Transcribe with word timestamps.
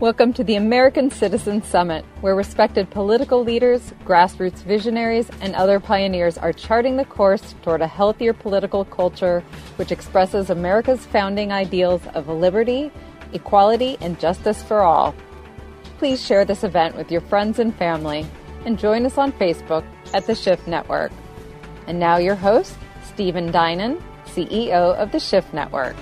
Welcome 0.00 0.34
to 0.34 0.44
the 0.44 0.56
American 0.56 1.10
Citizen 1.10 1.62
Summit, 1.62 2.04
where 2.20 2.34
respected 2.34 2.90
political 2.90 3.42
leaders, 3.42 3.94
grassroots 4.04 4.62
visionaries, 4.62 5.30
and 5.40 5.54
other 5.54 5.80
pioneers 5.80 6.36
are 6.36 6.52
charting 6.52 6.98
the 6.98 7.06
course 7.06 7.54
toward 7.62 7.80
a 7.80 7.86
healthier 7.86 8.34
political 8.34 8.84
culture 8.84 9.42
which 9.76 9.90
expresses 9.90 10.50
America's 10.50 11.06
founding 11.06 11.50
ideals 11.50 12.02
of 12.12 12.28
liberty, 12.28 12.92
equality, 13.32 13.96
and 14.02 14.20
justice 14.20 14.62
for 14.62 14.82
all. 14.82 15.14
Please 15.96 16.22
share 16.22 16.44
this 16.44 16.62
event 16.62 16.94
with 16.94 17.10
your 17.10 17.22
friends 17.22 17.58
and 17.58 17.74
family, 17.76 18.26
and 18.66 18.78
join 18.78 19.06
us 19.06 19.16
on 19.16 19.32
Facebook 19.32 19.84
at 20.12 20.26
the 20.26 20.34
Shift 20.34 20.68
Network. 20.68 21.10
And 21.86 21.98
now, 21.98 22.18
your 22.18 22.34
host, 22.34 22.76
Stephen 23.02 23.50
Dinan, 23.50 24.02
CEO 24.26 24.94
of 24.96 25.10
the 25.10 25.20
Shift 25.20 25.54
Network. 25.54 25.96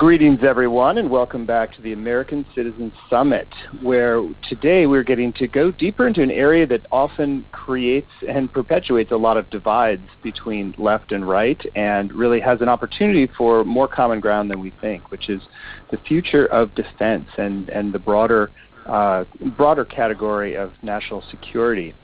Greetings, 0.00 0.38
everyone, 0.42 0.96
and 0.96 1.10
welcome 1.10 1.44
back 1.44 1.76
to 1.76 1.82
the 1.82 1.92
American 1.92 2.46
Citizens 2.54 2.94
Summit, 3.10 3.46
where 3.82 4.26
today 4.48 4.86
we're 4.86 5.02
getting 5.02 5.30
to 5.34 5.46
go 5.46 5.70
deeper 5.70 6.06
into 6.08 6.22
an 6.22 6.30
area 6.30 6.66
that 6.66 6.86
often 6.90 7.44
creates 7.52 8.08
and 8.26 8.50
perpetuates 8.50 9.12
a 9.12 9.16
lot 9.16 9.36
of 9.36 9.50
divides 9.50 10.08
between 10.22 10.74
left 10.78 11.12
and 11.12 11.28
right, 11.28 11.60
and 11.74 12.14
really 12.14 12.40
has 12.40 12.62
an 12.62 12.68
opportunity 12.70 13.28
for 13.36 13.62
more 13.62 13.86
common 13.86 14.20
ground 14.20 14.50
than 14.50 14.58
we 14.58 14.72
think, 14.80 15.10
which 15.10 15.28
is 15.28 15.42
the 15.90 15.98
future 15.98 16.46
of 16.46 16.74
defense 16.74 17.28
and, 17.36 17.68
and 17.68 17.92
the 17.92 17.98
broader, 17.98 18.50
uh, 18.86 19.24
broader 19.54 19.84
category 19.84 20.56
of 20.56 20.72
national 20.82 21.22
security. 21.30 21.94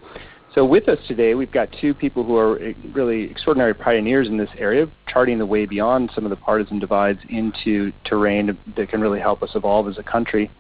So 0.56 0.64
with 0.64 0.88
us 0.88 0.98
today, 1.06 1.34
we've 1.34 1.52
got 1.52 1.68
two 1.82 1.92
people 1.92 2.24
who 2.24 2.34
are 2.38 2.58
really 2.94 3.24
extraordinary 3.24 3.74
pioneers 3.74 4.26
in 4.26 4.38
this 4.38 4.48
area, 4.56 4.86
charting 5.06 5.36
the 5.36 5.44
way 5.44 5.66
beyond 5.66 6.10
some 6.14 6.24
of 6.24 6.30
the 6.30 6.36
partisan 6.36 6.78
divides 6.78 7.18
into 7.28 7.92
terrain 8.06 8.56
that 8.74 8.88
can 8.88 9.02
really 9.02 9.20
help 9.20 9.42
us 9.42 9.50
evolve 9.54 9.86
as 9.86 9.98
a 9.98 10.02
country. 10.02 10.50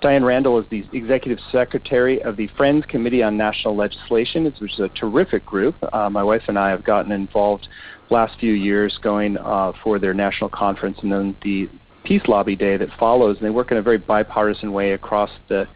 Diane 0.00 0.24
Randall 0.24 0.58
is 0.58 0.64
the 0.70 0.86
Executive 0.94 1.38
Secretary 1.52 2.22
of 2.22 2.38
the 2.38 2.48
Friends 2.56 2.86
Committee 2.86 3.22
on 3.22 3.36
National 3.36 3.76
Legislation, 3.76 4.44
which 4.44 4.72
is 4.72 4.80
a 4.80 4.88
terrific 4.98 5.44
group. 5.44 5.74
Uh, 5.92 6.08
my 6.08 6.22
wife 6.22 6.44
and 6.48 6.58
I 6.58 6.70
have 6.70 6.82
gotten 6.82 7.12
involved 7.12 7.68
last 8.08 8.40
few 8.40 8.54
years 8.54 8.98
going 9.02 9.36
uh, 9.36 9.72
for 9.84 9.98
their 9.98 10.14
national 10.14 10.48
conference 10.48 10.96
and 11.02 11.12
then 11.12 11.36
the 11.42 11.68
Peace 12.04 12.22
Lobby 12.26 12.56
Day 12.56 12.78
that 12.78 12.88
follows, 12.98 13.36
and 13.36 13.46
they 13.46 13.50
work 13.50 13.70
in 13.70 13.76
a 13.76 13.82
very 13.82 13.98
bipartisan 13.98 14.72
way 14.72 14.92
across 14.92 15.30
the 15.48 15.68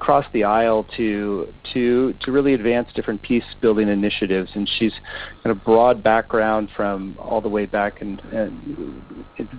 across 0.00 0.24
the 0.32 0.44
aisle 0.44 0.86
to 0.96 1.52
to 1.74 2.14
to 2.22 2.32
really 2.32 2.54
advance 2.54 2.88
different 2.94 3.20
peace 3.20 3.44
building 3.60 3.88
initiatives. 3.88 4.50
And 4.54 4.68
she's 4.78 4.92
got 5.44 5.50
a 5.50 5.54
broad 5.54 6.02
background 6.02 6.70
from 6.74 7.16
all 7.18 7.42
the 7.42 7.50
way 7.50 7.66
back 7.66 8.00
in, 8.00 8.18
in 8.32 9.02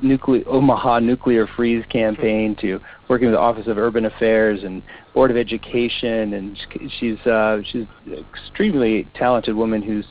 nuclear 0.01 0.43
Omaha 0.47 0.99
nuclear 0.99 1.47
freeze 1.55 1.85
campaign 1.89 2.55
to 2.61 2.79
working 3.07 3.27
with 3.27 3.35
the 3.35 3.39
Office 3.39 3.67
of 3.67 3.77
Urban 3.77 4.05
Affairs 4.05 4.63
and 4.63 4.81
Board 5.13 5.29
of 5.29 5.37
Education. 5.37 6.33
And 6.33 6.57
she's 6.99 7.19
uh, 7.27 7.59
she's 7.71 7.85
an 8.07 8.25
extremely 8.33 9.07
talented 9.13 9.55
woman 9.55 9.83
who's 9.83 10.05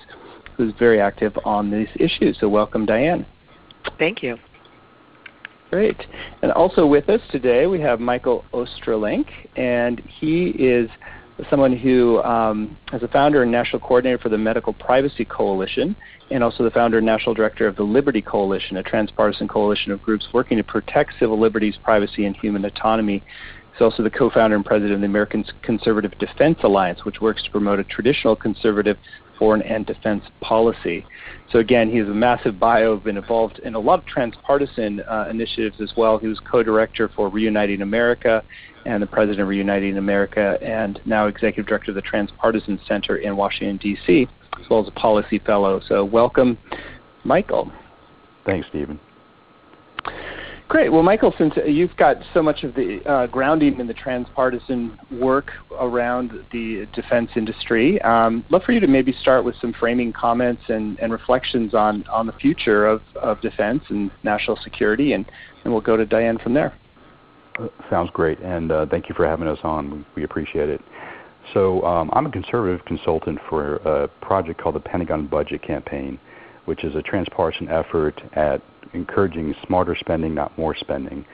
who's 0.56 0.72
very 0.78 1.00
active 1.00 1.36
on 1.44 1.72
these 1.72 1.88
issues. 1.96 2.36
So 2.38 2.48
welcome 2.48 2.86
Diane. 2.86 3.26
Thank 3.98 4.22
you 4.22 4.38
Great. 5.70 5.96
And 6.42 6.50
also 6.50 6.84
with 6.84 7.08
us 7.08 7.20
today 7.30 7.68
we 7.68 7.80
have 7.80 8.00
Michael 8.00 8.44
Ostrolenk, 8.52 9.26
and 9.56 10.00
he 10.00 10.48
is 10.48 10.90
someone 11.48 11.74
who 11.74 12.20
um, 12.22 12.76
is 12.92 13.04
a 13.04 13.08
founder 13.08 13.44
and 13.44 13.52
national 13.52 13.78
coordinator 13.80 14.18
for 14.18 14.28
the 14.30 14.36
Medical 14.36 14.72
Privacy 14.72 15.24
Coalition, 15.24 15.94
and 16.32 16.42
also 16.42 16.64
the 16.64 16.72
founder 16.72 16.98
and 16.98 17.06
national 17.06 17.36
director 17.36 17.68
of 17.68 17.76
the 17.76 17.84
Liberty 17.84 18.20
Coalition, 18.20 18.78
a 18.78 18.82
transpartisan 18.82 19.46
coalition 19.46 19.92
of 19.92 20.02
groups 20.02 20.26
working 20.32 20.56
to 20.56 20.64
protect 20.64 21.12
civil 21.20 21.38
liberties, 21.38 21.76
privacy, 21.84 22.26
and 22.26 22.36
human 22.36 22.64
autonomy. 22.64 23.22
He's 23.72 23.80
also 23.80 24.02
the 24.02 24.10
co-founder 24.10 24.56
and 24.56 24.64
president 24.64 24.94
of 24.94 25.00
the 25.00 25.06
American 25.06 25.44
Conservative 25.62 26.18
Defense 26.18 26.58
Alliance, 26.64 27.04
which 27.04 27.20
works 27.20 27.44
to 27.44 27.50
promote 27.50 27.78
a 27.78 27.84
traditional 27.84 28.34
conservative 28.34 28.98
foreign 29.40 29.62
and 29.62 29.86
defense 29.86 30.22
policy. 30.42 31.04
So 31.50 31.58
again, 31.58 31.90
he 31.90 31.96
has 31.96 32.06
a 32.06 32.14
massive 32.14 32.60
bio, 32.60 32.96
been 32.98 33.16
involved 33.16 33.58
in 33.60 33.74
a 33.74 33.78
lot 33.78 33.98
of 33.98 34.06
transpartisan 34.06 35.00
uh, 35.00 35.26
initiatives 35.30 35.80
as 35.80 35.90
well. 35.96 36.18
He 36.18 36.28
was 36.28 36.38
co-director 36.40 37.10
for 37.16 37.28
Reuniting 37.30 37.80
America 37.80 38.44
and 38.84 39.02
the 39.02 39.06
president 39.06 39.40
of 39.40 39.48
Reuniting 39.48 39.96
America 39.96 40.58
and 40.62 41.00
now 41.06 41.26
executive 41.26 41.66
director 41.66 41.90
of 41.90 41.94
the 41.94 42.02
Transpartisan 42.02 42.78
Center 42.86 43.16
in 43.16 43.36
Washington, 43.36 43.78
D.C., 43.78 44.28
as 44.60 44.70
well 44.70 44.82
as 44.82 44.88
a 44.88 44.92
policy 44.92 45.38
fellow. 45.38 45.80
So 45.88 46.04
welcome, 46.04 46.58
Michael. 47.24 47.72
Thanks, 48.44 48.68
Stephen. 48.68 49.00
Great. 50.70 50.92
Well, 50.92 51.02
Michael, 51.02 51.34
since 51.36 51.54
you've 51.66 51.96
got 51.96 52.18
so 52.32 52.44
much 52.44 52.62
of 52.62 52.76
the 52.76 53.00
uh, 53.04 53.26
grounding 53.26 53.80
in 53.80 53.88
the 53.88 53.92
transpartisan 53.92 54.96
work 55.10 55.50
around 55.80 56.30
the 56.52 56.86
defense 56.94 57.28
industry, 57.34 58.00
um, 58.02 58.44
love 58.50 58.62
for 58.62 58.70
you 58.70 58.78
to 58.78 58.86
maybe 58.86 59.12
start 59.20 59.44
with 59.44 59.56
some 59.60 59.72
framing 59.80 60.12
comments 60.12 60.62
and, 60.68 60.96
and 61.00 61.12
reflections 61.12 61.74
on, 61.74 62.06
on 62.06 62.28
the 62.28 62.32
future 62.34 62.86
of, 62.86 63.02
of 63.20 63.40
defense 63.40 63.82
and 63.88 64.12
national 64.22 64.56
security, 64.62 65.12
and, 65.12 65.28
and 65.64 65.72
we'll 65.72 65.82
go 65.82 65.96
to 65.96 66.06
Diane 66.06 66.38
from 66.38 66.54
there. 66.54 66.72
Uh, 67.58 67.66
sounds 67.90 68.10
great, 68.12 68.38
and 68.38 68.70
uh, 68.70 68.86
thank 68.86 69.08
you 69.08 69.14
for 69.16 69.26
having 69.26 69.48
us 69.48 69.58
on. 69.64 69.90
We, 69.90 70.04
we 70.14 70.22
appreciate 70.22 70.68
it. 70.68 70.80
So, 71.52 71.82
um, 71.82 72.10
I'm 72.12 72.26
a 72.26 72.30
conservative 72.30 72.84
consultant 72.84 73.40
for 73.48 73.78
a 73.78 74.06
project 74.24 74.60
called 74.60 74.76
the 74.76 74.80
Pentagon 74.80 75.26
Budget 75.26 75.64
Campaign, 75.64 76.20
which 76.64 76.84
is 76.84 76.94
a 76.94 77.02
transpartisan 77.02 77.68
effort 77.68 78.20
at 78.34 78.62
encouraging 78.92 79.54
smarter 79.66 79.96
spending, 79.98 80.34
not 80.34 80.56
more 80.58 80.74
spending. 80.74 81.24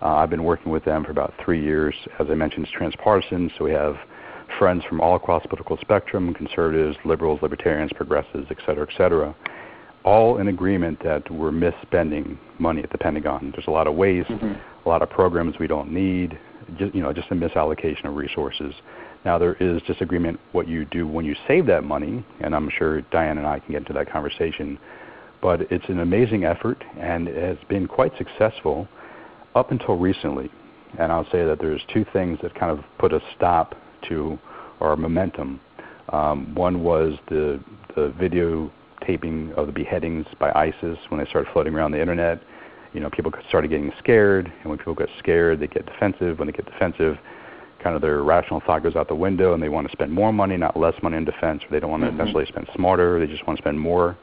Uh, 0.00 0.16
I've 0.16 0.30
been 0.30 0.44
working 0.44 0.72
with 0.72 0.84
them 0.84 1.04
for 1.04 1.10
about 1.10 1.32
three 1.44 1.62
years. 1.62 1.94
As 2.18 2.26
I 2.30 2.34
mentioned, 2.34 2.66
it's 2.66 2.72
transpartisan, 2.72 3.50
so 3.56 3.64
we 3.64 3.72
have 3.72 3.96
friends 4.58 4.82
from 4.88 5.00
all 5.00 5.16
across 5.16 5.42
the 5.42 5.48
political 5.48 5.78
spectrum, 5.80 6.34
conservatives, 6.34 6.96
liberals, 7.04 7.40
libertarians, 7.40 7.90
progressives, 7.94 8.46
et 8.50 8.58
cetera, 8.66 8.86
et 8.88 8.96
cetera, 8.96 9.34
all 10.04 10.38
in 10.38 10.48
agreement 10.48 10.98
that 11.02 11.30
we're 11.30 11.52
misspending 11.52 12.36
money 12.58 12.82
at 12.82 12.90
the 12.90 12.98
Pentagon. 12.98 13.50
There's 13.52 13.68
a 13.68 13.70
lot 13.70 13.86
of 13.86 13.94
waste, 13.94 14.28
mm-hmm. 14.28 14.54
a 14.84 14.88
lot 14.88 15.02
of 15.02 15.08
programs 15.08 15.54
we 15.60 15.68
don't 15.68 15.92
need, 15.92 16.38
just, 16.76 16.94
you 16.94 17.02
know, 17.02 17.12
just 17.12 17.30
a 17.30 17.34
misallocation 17.34 18.06
of 18.06 18.16
resources. 18.16 18.74
Now 19.24 19.38
there 19.38 19.54
is 19.54 19.80
disagreement 19.82 20.40
what 20.52 20.68
you 20.68 20.84
do 20.84 21.06
when 21.06 21.24
you 21.24 21.36
save 21.46 21.66
that 21.66 21.84
money, 21.84 22.24
and 22.40 22.54
I'm 22.54 22.70
sure 22.76 23.02
Diane 23.02 23.38
and 23.38 23.46
I 23.46 23.60
can 23.60 23.72
get 23.72 23.78
into 23.78 23.92
that 23.92 24.10
conversation 24.10 24.78
but 25.42 25.60
it's 25.72 25.84
an 25.88 25.98
amazing 25.98 26.44
effort 26.44 26.82
and 26.98 27.28
it 27.28 27.36
has 27.36 27.58
been 27.68 27.86
quite 27.86 28.12
successful 28.16 28.88
up 29.54 29.72
until 29.72 29.98
recently. 29.98 30.48
And 30.98 31.10
I'll 31.10 31.28
say 31.30 31.44
that 31.44 31.58
there's 31.60 31.82
two 31.92 32.06
things 32.12 32.38
that 32.42 32.54
kind 32.54 32.70
of 32.70 32.84
put 32.98 33.12
a 33.12 33.20
stop 33.36 33.74
to 34.08 34.38
our 34.80 34.96
momentum. 34.96 35.60
Um, 36.10 36.54
one 36.54 36.82
was 36.82 37.14
the 37.28 37.60
the 37.96 38.14
video 38.18 38.72
taping 39.06 39.52
of 39.56 39.66
the 39.66 39.72
beheadings 39.72 40.26
by 40.38 40.50
ISIS 40.52 40.96
when 41.08 41.18
they 41.18 41.28
started 41.28 41.52
floating 41.52 41.74
around 41.74 41.90
the 41.90 42.00
internet. 42.00 42.40
You 42.94 43.00
know, 43.00 43.10
people 43.10 43.32
started 43.48 43.68
getting 43.68 43.92
scared, 43.98 44.46
and 44.46 44.70
when 44.70 44.78
people 44.78 44.94
get 44.94 45.08
scared, 45.18 45.60
they 45.60 45.66
get 45.66 45.86
defensive. 45.86 46.38
When 46.38 46.46
they 46.46 46.52
get 46.52 46.66
defensive, 46.66 47.18
kind 47.82 47.96
of 47.96 48.02
their 48.02 48.22
rational 48.22 48.60
thought 48.64 48.82
goes 48.82 48.96
out 48.96 49.08
the 49.08 49.14
window, 49.14 49.54
and 49.54 49.62
they 49.62 49.68
want 49.68 49.86
to 49.88 49.92
spend 49.92 50.12
more 50.12 50.32
money, 50.32 50.56
not 50.56 50.76
less 50.76 50.94
money 51.02 51.16
in 51.16 51.24
defense. 51.24 51.62
Or 51.64 51.68
they 51.70 51.80
don't 51.80 51.90
want 51.90 52.02
to 52.02 52.08
mm-hmm. 52.08 52.18
necessarily 52.18 52.46
spend 52.46 52.68
smarter; 52.74 53.18
they 53.18 53.30
just 53.30 53.46
want 53.46 53.58
to 53.58 53.62
spend 53.62 53.78
more. 53.78 54.16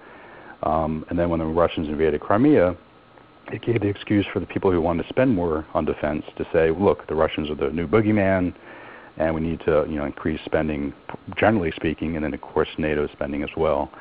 Um, 0.63 1.05
and 1.09 1.17
then 1.17 1.29
when 1.29 1.39
the 1.39 1.45
Russians 1.45 1.87
invaded 1.87 2.21
Crimea, 2.21 2.75
it 3.51 3.61
gave 3.61 3.81
the 3.81 3.87
excuse 3.87 4.25
for 4.31 4.39
the 4.39 4.45
people 4.45 4.71
who 4.71 4.81
wanted 4.81 5.03
to 5.03 5.09
spend 5.09 5.33
more 5.33 5.65
on 5.73 5.85
defense 5.85 6.23
to 6.37 6.45
say, 6.53 6.71
look, 6.71 7.07
the 7.07 7.15
Russians 7.15 7.49
are 7.49 7.55
the 7.55 7.69
new 7.69 7.87
boogeyman, 7.87 8.53
and 9.17 9.35
we 9.35 9.41
need 9.41 9.59
to 9.61 9.85
you 9.87 9.95
know 9.95 10.05
increase 10.05 10.39
spending, 10.45 10.93
generally 11.37 11.71
speaking, 11.75 12.15
and 12.15 12.23
then 12.23 12.33
of 12.33 12.41
course 12.41 12.69
NATO 12.77 13.07
spending 13.11 13.43
as 13.43 13.49
well. 13.57 13.91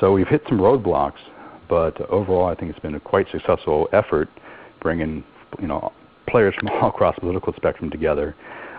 So 0.00 0.12
we've 0.12 0.28
hit 0.28 0.42
some 0.48 0.58
roadblocks, 0.58 1.20
but 1.68 2.00
overall 2.10 2.46
I 2.46 2.54
think 2.54 2.70
it's 2.70 2.80
been 2.80 2.94
a 2.94 3.00
quite 3.00 3.26
successful 3.30 3.88
effort, 3.92 4.28
bringing 4.80 5.24
you 5.60 5.68
know 5.68 5.92
players 6.28 6.54
from 6.58 6.68
all 6.80 6.88
across 6.88 7.14
the 7.14 7.20
political 7.20 7.52
spectrum 7.54 7.90
together, 7.90 8.34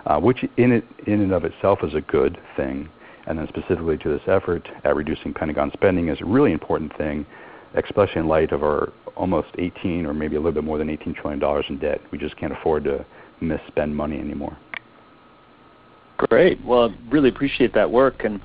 uh, 0.08 0.18
which 0.18 0.44
in 0.56 0.72
it 0.72 0.84
in 1.06 1.20
and 1.20 1.32
of 1.32 1.44
itself 1.44 1.78
is 1.84 1.94
a 1.94 2.00
good 2.00 2.36
thing 2.56 2.88
and 3.28 3.38
then 3.38 3.46
specifically 3.48 3.98
to 3.98 4.08
this 4.08 4.22
effort 4.26 4.66
at 4.84 4.96
reducing 4.96 5.34
Pentagon 5.34 5.70
spending 5.74 6.08
is 6.08 6.18
a 6.22 6.24
really 6.24 6.50
important 6.50 6.96
thing, 6.96 7.26
especially 7.74 8.20
in 8.22 8.26
light 8.26 8.52
of 8.52 8.62
our 8.62 8.90
almost 9.16 9.48
18 9.58 10.06
or 10.06 10.14
maybe 10.14 10.36
a 10.36 10.38
little 10.38 10.52
bit 10.52 10.64
more 10.64 10.78
than 10.78 10.88
18 10.88 11.14
trillion 11.14 11.38
dollars 11.38 11.66
in 11.68 11.78
debt. 11.78 12.00
We 12.10 12.16
just 12.16 12.36
can't 12.38 12.54
afford 12.54 12.84
to 12.84 13.04
misspend 13.42 13.92
money 13.92 14.18
anymore. 14.18 14.56
Great. 16.16 16.64
Well, 16.64 16.88
I 16.88 17.10
really 17.10 17.28
appreciate 17.28 17.74
that 17.74 17.90
work. 17.90 18.24
And 18.24 18.40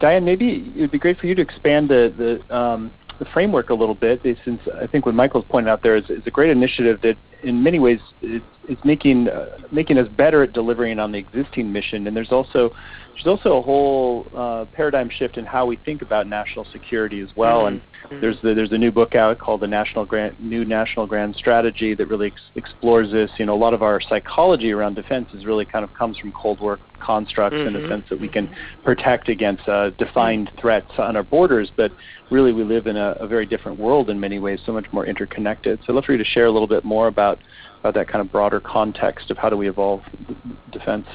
Diane, 0.00 0.24
maybe 0.24 0.70
it 0.76 0.80
would 0.80 0.92
be 0.92 0.98
great 0.98 1.18
for 1.18 1.26
you 1.26 1.34
to 1.34 1.42
expand 1.42 1.88
the 1.88 2.12
the, 2.48 2.54
um, 2.56 2.92
the 3.18 3.24
framework 3.32 3.70
a 3.70 3.74
little 3.74 3.94
bit, 3.94 4.20
since 4.44 4.60
I 4.80 4.86
think 4.86 5.06
what 5.06 5.14
Michael's 5.14 5.44
pointed 5.48 5.70
out 5.70 5.82
there 5.82 5.96
is, 5.96 6.04
is 6.10 6.22
a 6.26 6.30
great 6.30 6.50
initiative 6.50 7.00
that 7.02 7.16
in 7.42 7.62
many 7.62 7.78
ways 7.78 8.00
it's, 8.22 8.44
it's 8.68 8.84
making 8.84 9.28
uh, 9.28 9.58
making 9.72 9.98
us 9.98 10.08
better 10.16 10.42
at 10.42 10.52
delivering 10.52 10.98
on 10.98 11.12
the 11.12 11.18
existing 11.18 11.72
mission. 11.72 12.06
And 12.06 12.16
there's 12.16 12.32
also 12.32 12.70
there's 13.14 13.26
also 13.26 13.58
a 13.58 13.62
whole 13.62 14.26
uh, 14.34 14.64
paradigm 14.72 15.10
shift 15.10 15.36
in 15.36 15.44
how 15.44 15.66
we 15.66 15.76
think 15.76 16.02
about 16.02 16.26
national 16.26 16.64
security 16.72 17.20
as 17.20 17.28
well. 17.36 17.64
Mm-hmm. 17.64 18.14
And 18.14 18.22
there's 18.22 18.36
the, 18.42 18.54
there's 18.54 18.72
a 18.72 18.78
new 18.78 18.90
book 18.90 19.14
out 19.14 19.38
called 19.38 19.60
the 19.60 19.66
National 19.66 20.04
Grand 20.06 20.38
New 20.40 20.64
National 20.64 21.06
Grand 21.06 21.36
Strategy 21.36 21.94
that 21.94 22.06
really 22.06 22.28
ex- 22.28 22.40
explores 22.54 23.10
this. 23.12 23.30
You 23.38 23.46
know, 23.46 23.54
a 23.54 23.58
lot 23.58 23.74
of 23.74 23.82
our 23.82 24.00
psychology 24.00 24.72
around 24.72 24.94
defense 24.94 25.28
is 25.34 25.44
really 25.44 25.64
kind 25.64 25.84
of 25.84 25.92
comes 25.94 26.18
from 26.18 26.32
Cold 26.32 26.60
War 26.60 26.78
constructs 27.00 27.56
mm-hmm. 27.56 27.68
in 27.68 27.72
the 27.72 27.78
mm-hmm. 27.80 27.88
sense 27.88 28.04
that 28.10 28.20
we 28.20 28.28
can 28.28 28.54
protect 28.84 29.28
against 29.28 29.68
uh, 29.68 29.90
defined 29.90 30.50
threats 30.60 30.90
on 30.98 31.16
our 31.16 31.22
borders, 31.22 31.70
but 31.76 31.92
really 32.30 32.52
we 32.52 32.64
live 32.64 32.86
in 32.86 32.96
a, 32.96 33.12
a 33.20 33.26
very 33.26 33.46
different 33.46 33.78
world 33.78 34.10
in 34.10 34.18
many 34.18 34.38
ways, 34.38 34.60
so 34.64 34.72
much 34.72 34.86
more 34.92 35.06
interconnected. 35.06 35.78
So 35.80 35.92
I'd 35.92 35.96
love 35.96 36.04
for 36.04 36.12
you 36.12 36.18
to 36.18 36.24
share 36.24 36.46
a 36.46 36.50
little 36.50 36.68
bit 36.68 36.84
more 36.84 37.08
about 37.08 37.29
about 37.80 37.94
that 37.94 38.08
kind 38.08 38.20
of 38.20 38.30
broader 38.30 38.60
context 38.60 39.30
of 39.30 39.36
how 39.36 39.48
do 39.48 39.56
we 39.56 39.68
evolve 39.68 40.02
defense. 40.72 41.06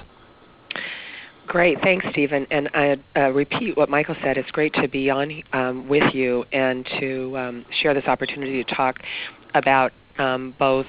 Great, 1.48 1.80
thanks, 1.82 2.06
Stephen. 2.12 2.48
And 2.50 2.70
I 2.74 2.98
uh, 3.16 3.30
repeat 3.30 3.78
what 3.78 3.88
Michael 3.88 4.16
said. 4.24 4.38
It's 4.38 4.50
great 4.52 4.74
to 4.76 4.88
be 4.88 5.12
on 5.12 5.44
um, 5.54 5.88
with 5.88 6.14
you 6.14 6.44
and 6.52 6.88
to 7.00 7.38
um, 7.38 7.66
share 7.82 7.94
this 7.94 8.06
opportunity 8.06 8.64
to 8.64 8.76
talk 8.76 8.98
about 9.54 9.92
um, 10.18 10.56
both 10.58 10.88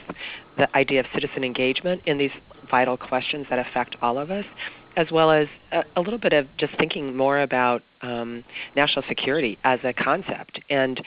the 0.56 0.74
idea 0.76 1.00
of 1.00 1.06
citizen 1.12 1.44
engagement 1.44 2.00
in 2.06 2.16
these 2.16 2.30
vital 2.70 2.96
questions 2.96 3.46
that 3.50 3.58
affect 3.58 3.96
all 4.00 4.18
of 4.18 4.30
us, 4.30 4.44
as 4.96 5.08
well 5.10 5.30
as 5.30 5.46
a, 5.72 5.82
a 5.96 6.00
little 6.00 6.18
bit 6.18 6.32
of 6.32 6.46
just 6.56 6.74
thinking 6.78 7.14
more 7.14 7.42
about 7.42 7.82
um, 8.00 8.42
national 8.74 9.04
security 9.08 9.58
as 9.64 9.78
a 9.84 9.92
concept. 9.92 10.60
And 10.70 11.02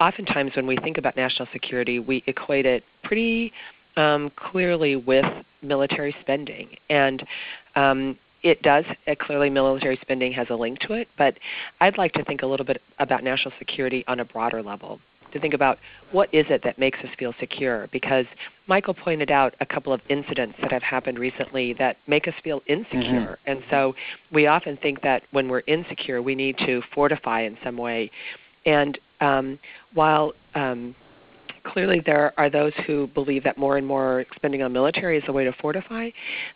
oftentimes, 0.00 0.52
when 0.56 0.66
we 0.66 0.76
think 0.76 0.98
about 0.98 1.16
national 1.16 1.48
security, 1.52 1.98
we 1.98 2.22
equate 2.26 2.66
it 2.66 2.84
pretty 3.02 3.52
um, 3.96 4.30
clearly 4.36 4.96
with 4.96 5.24
military 5.62 6.14
spending. 6.20 6.76
And 6.88 7.24
um, 7.74 8.18
it 8.42 8.62
does 8.62 8.84
uh, 9.06 9.14
clearly 9.20 9.50
military 9.50 9.98
spending 10.00 10.32
has 10.32 10.46
a 10.50 10.54
link 10.54 10.78
to 10.80 10.92
it, 10.92 11.08
but 11.18 11.34
I'd 11.80 11.98
like 11.98 12.12
to 12.12 12.24
think 12.24 12.42
a 12.42 12.46
little 12.46 12.66
bit 12.66 12.80
about 12.98 13.24
national 13.24 13.52
security 13.58 14.04
on 14.06 14.20
a 14.20 14.24
broader 14.24 14.62
level. 14.62 15.00
To 15.32 15.38
think 15.38 15.52
about 15.52 15.78
what 16.10 16.32
is 16.32 16.46
it 16.48 16.62
that 16.64 16.78
makes 16.78 16.98
us 17.00 17.10
feel 17.18 17.34
secure? 17.38 17.86
Because 17.92 18.24
Michael 18.66 18.94
pointed 18.94 19.30
out 19.30 19.54
a 19.60 19.66
couple 19.66 19.92
of 19.92 20.00
incidents 20.08 20.54
that 20.62 20.72
have 20.72 20.82
happened 20.82 21.18
recently 21.18 21.74
that 21.74 21.98
make 22.06 22.26
us 22.26 22.32
feel 22.42 22.62
insecure, 22.66 23.38
mm-hmm. 23.38 23.50
and 23.50 23.62
so 23.68 23.94
we 24.32 24.46
often 24.46 24.78
think 24.78 25.02
that 25.02 25.24
when 25.32 25.48
we're 25.48 25.64
insecure, 25.66 26.22
we 26.22 26.34
need 26.34 26.56
to 26.64 26.80
fortify 26.94 27.42
in 27.42 27.58
some 27.62 27.76
way. 27.76 28.10
And 28.68 28.98
um, 29.20 29.58
while 29.94 30.32
um, 30.54 30.94
clearly 31.64 32.02
there 32.04 32.34
are 32.38 32.50
those 32.50 32.74
who 32.86 33.06
believe 33.08 33.42
that 33.44 33.56
more 33.56 33.78
and 33.78 33.86
more 33.86 34.26
spending 34.36 34.62
on 34.62 34.72
military 34.72 35.16
is 35.16 35.24
a 35.26 35.32
way 35.32 35.44
to 35.44 35.52
fortify. 35.54 36.10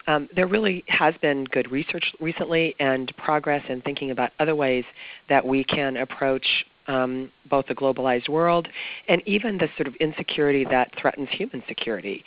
Um, 0.06 0.28
there 0.36 0.46
really 0.46 0.84
has 0.88 1.14
been 1.22 1.44
good 1.44 1.72
research 1.72 2.04
recently 2.20 2.74
and 2.80 3.10
progress 3.16 3.64
in 3.70 3.80
thinking 3.80 4.10
about 4.10 4.30
other 4.38 4.54
ways 4.54 4.84
that 5.30 5.44
we 5.44 5.64
can 5.64 5.96
approach 5.96 6.46
um, 6.86 7.30
both 7.48 7.66
the 7.66 7.74
globalized 7.74 8.28
world 8.28 8.68
and 9.08 9.22
even 9.24 9.56
the 9.56 9.68
sort 9.76 9.86
of 9.86 9.94
insecurity 9.96 10.66
that 10.66 10.90
threatens 11.00 11.28
human 11.30 11.62
security. 11.66 12.24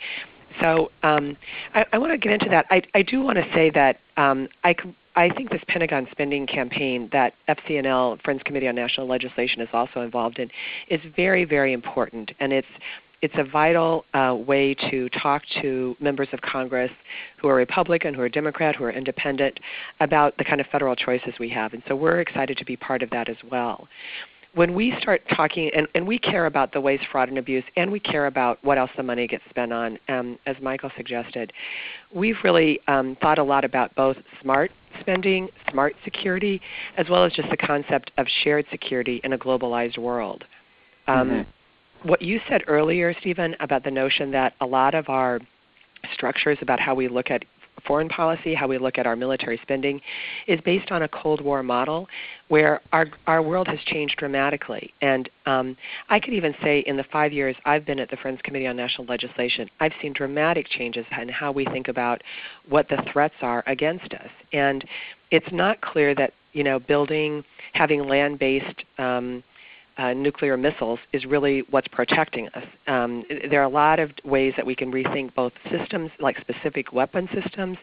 So 0.60 0.90
um, 1.02 1.36
I, 1.74 1.84
I 1.92 1.98
want 1.98 2.12
to 2.12 2.18
get 2.18 2.32
into 2.32 2.48
that. 2.50 2.66
I, 2.70 2.82
I 2.94 3.02
do 3.02 3.22
want 3.22 3.36
to 3.38 3.44
say 3.54 3.70
that 3.70 4.00
um, 4.16 4.48
I, 4.64 4.74
I 5.14 5.30
think 5.30 5.50
this 5.50 5.62
Pentagon 5.68 6.06
spending 6.10 6.46
campaign 6.46 7.08
that 7.12 7.34
FCNL, 7.48 8.22
Friends 8.22 8.42
Committee 8.44 8.68
on 8.68 8.74
National 8.74 9.06
Legislation, 9.06 9.60
is 9.60 9.68
also 9.72 10.02
involved 10.02 10.38
in, 10.38 10.50
is 10.88 11.00
very, 11.14 11.44
very 11.44 11.72
important, 11.72 12.32
and 12.40 12.52
it's 12.52 12.68
it's 13.22 13.34
a 13.38 13.44
vital 13.44 14.04
uh, 14.12 14.36
way 14.38 14.74
to 14.90 15.08
talk 15.08 15.42
to 15.62 15.96
members 16.00 16.28
of 16.34 16.40
Congress 16.42 16.90
who 17.40 17.48
are 17.48 17.54
Republican, 17.54 18.12
who 18.12 18.20
are 18.20 18.28
Democrat, 18.28 18.76
who 18.76 18.84
are 18.84 18.90
independent 18.90 19.58
about 20.00 20.36
the 20.36 20.44
kind 20.44 20.60
of 20.60 20.66
federal 20.66 20.94
choices 20.94 21.32
we 21.40 21.48
have. 21.48 21.72
And 21.72 21.82
so 21.88 21.96
we're 21.96 22.20
excited 22.20 22.58
to 22.58 22.64
be 22.64 22.76
part 22.76 23.02
of 23.02 23.08
that 23.10 23.30
as 23.30 23.36
well 23.50 23.88
when 24.56 24.72
we 24.72 24.94
start 25.02 25.20
talking, 25.36 25.70
and, 25.76 25.86
and 25.94 26.06
we 26.06 26.18
care 26.18 26.46
about 26.46 26.72
the 26.72 26.80
waste, 26.80 27.04
fraud, 27.12 27.28
and 27.28 27.36
abuse, 27.36 27.62
and 27.76 27.92
we 27.92 28.00
care 28.00 28.26
about 28.26 28.58
what 28.64 28.78
else 28.78 28.90
the 28.96 29.02
money 29.02 29.26
gets 29.26 29.44
spent 29.50 29.70
on, 29.70 29.98
um, 30.08 30.38
as 30.46 30.56
Michael 30.62 30.90
suggested, 30.96 31.52
we've 32.14 32.38
really 32.42 32.80
um, 32.88 33.18
thought 33.20 33.38
a 33.38 33.42
lot 33.42 33.66
about 33.66 33.94
both 33.96 34.16
smart 34.40 34.70
spending, 35.00 35.50
smart 35.70 35.94
security, 36.04 36.58
as 36.96 37.06
well 37.10 37.22
as 37.22 37.34
just 37.34 37.50
the 37.50 37.56
concept 37.58 38.10
of 38.16 38.26
shared 38.44 38.64
security 38.70 39.20
in 39.24 39.34
a 39.34 39.38
globalized 39.38 39.98
world. 39.98 40.42
Um, 41.06 41.28
mm-hmm. 41.28 42.08
What 42.08 42.22
you 42.22 42.40
said 42.48 42.62
earlier, 42.66 43.14
Stephen, 43.20 43.54
about 43.60 43.84
the 43.84 43.90
notion 43.90 44.30
that 44.30 44.54
a 44.62 44.66
lot 44.66 44.94
of 44.94 45.10
our 45.10 45.38
structures 46.14 46.56
about 46.62 46.80
how 46.80 46.94
we 46.94 47.08
look 47.08 47.30
at 47.30 47.44
foreign 47.86 48.08
policy, 48.08 48.54
how 48.54 48.66
we 48.66 48.78
look 48.78 48.98
at 48.98 49.06
our 49.06 49.16
military 49.16 49.58
spending, 49.62 50.00
is 50.46 50.60
based 50.62 50.90
on 50.90 51.02
a 51.02 51.08
Cold 51.08 51.40
War 51.40 51.62
model 51.62 52.08
where 52.48 52.80
our, 52.92 53.06
our 53.26 53.42
world 53.42 53.66
has 53.68 53.78
changed 53.86 54.16
dramatically. 54.18 54.92
And 55.02 55.28
um, 55.46 55.76
I 56.08 56.20
could 56.20 56.34
even 56.34 56.54
say 56.62 56.80
in 56.80 56.96
the 56.96 57.04
five 57.12 57.32
years 57.32 57.56
I've 57.64 57.84
been 57.84 58.00
at 58.00 58.10
the 58.10 58.16
Friends 58.16 58.40
Committee 58.42 58.66
on 58.66 58.76
National 58.76 59.06
Legislation, 59.06 59.68
I've 59.80 59.92
seen 60.00 60.12
dramatic 60.12 60.68
changes 60.68 61.06
in 61.20 61.28
how 61.28 61.52
we 61.52 61.64
think 61.66 61.88
about 61.88 62.22
what 62.68 62.88
the 62.88 63.02
threats 63.12 63.34
are 63.42 63.62
against 63.66 64.12
us. 64.14 64.30
And 64.52 64.84
it's 65.30 65.50
not 65.52 65.80
clear 65.80 66.14
that 66.14 66.32
you 66.52 66.64
know 66.64 66.78
building, 66.78 67.44
having 67.72 68.06
land-based 68.06 68.84
um, 68.98 69.42
uh, 69.98 70.12
nuclear 70.12 70.56
missiles 70.56 70.98
is 71.12 71.24
really 71.24 71.62
what's 71.70 71.88
protecting 71.88 72.48
us. 72.48 72.64
Um, 72.86 73.24
there 73.50 73.60
are 73.60 73.64
a 73.64 73.68
lot 73.68 73.98
of 73.98 74.10
ways 74.24 74.52
that 74.56 74.66
we 74.66 74.74
can 74.74 74.92
rethink 74.92 75.34
both 75.34 75.52
systems, 75.70 76.10
like 76.20 76.36
specific 76.40 76.92
weapon 76.92 77.28
systems, 77.34 77.78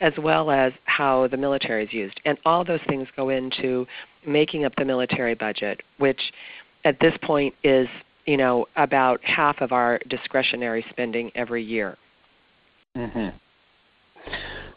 as 0.00 0.12
well 0.18 0.50
as 0.50 0.72
how 0.84 1.26
the 1.28 1.36
military 1.36 1.84
is 1.84 1.92
used. 1.92 2.20
And 2.24 2.38
all 2.44 2.64
those 2.64 2.80
things 2.88 3.08
go 3.16 3.30
into 3.30 3.86
making 4.26 4.64
up 4.64 4.74
the 4.76 4.84
military 4.84 5.34
budget, 5.34 5.80
which 5.98 6.20
at 6.84 6.98
this 7.00 7.14
point 7.22 7.54
is 7.64 7.88
you 8.26 8.36
know 8.36 8.66
about 8.76 9.22
half 9.24 9.60
of 9.60 9.72
our 9.72 9.98
discretionary 10.08 10.84
spending 10.90 11.30
every 11.34 11.62
year. 11.62 11.96
Mm-hmm. 12.96 13.36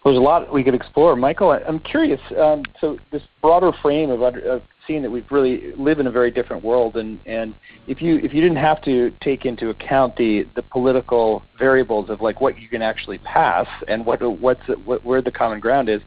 Well, 0.03 0.13
there's 0.13 0.17
a 0.17 0.21
lot 0.21 0.53
we 0.53 0.63
could 0.63 0.75
explore. 0.75 1.15
Michael, 1.15 1.51
I'm 1.51 1.79
curious. 1.79 2.21
Um, 2.37 2.63
so 2.79 2.97
this 3.11 3.21
broader 3.41 3.71
frame 3.81 4.09
of, 4.11 4.21
of 4.21 4.61
seeing 4.89 5.03
that 5.03 5.11
we've 5.11 5.31
really 5.31 5.71
live 5.77 5.99
in 5.99 6.07
a 6.07 6.11
very 6.11 6.31
different 6.31 6.63
world, 6.63 6.97
and 6.97 7.19
and 7.25 7.53
if 7.87 8.01
you 8.01 8.17
if 8.17 8.33
you 8.33 8.41
didn't 8.41 8.57
have 8.57 8.81
to 8.81 9.11
take 9.21 9.45
into 9.45 9.69
account 9.69 10.15
the 10.17 10.47
the 10.55 10.63
political 10.63 11.43
variables 11.57 12.09
of 12.09 12.21
like 12.21 12.41
what 12.41 12.59
you 12.59 12.67
can 12.67 12.81
actually 12.81 13.19
pass 13.19 13.67
and 13.87 14.05
what 14.05 14.19
what's 14.41 14.61
what, 14.83 15.05
where 15.05 15.21
the 15.21 15.31
common 15.31 15.59
ground 15.59 15.87
is, 15.89 16.01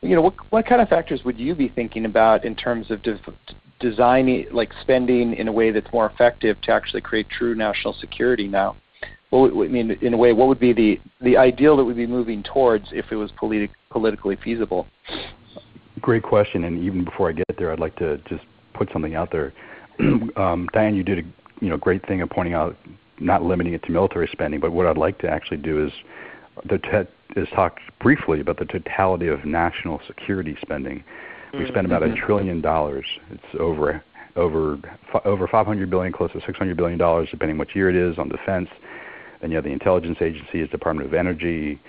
you 0.00 0.16
know, 0.16 0.22
what 0.22 0.34
what 0.50 0.66
kind 0.66 0.80
of 0.80 0.88
factors 0.88 1.20
would 1.24 1.38
you 1.38 1.54
be 1.54 1.68
thinking 1.68 2.06
about 2.06 2.44
in 2.44 2.56
terms 2.56 2.90
of 2.90 3.02
de- 3.02 3.20
designing 3.78 4.46
like 4.50 4.72
spending 4.80 5.34
in 5.34 5.46
a 5.46 5.52
way 5.52 5.70
that's 5.70 5.92
more 5.92 6.06
effective 6.06 6.58
to 6.62 6.72
actually 6.72 7.02
create 7.02 7.28
true 7.28 7.54
national 7.54 7.92
security 8.00 8.48
now? 8.48 8.74
Well, 9.30 9.46
I 9.62 9.68
mean, 9.68 9.90
in 10.02 10.14
a 10.14 10.16
way, 10.16 10.32
what 10.32 10.48
would 10.48 10.60
be 10.60 10.72
the 10.72 11.00
the 11.20 11.36
ideal 11.36 11.76
that 11.76 11.84
we'd 11.84 11.96
be 11.96 12.06
moving 12.06 12.42
towards 12.42 12.86
if 12.92 13.12
it 13.12 13.16
was 13.16 13.30
politi- 13.32 13.70
politically 13.90 14.36
feasible? 14.42 14.86
Great 16.02 16.22
question. 16.22 16.64
And 16.64 16.82
even 16.84 17.04
before 17.04 17.28
I 17.28 17.32
get 17.32 17.46
there, 17.58 17.72
I'd 17.72 17.80
like 17.80 17.96
to 17.96 18.18
just 18.28 18.44
put 18.74 18.90
something 18.92 19.14
out 19.14 19.30
there. 19.30 19.52
um, 20.36 20.68
Diane, 20.72 20.94
you 20.94 21.02
did 21.02 21.20
a 21.20 21.22
you 21.60 21.68
know 21.68 21.76
great 21.76 22.06
thing 22.06 22.20
of 22.20 22.28
pointing 22.28 22.54
out 22.54 22.76
not 23.20 23.42
limiting 23.42 23.72
it 23.72 23.82
to 23.84 23.92
military 23.92 24.28
spending, 24.32 24.60
but 24.60 24.72
what 24.72 24.86
I'd 24.86 24.98
like 24.98 25.18
to 25.20 25.28
actually 25.28 25.58
do 25.58 25.86
is 25.86 25.92
the 26.68 26.78
te- 26.78 27.40
is 27.40 27.48
talk 27.54 27.78
briefly 28.00 28.40
about 28.40 28.58
the 28.58 28.64
totality 28.64 29.28
of 29.28 29.44
national 29.44 30.00
security 30.06 30.56
spending. 30.60 31.04
We 31.52 31.60
mm-hmm. 31.60 31.68
spend 31.68 31.86
about 31.86 32.02
a 32.02 32.06
mm-hmm. 32.06 32.26
trillion 32.26 32.60
dollars. 32.60 33.06
It's 33.30 33.42
over 33.58 34.02
over 34.34 34.78
over 35.24 35.46
500 35.46 35.90
billion, 35.90 36.12
close 36.12 36.32
to 36.32 36.40
600 36.44 36.76
billion 36.76 36.98
dollars, 36.98 37.28
depending 37.30 37.58
which 37.58 37.76
year 37.76 37.90
it 37.90 37.96
is, 37.96 38.18
on 38.18 38.28
defense. 38.28 38.68
Then 39.40 39.50
you 39.50 39.56
have 39.56 39.64
the 39.64 39.70
intelligence 39.70 40.18
agencies, 40.20 40.68
Department 40.70 41.06
of 41.06 41.14
Energy, 41.14 41.80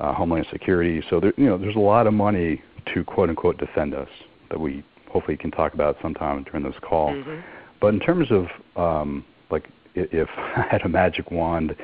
uh, 0.00 0.12
Homeland 0.12 0.46
Security. 0.50 1.02
So 1.08 1.20
there, 1.20 1.32
you 1.36 1.46
know, 1.46 1.58
there's 1.58 1.76
a 1.76 1.80
lot 1.80 2.06
of 2.06 2.14
money 2.14 2.62
to 2.94 3.04
quote 3.04 3.28
unquote 3.28 3.58
defend 3.58 3.94
us 3.94 4.08
that 4.50 4.58
we 4.58 4.84
hopefully 5.08 5.36
can 5.36 5.50
talk 5.50 5.74
about 5.74 5.96
sometime 6.02 6.44
during 6.44 6.64
this 6.64 6.74
call. 6.82 7.10
Mm-hmm. 7.10 7.40
But 7.80 7.94
in 7.94 8.00
terms 8.00 8.28
of 8.30 8.46
um, 8.76 9.24
like 9.50 9.68
if 9.94 10.28
I 10.36 10.66
had 10.70 10.82
a 10.82 10.88
magic 10.88 11.30
wand 11.30 11.74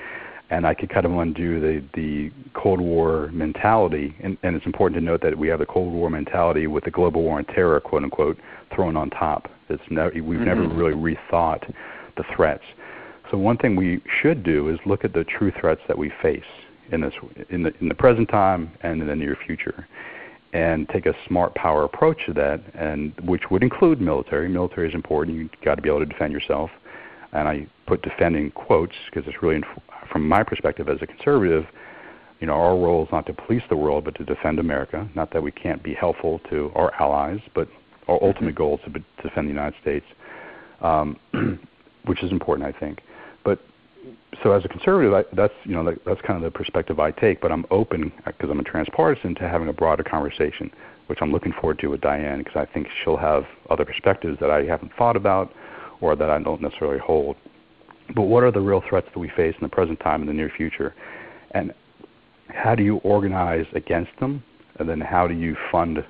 and 0.50 0.66
I 0.66 0.74
could 0.74 0.90
kind 0.90 1.06
of 1.06 1.12
undo 1.12 1.60
the 1.60 1.84
the 1.94 2.30
Cold 2.54 2.80
War 2.80 3.30
mentality, 3.32 4.14
and, 4.22 4.36
and 4.42 4.54
it's 4.54 4.66
important 4.66 5.00
to 5.00 5.04
note 5.04 5.22
that 5.22 5.36
we 5.36 5.48
have 5.48 5.60
the 5.60 5.66
Cold 5.66 5.92
War 5.92 6.10
mentality 6.10 6.66
with 6.66 6.84
the 6.84 6.90
global 6.90 7.22
war 7.22 7.38
on 7.38 7.44
terror, 7.46 7.80
quote 7.80 8.02
unquote, 8.02 8.38
thrown 8.74 8.96
on 8.96 9.08
top. 9.10 9.48
It's 9.70 9.82
ne- 9.90 10.20
we've 10.20 10.40
mm-hmm. 10.40 10.44
never 10.44 10.68
really 10.68 10.92
rethought 10.92 11.72
the 12.16 12.24
threats. 12.36 12.64
So 13.30 13.38
one 13.38 13.56
thing 13.56 13.76
we 13.76 14.02
should 14.20 14.42
do 14.42 14.68
is 14.68 14.78
look 14.84 15.06
at 15.06 15.14
the 15.14 15.24
true 15.24 15.50
threats 15.58 15.80
that 15.88 15.96
we 15.96 16.12
face 16.20 16.42
in 16.92 17.00
this 17.00 17.14
in 17.48 17.62
the 17.62 17.72
in 17.80 17.88
the 17.88 17.94
present 17.94 18.28
time 18.28 18.70
and 18.82 19.00
in 19.00 19.06
the 19.06 19.16
near 19.16 19.36
future 19.46 19.88
and 20.52 20.88
take 20.90 21.06
a 21.06 21.14
smart 21.26 21.54
power 21.54 21.84
approach 21.84 22.26
to 22.26 22.32
that, 22.34 22.60
and 22.74 23.12
which 23.24 23.50
would 23.50 23.62
include 23.62 24.00
military. 24.00 24.48
Military 24.48 24.88
is 24.88 24.94
important. 24.94 25.36
You've 25.36 25.50
got 25.64 25.76
to 25.76 25.82
be 25.82 25.88
able 25.88 26.00
to 26.00 26.06
defend 26.06 26.32
yourself. 26.32 26.70
And 27.32 27.48
I 27.48 27.66
put 27.86 28.02
defending 28.02 28.50
quotes 28.50 28.94
because 29.06 29.26
it's 29.26 29.42
really 29.42 29.62
from 30.10 30.28
my 30.28 30.42
perspective 30.42 30.88
as 30.90 30.98
a 31.00 31.06
conservative, 31.06 31.64
you 32.40 32.46
know, 32.46 32.54
our 32.54 32.76
role 32.76 33.04
is 33.04 33.08
not 33.10 33.24
to 33.26 33.32
police 33.32 33.62
the 33.70 33.76
world, 33.76 34.04
but 34.04 34.14
to 34.16 34.24
defend 34.24 34.58
America. 34.58 35.08
Not 35.14 35.32
that 35.32 35.42
we 35.42 35.50
can't 35.50 35.82
be 35.82 35.94
helpful 35.94 36.40
to 36.50 36.70
our 36.74 36.92
allies, 37.00 37.40
but 37.54 37.68
our 38.08 38.16
mm-hmm. 38.16 38.24
ultimate 38.26 38.54
goal 38.54 38.78
is 38.84 38.92
to 38.92 39.22
defend 39.22 39.46
the 39.46 39.52
United 39.52 39.80
States, 39.80 40.06
um, 40.82 41.16
which 42.04 42.22
is 42.22 42.30
important, 42.30 42.66
I 42.74 42.78
think. 42.78 43.00
But 43.44 43.60
so 44.42 44.52
as 44.52 44.64
a 44.64 44.68
conservative, 44.68 45.12
I, 45.14 45.24
that's 45.34 45.54
you 45.64 45.74
know 45.74 45.84
that, 45.84 46.04
that's 46.04 46.20
kind 46.22 46.36
of 46.36 46.42
the 46.42 46.56
perspective 46.56 46.98
I 46.98 47.10
take. 47.10 47.40
But 47.40 47.52
I'm 47.52 47.64
open 47.70 48.12
because 48.26 48.50
I'm 48.50 48.60
a 48.60 48.64
transpartisan 48.64 49.34
to 49.36 49.48
having 49.48 49.68
a 49.68 49.72
broader 49.72 50.02
conversation, 50.02 50.70
which 51.06 51.18
I'm 51.22 51.30
looking 51.30 51.52
forward 51.52 51.78
to 51.80 51.88
with 51.88 52.00
Diane 52.00 52.38
because 52.38 52.56
I 52.56 52.72
think 52.72 52.88
she'll 53.02 53.16
have 53.16 53.44
other 53.70 53.84
perspectives 53.84 54.38
that 54.40 54.50
I 54.50 54.64
haven't 54.64 54.92
thought 54.98 55.16
about 55.16 55.52
or 56.00 56.16
that 56.16 56.30
I 56.30 56.38
don't 56.40 56.60
necessarily 56.60 56.98
hold. 56.98 57.36
But 58.14 58.22
what 58.22 58.42
are 58.42 58.50
the 58.50 58.60
real 58.60 58.82
threats 58.88 59.06
that 59.14 59.18
we 59.18 59.28
face 59.28 59.54
in 59.58 59.62
the 59.62 59.68
present 59.68 60.00
time 60.00 60.20
and 60.20 60.28
the 60.28 60.34
near 60.34 60.50
future? 60.54 60.94
And 61.52 61.72
how 62.48 62.74
do 62.74 62.82
you 62.82 62.96
organize 62.98 63.66
against 63.74 64.10
them? 64.20 64.42
And 64.78 64.88
then 64.88 65.00
how 65.00 65.28
do 65.28 65.34
you 65.34 65.56
fund 65.70 66.04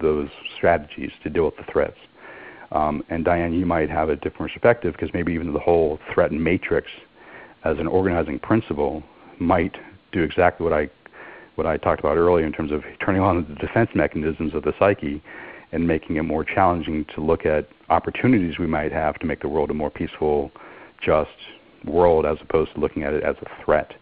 those 0.00 0.28
strategies 0.56 1.10
to 1.22 1.30
deal 1.30 1.44
with 1.44 1.56
the 1.56 1.70
threats? 1.70 1.98
Um, 2.72 3.04
and 3.10 3.24
Diane, 3.24 3.52
you 3.52 3.66
might 3.66 3.90
have 3.90 4.08
a 4.08 4.16
different 4.16 4.52
perspective 4.52 4.94
because 4.98 5.12
maybe 5.14 5.32
even 5.32 5.52
the 5.52 5.60
whole 5.60 5.98
threat 6.12 6.32
matrix 6.32 6.88
as 7.66 7.78
an 7.78 7.86
organizing 7.86 8.38
principle 8.38 9.02
might 9.38 9.76
do 10.12 10.22
exactly 10.22 10.64
what 10.64 10.72
I 10.72 10.88
what 11.56 11.66
I 11.66 11.78
talked 11.78 12.00
about 12.00 12.18
earlier 12.18 12.44
in 12.44 12.52
terms 12.52 12.70
of 12.70 12.82
turning 13.04 13.22
on 13.22 13.46
the 13.48 13.54
defense 13.54 13.88
mechanisms 13.94 14.54
of 14.54 14.62
the 14.62 14.74
psyche 14.78 15.22
and 15.72 15.88
making 15.88 16.16
it 16.16 16.22
more 16.22 16.44
challenging 16.44 17.06
to 17.14 17.22
look 17.22 17.46
at 17.46 17.66
opportunities 17.88 18.58
we 18.58 18.66
might 18.66 18.92
have 18.92 19.18
to 19.20 19.26
make 19.26 19.40
the 19.40 19.48
world 19.48 19.70
a 19.70 19.74
more 19.74 19.90
peaceful, 19.90 20.50
just 21.02 21.30
world 21.86 22.26
as 22.26 22.36
opposed 22.42 22.74
to 22.74 22.80
looking 22.80 23.04
at 23.04 23.14
it 23.14 23.22
as 23.22 23.36
a 23.40 23.64
threat. 23.64 23.94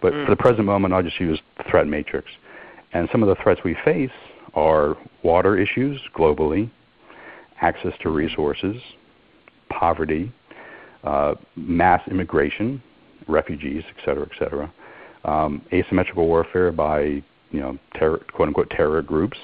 But 0.00 0.14
mm. 0.14 0.24
for 0.24 0.30
the 0.30 0.36
present 0.36 0.64
moment, 0.64 0.94
I'll 0.94 1.02
just 1.02 1.20
use 1.20 1.38
the 1.58 1.64
threat 1.70 1.86
matrix. 1.86 2.30
And 2.94 3.08
some 3.12 3.22
of 3.22 3.28
the 3.28 3.36
threats 3.42 3.60
we 3.62 3.76
face 3.84 4.10
are 4.54 4.96
water 5.22 5.58
issues 5.58 6.00
globally, 6.16 6.70
access 7.60 7.92
to 8.02 8.08
resources, 8.08 8.76
poverty, 9.68 10.32
uh, 11.04 11.34
mass 11.56 12.00
immigration, 12.08 12.82
refugees, 13.28 13.82
et 13.88 14.04
cetera, 14.04 14.24
et 14.24 14.38
cetera, 14.38 14.72
um, 15.24 15.62
asymmetrical 15.72 16.26
warfare 16.26 16.72
by 16.72 17.22
you 17.50 17.60
know 17.60 17.78
terror, 17.94 18.20
quote 18.32 18.48
unquote 18.48 18.70
terror 18.70 19.02
groups. 19.02 19.38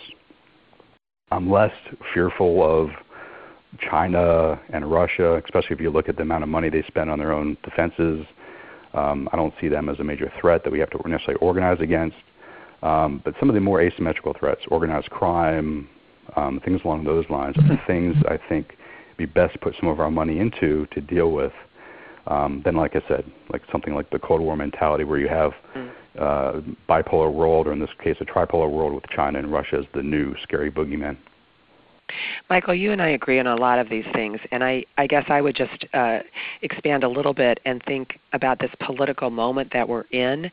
I'm 1.30 1.50
less 1.50 1.72
fearful 2.14 2.62
of 2.62 2.90
China 3.90 4.58
and 4.72 4.90
Russia, 4.90 5.40
especially 5.44 5.74
if 5.74 5.80
you 5.80 5.90
look 5.90 6.08
at 6.08 6.16
the 6.16 6.22
amount 6.22 6.42
of 6.42 6.48
money 6.48 6.70
they 6.70 6.82
spend 6.86 7.10
on 7.10 7.18
their 7.18 7.32
own 7.32 7.56
defenses. 7.62 8.24
Um, 8.94 9.28
I 9.32 9.36
don't 9.36 9.52
see 9.60 9.68
them 9.68 9.88
as 9.88 9.98
a 10.00 10.04
major 10.04 10.32
threat 10.40 10.64
that 10.64 10.72
we 10.72 10.78
have 10.78 10.90
to 10.90 11.08
necessarily 11.08 11.38
organize 11.40 11.78
against. 11.80 12.16
Um, 12.82 13.20
but 13.24 13.34
some 13.38 13.48
of 13.48 13.54
the 13.54 13.60
more 13.60 13.82
asymmetrical 13.82 14.34
threats, 14.38 14.62
organized 14.68 15.10
crime, 15.10 15.88
um, 16.36 16.60
things 16.64 16.80
along 16.84 17.04
those 17.04 17.24
lines, 17.28 17.56
are 17.58 17.82
things 17.86 18.16
I 18.28 18.38
think 18.48 18.76
be 19.16 19.26
best 19.26 19.54
to 19.54 19.58
put 19.58 19.74
some 19.78 19.88
of 19.88 20.00
our 20.00 20.10
money 20.10 20.38
into 20.38 20.86
to 20.92 21.00
deal 21.00 21.32
with. 21.32 21.52
Um, 22.28 22.60
then, 22.64 22.76
like 22.76 22.94
I 22.94 23.02
said, 23.08 23.24
like 23.50 23.62
something 23.72 23.94
like 23.94 24.10
the 24.10 24.18
Cold 24.18 24.40
War 24.40 24.56
mentality, 24.56 25.04
where 25.04 25.18
you 25.18 25.28
have 25.28 25.52
mm. 25.74 25.90
uh, 26.18 26.60
bipolar 26.88 27.32
world, 27.32 27.66
or 27.66 27.72
in 27.72 27.80
this 27.80 27.90
case, 28.02 28.16
a 28.20 28.24
tripolar 28.24 28.70
world 28.70 28.94
with 28.94 29.04
China 29.08 29.38
and 29.38 29.50
Russia 29.50 29.76
as 29.78 29.86
the 29.94 30.02
new 30.02 30.34
scary 30.42 30.70
boogeyman. 30.70 31.16
Michael, 32.48 32.74
you 32.74 32.92
and 32.92 33.02
I 33.02 33.08
agree 33.08 33.38
on 33.38 33.46
a 33.46 33.56
lot 33.56 33.78
of 33.78 33.88
these 33.90 34.04
things, 34.14 34.38
and 34.50 34.64
I, 34.64 34.84
I 34.96 35.06
guess 35.06 35.24
I 35.28 35.40
would 35.40 35.54
just 35.54 35.84
uh, 35.92 36.20
expand 36.62 37.04
a 37.04 37.08
little 37.08 37.34
bit 37.34 37.60
and 37.64 37.82
think 37.86 38.18
about 38.32 38.58
this 38.60 38.70
political 38.80 39.30
moment 39.30 39.72
that 39.72 39.88
we're 39.88 40.04
in. 40.10 40.50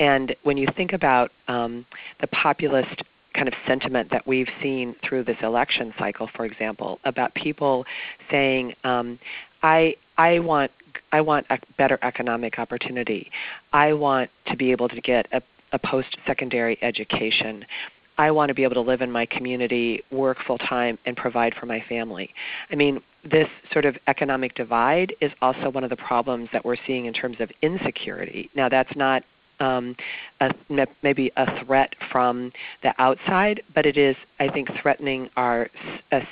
And 0.00 0.34
when 0.42 0.56
you 0.56 0.66
think 0.76 0.92
about 0.92 1.30
um, 1.48 1.86
the 2.20 2.26
populist 2.28 3.02
kind 3.34 3.48
of 3.48 3.54
sentiment 3.66 4.10
that 4.10 4.26
we've 4.26 4.48
seen 4.62 4.94
through 5.06 5.24
this 5.24 5.36
election 5.42 5.94
cycle, 5.98 6.28
for 6.36 6.44
example, 6.44 6.98
about 7.04 7.34
people 7.34 7.84
saying, 8.30 8.74
um, 8.84 9.18
"I 9.62 9.94
I 10.18 10.40
want 10.40 10.70
I 11.12 11.20
want 11.20 11.46
a 11.50 11.58
better 11.76 11.98
economic 12.02 12.58
opportunity. 12.58 13.30
I 13.72 13.92
want 13.92 14.30
to 14.46 14.56
be 14.56 14.70
able 14.70 14.88
to 14.88 15.00
get 15.00 15.26
a, 15.32 15.42
a 15.72 15.78
post-secondary 15.78 16.78
education. 16.82 17.64
I 18.18 18.30
want 18.32 18.48
to 18.48 18.54
be 18.54 18.64
able 18.64 18.74
to 18.74 18.80
live 18.80 19.00
in 19.00 19.10
my 19.10 19.26
community, 19.26 20.02
work 20.10 20.38
full 20.46 20.58
time, 20.58 20.98
and 21.06 21.16
provide 21.16 21.54
for 21.58 21.66
my 21.66 21.82
family. 21.88 22.34
I 22.70 22.74
mean, 22.74 23.00
this 23.24 23.48
sort 23.72 23.84
of 23.84 23.96
economic 24.06 24.54
divide 24.54 25.14
is 25.20 25.30
also 25.40 25.70
one 25.70 25.84
of 25.84 25.90
the 25.90 25.96
problems 25.96 26.48
that 26.52 26.64
we're 26.64 26.76
seeing 26.86 27.06
in 27.06 27.12
terms 27.12 27.36
of 27.40 27.50
insecurity. 27.62 28.50
Now, 28.54 28.68
that's 28.68 28.94
not 28.96 29.22
um, 29.60 29.96
a, 30.40 30.52
maybe 31.02 31.32
a 31.36 31.64
threat 31.64 31.94
from 32.10 32.52
the 32.82 32.92
outside, 32.98 33.62
but 33.74 33.86
it 33.86 33.96
is, 33.96 34.16
I 34.40 34.48
think, 34.48 34.68
threatening 34.80 35.30
our 35.36 35.68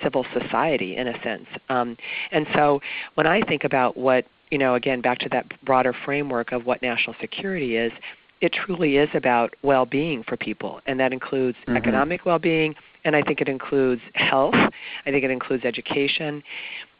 civil 0.02 0.24
society 0.32 0.96
in 0.96 1.08
a 1.08 1.22
sense. 1.22 1.46
Um, 1.68 1.96
and 2.30 2.46
so, 2.54 2.80
when 3.14 3.26
I 3.26 3.42
think 3.42 3.64
about 3.64 3.96
what 3.96 4.26
you 4.50 4.58
know, 4.58 4.74
again, 4.74 5.00
back 5.00 5.18
to 5.20 5.28
that 5.30 5.46
broader 5.64 5.94
framework 6.04 6.52
of 6.52 6.66
what 6.66 6.82
national 6.82 7.16
security 7.20 7.76
is, 7.76 7.92
it 8.40 8.52
truly 8.52 8.96
is 8.98 9.08
about 9.14 9.54
well-being 9.62 10.22
for 10.22 10.36
people, 10.36 10.80
and 10.86 11.00
that 11.00 11.12
includes 11.12 11.56
mm-hmm. 11.62 11.76
economic 11.76 12.26
well-being, 12.26 12.74
and 13.04 13.16
I 13.16 13.22
think 13.22 13.40
it 13.40 13.48
includes 13.48 14.02
health. 14.14 14.54
I 14.54 15.10
think 15.10 15.24
it 15.24 15.30
includes 15.30 15.64
education. 15.64 16.42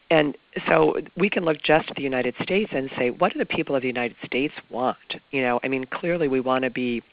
And 0.09 0.37
so 0.67 0.95
we 1.17 1.29
can 1.29 1.43
look 1.43 1.61
just 1.61 1.89
at 1.89 1.95
the 1.95 2.01
United 2.01 2.33
States 2.41 2.71
and 2.73 2.89
say, 2.97 3.09
what 3.09 3.33
do 3.33 3.39
the 3.39 3.45
people 3.45 3.75
of 3.75 3.81
the 3.81 3.87
United 3.87 4.15
States 4.25 4.53
want? 4.69 4.97
You 5.31 5.41
know, 5.41 5.59
I 5.63 5.67
mean, 5.67 5.85
clearly 5.85 6.27
we 6.27 6.39
want 6.39 6.63
to 6.63 6.69
be 6.69 7.03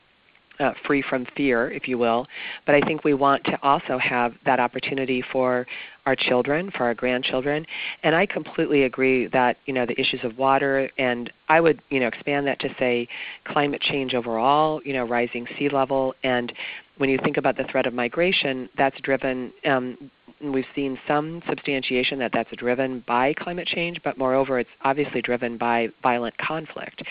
uh, 0.61 0.73
free 0.87 1.02
from 1.02 1.26
fear, 1.37 1.70
if 1.70 1.88
you 1.88 1.99
will. 1.99 2.26
But 2.66 2.75
I 2.75 2.80
think 2.82 3.04
we 3.04 3.14
want 3.14 3.44
to 3.44 3.58
also 3.62 3.99
have 3.99 4.34
that 4.44 4.61
opportunity 4.61 5.23
for 5.32 5.66
our 6.06 6.14
children, 6.14 6.70
for 6.70 6.84
our 6.84 6.94
grandchildren. 6.94 7.66
And 8.02 8.14
I 8.14 8.26
completely 8.26 8.84
agree 8.84 9.26
that 9.28 9.56
you 9.66 9.73
know 9.73 9.87
the 9.87 9.99
issues 10.00 10.20
of 10.23 10.37
water, 10.38 10.90
and 10.99 11.32
I 11.49 11.61
would 11.61 11.80
you 11.90 12.00
know 12.00 12.06
expand 12.06 12.46
that 12.46 12.61
to 12.61 12.68
say 12.78 13.08
climate 13.44 13.80
change 13.80 14.14
overall, 14.14 14.80
you 14.84 14.92
know 14.92 15.04
rising 15.04 15.46
sea 15.58 15.68
level, 15.68 16.14
and 16.23 16.52
when 16.99 17.11
you 17.11 17.18
think 17.25 17.37
about 17.37 17.56
the 17.56 17.64
threat 17.64 17.87
of 17.87 17.94
migration, 17.94 18.68
that's 18.76 18.99
driven 19.00 19.52
um, 19.64 20.11
we've 20.53 20.65
seen 20.75 20.99
some 21.07 21.43
substantiation 21.49 22.19
that 22.19 22.33
that's 22.33 22.51
driven 22.57 23.05
by 23.07 23.35
climate 23.35 23.67
change, 23.67 24.01
but 24.03 24.19
moreover, 24.19 24.59
it's 24.59 24.71
obviously 24.83 25.23
driven 25.23 25.57
by 25.57 25.89
violent 26.03 26.37
conflict, 26.39 27.03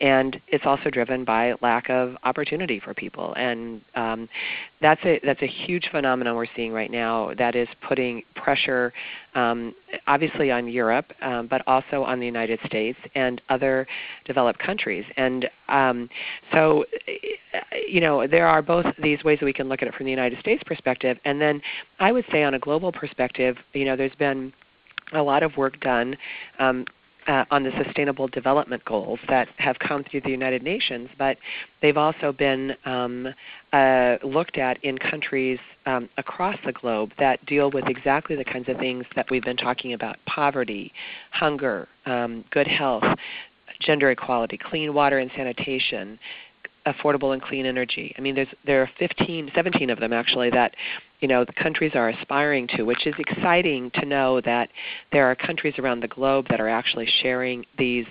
and 0.00 0.40
it's 0.48 0.64
also 0.66 0.90
driven 0.90 1.24
by 1.24 1.54
lack 1.62 1.90
of 1.90 2.16
opportunity 2.24 2.80
for 2.80 2.94
people. 2.94 3.34
And 3.34 3.80
um, 3.94 4.28
that's 4.80 5.00
a 5.04 5.20
that's 5.24 5.42
a 5.42 5.46
huge 5.46 5.88
phenomenon 5.90 6.36
we're 6.36 6.46
seeing 6.56 6.72
right 6.72 6.90
now. 6.90 7.32
That 7.38 7.54
is 7.54 7.68
putting 7.86 8.22
pressure, 8.34 8.92
um, 9.34 9.74
obviously, 10.06 10.50
on 10.50 10.68
Europe, 10.68 11.12
um, 11.22 11.46
but 11.46 11.62
also 11.66 12.02
on 12.02 12.20
the 12.20 12.26
United 12.26 12.58
States 12.66 12.98
and 13.14 13.40
other 13.48 13.86
developed 14.24 14.58
countries. 14.58 15.04
And 15.16 15.48
um, 15.68 16.08
so, 16.52 16.84
you 17.88 18.00
know, 18.00 18.26
there 18.26 18.46
are 18.46 18.62
both 18.62 18.86
these 19.02 19.22
ways 19.24 19.38
that 19.40 19.46
we 19.46 19.52
can 19.52 19.68
look 19.68 19.82
at 19.82 19.88
it 19.88 19.94
from 19.94 20.04
the 20.04 20.10
United 20.10 20.38
States 20.40 20.62
perspective, 20.64 21.18
and 21.24 21.40
then 21.40 21.60
I 21.98 22.12
would 22.12 22.24
say 22.30 22.42
on 22.42 22.54
a 22.54 22.58
global 22.58 22.92
perspective, 22.92 23.56
you 23.72 23.84
know, 23.84 23.96
there's 23.96 24.14
been 24.16 24.52
a 25.12 25.22
lot 25.22 25.42
of 25.42 25.56
work 25.56 25.78
done 25.80 26.16
um, 26.58 26.86
uh, 27.26 27.44
on 27.50 27.62
the 27.62 27.70
Sustainable 27.84 28.28
Development 28.28 28.84
Goals 28.84 29.18
that 29.28 29.48
have 29.58 29.78
come 29.78 30.04
through 30.04 30.22
the 30.22 30.30
United 30.30 30.62
Nations, 30.62 31.08
but 31.18 31.36
they've 31.80 31.96
also 31.96 32.32
been 32.32 32.74
um, 32.84 33.28
uh, 33.72 34.16
looked 34.22 34.58
at 34.58 34.82
in 34.84 34.98
countries 34.98 35.58
um, 35.86 36.08
across 36.18 36.56
the 36.64 36.72
globe 36.72 37.12
that 37.18 37.44
deal 37.46 37.70
with 37.70 37.86
exactly 37.86 38.36
the 38.36 38.44
kinds 38.44 38.68
of 38.68 38.76
things 38.78 39.04
that 39.16 39.30
we've 39.30 39.44
been 39.44 39.56
talking 39.56 39.92
about 39.92 40.16
poverty, 40.26 40.92
hunger, 41.30 41.88
um, 42.06 42.44
good 42.50 42.66
health, 42.66 43.04
gender 43.80 44.10
equality, 44.10 44.58
clean 44.58 44.94
water 44.94 45.18
and 45.18 45.30
sanitation, 45.36 46.18
affordable 46.86 47.32
and 47.32 47.42
clean 47.42 47.66
energy. 47.66 48.14
I 48.18 48.20
mean, 48.20 48.34
there's 48.34 48.48
there 48.66 48.82
are 48.82 48.90
15, 48.98 49.52
17 49.54 49.90
of 49.90 50.00
them 50.00 50.12
actually 50.12 50.50
that 50.50 50.74
you 51.22 51.28
know 51.28 51.44
the 51.44 51.52
countries 51.52 51.92
are 51.94 52.10
aspiring 52.10 52.66
to, 52.76 52.82
which 52.82 53.06
is 53.06 53.14
exciting 53.18 53.90
to 53.94 54.04
know 54.04 54.40
that 54.42 54.68
there 55.12 55.24
are 55.30 55.36
countries 55.36 55.74
around 55.78 56.00
the 56.00 56.08
globe 56.08 56.46
that 56.50 56.60
are 56.60 56.68
actually 56.68 57.08
sharing 57.22 57.64
these 57.78 58.06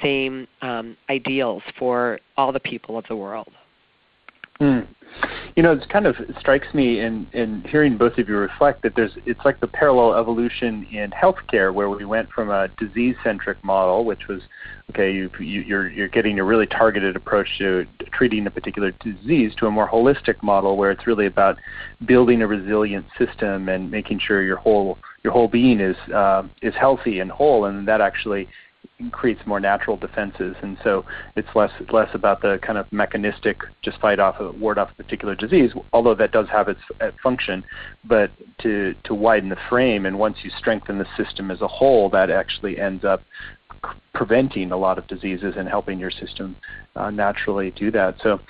same 0.00 0.46
um, 0.62 0.96
ideals 1.10 1.62
for 1.78 2.18
all 2.36 2.52
the 2.52 2.60
people 2.60 2.96
of 2.96 3.04
the 3.08 3.16
world. 3.16 3.48
Mm. 4.60 4.86
You 5.56 5.62
know, 5.62 5.72
it 5.72 5.88
kind 5.88 6.06
of 6.06 6.16
strikes 6.40 6.66
me 6.74 7.00
in, 7.00 7.26
in 7.32 7.62
hearing 7.68 7.96
both 7.96 8.18
of 8.18 8.28
you 8.28 8.36
reflect 8.36 8.82
that 8.82 8.96
there's 8.96 9.12
it's 9.26 9.44
like 9.44 9.60
the 9.60 9.68
parallel 9.68 10.14
evolution 10.14 10.86
in 10.90 11.12
healthcare 11.12 11.72
where 11.72 11.88
we 11.88 12.04
went 12.04 12.28
from 12.30 12.50
a 12.50 12.68
disease-centric 12.78 13.62
model, 13.62 14.04
which 14.04 14.26
was 14.28 14.42
okay, 14.90 15.12
you, 15.12 15.30
you, 15.38 15.60
you're 15.60 15.88
you're 15.88 16.08
getting 16.08 16.40
a 16.40 16.44
really 16.44 16.66
targeted 16.66 17.14
approach 17.14 17.46
to 17.58 17.86
treating 18.12 18.46
a 18.48 18.50
particular 18.50 18.90
disease, 18.90 19.54
to 19.56 19.66
a 19.66 19.70
more 19.70 19.88
holistic 19.88 20.42
model 20.42 20.76
where 20.76 20.90
it's 20.90 21.06
really 21.06 21.26
about 21.26 21.56
building 22.06 22.42
a 22.42 22.46
resilient 22.46 23.06
system 23.16 23.68
and 23.68 23.90
making 23.90 24.18
sure 24.18 24.42
your 24.42 24.56
whole 24.56 24.98
your 25.22 25.32
whole 25.32 25.48
being 25.48 25.78
is 25.78 25.96
uh, 26.12 26.42
is 26.62 26.74
healthy 26.74 27.20
and 27.20 27.30
whole, 27.30 27.66
and 27.66 27.86
that 27.86 28.00
actually 28.00 28.48
creates 29.10 29.40
more 29.46 29.60
natural 29.60 29.96
defenses, 29.96 30.56
and 30.62 30.76
so 30.82 31.04
it's 31.36 31.48
less 31.54 31.72
less 31.92 32.08
about 32.14 32.42
the 32.42 32.58
kind 32.62 32.78
of 32.78 32.90
mechanistic 32.92 33.58
just 33.82 34.00
fight 34.00 34.18
off 34.18 34.40
a 34.40 34.52
ward 34.52 34.78
off 34.78 34.90
a 34.92 35.02
particular 35.02 35.34
disease, 35.34 35.72
although 35.92 36.14
that 36.14 36.32
does 36.32 36.48
have 36.48 36.68
its 36.68 36.80
function, 37.22 37.64
but 38.04 38.30
to 38.58 38.94
to 39.04 39.14
widen 39.14 39.48
the 39.48 39.58
frame, 39.68 40.06
and 40.06 40.18
once 40.18 40.38
you 40.42 40.50
strengthen 40.58 40.98
the 40.98 41.06
system 41.16 41.50
as 41.50 41.60
a 41.60 41.68
whole, 41.68 42.08
that 42.10 42.30
actually 42.30 42.78
ends 42.78 43.04
up 43.04 43.22
preventing 44.14 44.72
a 44.72 44.76
lot 44.76 44.98
of 44.98 45.06
diseases 45.06 45.54
and 45.56 45.68
helping 45.68 45.98
your 45.98 46.10
system 46.10 46.56
uh, 46.96 47.10
naturally 47.10 47.70
do 47.72 47.90
that. 47.90 48.14
So, 48.22 48.40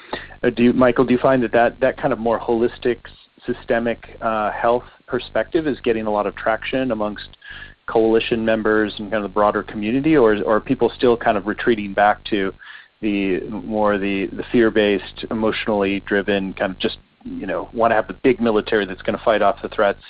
uh, 0.42 0.50
do 0.50 0.62
you, 0.64 0.72
Michael, 0.72 1.04
do 1.04 1.12
you 1.12 1.18
find 1.18 1.42
that 1.42 1.52
that, 1.52 1.80
that 1.80 1.96
kind 1.96 2.12
of 2.12 2.18
more 2.18 2.38
holistic, 2.38 2.98
systemic 3.46 4.16
uh, 4.20 4.50
health 4.52 4.84
perspective 5.06 5.66
is 5.66 5.78
getting 5.80 6.06
a 6.06 6.10
lot 6.10 6.26
of 6.26 6.34
traction 6.36 6.90
amongst 6.90 7.28
coalition 7.86 8.44
members 8.44 8.94
and 8.98 9.10
kind 9.10 9.24
of 9.24 9.30
the 9.30 9.34
broader 9.34 9.62
community, 9.62 10.16
or, 10.16 10.36
or 10.42 10.56
are 10.56 10.60
people 10.60 10.90
still 10.96 11.16
kind 11.16 11.36
of 11.36 11.46
retreating 11.46 11.92
back 11.92 12.24
to 12.24 12.52
the 13.00 13.40
more 13.50 13.98
the, 13.98 14.26
the 14.32 14.44
fear-based, 14.50 15.26
emotionally 15.30 16.00
driven 16.00 16.54
kind 16.54 16.72
of 16.72 16.78
just 16.78 16.98
you 17.24 17.46
know 17.46 17.68
want 17.72 17.90
to 17.90 17.94
have 17.94 18.06
the 18.06 18.16
big 18.22 18.40
military 18.40 18.84
that's 18.84 19.02
going 19.02 19.18
to 19.18 19.24
fight 19.24 19.42
off 19.42 19.56
the 19.62 19.68
threats 19.68 20.00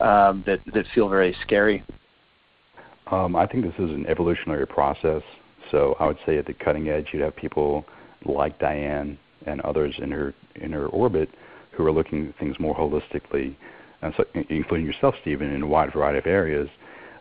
um, 0.00 0.42
that 0.46 0.60
that 0.74 0.84
feel 0.94 1.08
very 1.08 1.34
scary? 1.42 1.84
Um, 3.10 3.36
I 3.36 3.46
think 3.46 3.64
this 3.64 3.74
is 3.74 3.90
an 3.90 4.06
evolutionary 4.06 4.66
process. 4.66 5.22
So 5.70 5.96
I 6.00 6.06
would 6.06 6.18
say 6.26 6.38
at 6.38 6.46
the 6.46 6.54
cutting 6.54 6.88
edge, 6.88 7.08
you'd 7.12 7.22
have 7.22 7.36
people 7.36 7.84
like 8.24 8.58
Diane 8.58 9.18
and 9.46 9.60
others 9.62 9.94
in 9.98 10.10
her 10.10 10.34
in 10.56 10.72
her 10.72 10.86
orbit 10.88 11.30
who 11.72 11.86
are 11.86 11.92
looking 11.92 12.28
at 12.28 12.38
things 12.38 12.56
more 12.60 12.74
holistically, 12.74 13.56
so, 14.16 14.24
including 14.50 14.86
yourself, 14.86 15.14
Stephen, 15.22 15.50
in 15.52 15.62
a 15.62 15.66
wide 15.66 15.92
variety 15.92 16.18
of 16.18 16.26
areas, 16.26 16.68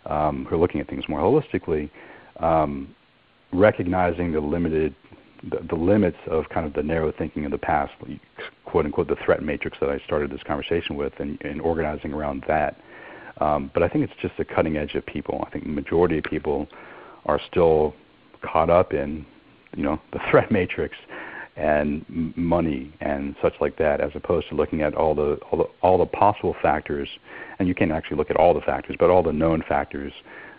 um, 0.05 0.45
who 0.49 0.55
are 0.55 0.59
looking 0.59 0.81
at 0.81 0.87
things 0.87 1.03
more 1.07 1.19
holistically, 1.19 1.89
um, 2.39 2.95
recognizing 3.53 4.31
the 4.31 4.39
limited 4.39 4.95
the, 5.49 5.59
the, 5.69 5.75
limits 5.75 6.17
of 6.27 6.47
kind 6.49 6.67
of 6.67 6.73
the 6.73 6.83
narrow 6.83 7.11
thinking 7.17 7.45
of 7.45 7.51
the 7.51 7.57
past, 7.57 7.91
quote 8.65 8.85
unquote, 8.85 9.07
the 9.07 9.15
threat 9.25 9.41
matrix 9.41 9.75
that 9.81 9.89
I 9.89 9.97
started 10.05 10.31
this 10.31 10.43
conversation 10.45 10.95
with, 10.95 11.13
and, 11.17 11.41
and 11.41 11.59
organizing 11.61 12.13
around 12.13 12.43
that. 12.47 12.79
Um, 13.39 13.71
but 13.73 13.81
I 13.81 13.87
think 13.87 14.03
it's 14.03 14.21
just 14.21 14.37
the 14.37 14.45
cutting 14.45 14.77
edge 14.77 14.93
of 14.93 15.03
people. 15.05 15.43
I 15.47 15.49
think 15.49 15.63
the 15.63 15.71
majority 15.71 16.19
of 16.19 16.25
people 16.25 16.67
are 17.25 17.39
still 17.49 17.95
caught 18.43 18.69
up 18.69 18.93
in, 18.93 19.25
you 19.75 19.83
know, 19.83 19.99
the 20.13 20.19
threat 20.29 20.51
matrix 20.51 20.95
and 21.55 22.05
money 22.35 22.93
and 23.01 23.35
such 23.41 23.53
like 23.59 23.77
that, 23.77 23.99
as 23.99 24.11
opposed 24.15 24.47
to 24.49 24.55
looking 24.55 24.81
at 24.81 24.95
all 24.95 25.13
the 25.13 25.37
all 25.51 25.57
the, 25.59 25.65
all 25.81 25.97
the 25.97 26.05
possible 26.05 26.55
factors. 26.61 27.09
And 27.59 27.67
you 27.67 27.75
can't 27.75 27.91
actually 27.91 28.17
look 28.17 28.29
at 28.29 28.37
all 28.37 28.53
the 28.53 28.61
factors, 28.61 28.95
but 28.99 29.09
all 29.09 29.21
the 29.21 29.33
known 29.33 29.63
factors 29.67 30.13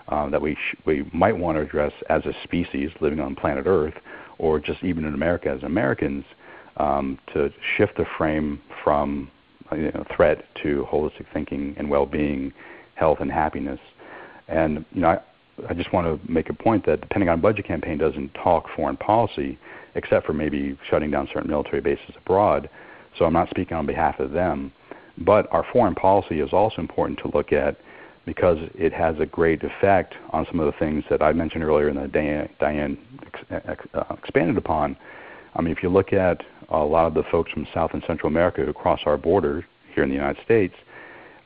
uh, 0.09 0.29
that 0.31 0.41
we 0.41 0.55
sh- 0.55 0.77
we 0.85 1.09
might 1.13 1.37
want 1.37 1.57
to 1.57 1.63
address 1.63 1.93
as 2.09 2.25
a 2.27 2.33
species 2.45 2.91
living 3.01 3.21
on 3.21 3.35
planet 3.35 3.65
Earth, 3.67 3.95
or 4.39 4.59
just 4.59 4.83
even 4.85 5.05
in 5.05 5.15
America 5.15 5.49
as 5.49 5.63
Americans, 5.63 6.25
um, 6.77 7.19
to 7.33 7.51
shift 7.77 7.97
the 7.97 8.05
frame 8.19 8.61
from 8.85 9.31
you 9.73 9.91
know, 9.93 10.05
threat 10.15 10.45
to 10.63 10.87
holistic 10.91 11.27
thinking 11.33 11.75
and 11.79 11.89
well-being 11.89 12.53
health 12.95 13.19
and 13.21 13.31
happiness. 13.31 13.81
And 14.49 14.85
you 14.93 15.01
know, 15.01 15.09
I, 15.09 15.19
I 15.69 15.75
just 15.75 15.93
want 15.93 16.07
to 16.07 16.33
make 16.33 16.51
a 16.51 16.55
point 16.55 16.87
that 16.87 17.01
the 17.01 17.07
Pentagon 17.07 17.41
budget 17.41 17.67
campaign 17.67 17.99
doesn't 17.99 18.35
talk 18.35 18.67
foreign 18.77 18.97
policy, 18.97 19.59
except 19.95 20.27
for 20.27 20.33
maybe 20.33 20.79
shutting 20.89 21.11
down 21.11 21.29
certain 21.33 21.51
military 21.51 21.81
bases 21.81 22.15
abroad. 22.17 22.69
So 23.19 23.25
I'm 23.25 23.33
not 23.33 23.51
speaking 23.51 23.77
on 23.77 23.87
behalf 23.87 24.19
of 24.21 24.33
them. 24.33 24.73
But 25.19 25.47
our 25.53 25.65
foreign 25.73 25.95
policy 25.95 26.41
is 26.41 26.53
also 26.53 26.81
important 26.81 27.19
to 27.21 27.31
look 27.37 27.53
at 27.53 27.77
because 28.25 28.59
it 28.75 28.93
has 28.93 29.17
a 29.19 29.27
great 29.27 29.63
effect 29.63 30.15
on 30.31 30.47
some 30.51 30.61
of 30.61 30.67
the 30.67 30.79
things 30.79 31.05
that 31.11 31.23
I 31.23 31.33
mentioned 31.33 31.65
earlier 31.65 31.89
and 31.89 31.99
that 31.99 32.13
Diane, 32.59 32.99
uh, 33.51 34.15
expanded 34.17 34.57
upon. 34.57 34.97
I 35.55 35.61
mean, 35.63 35.73
if 35.73 35.83
you 35.83 35.89
look 35.89 36.13
at 36.13 36.43
a 36.71 36.79
lot 36.79 37.07
of 37.07 37.15
the 37.15 37.25
folks 37.31 37.51
from 37.53 37.67
South 37.75 37.91
and 37.93 38.03
Central 38.07 38.29
America 38.29 38.65
who 38.65 38.73
cross 38.73 39.01
our 39.05 39.19
border 39.19 39.67
here 39.95 40.05
in 40.05 40.09
the 40.09 40.15
United 40.15 40.43
States, 40.45 40.75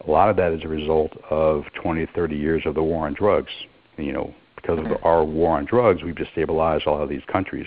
a 0.06 0.10
lot 0.10 0.28
of 0.28 0.36
that 0.36 0.52
is 0.52 0.62
a 0.62 0.68
result 0.68 1.12
of 1.30 1.64
20, 1.82 2.06
30 2.14 2.36
years 2.36 2.62
of 2.66 2.74
the 2.74 2.82
war 2.82 3.06
on 3.06 3.14
drugs. 3.14 3.50
You 3.96 4.12
know, 4.12 4.34
because 4.56 4.78
of 4.78 4.86
our 5.02 5.24
war 5.24 5.56
on 5.56 5.64
drugs, 5.64 6.02
we've 6.02 6.14
destabilized 6.14 6.86
a 6.86 6.90
lot 6.90 7.00
of 7.00 7.08
these 7.08 7.22
countries. 7.32 7.66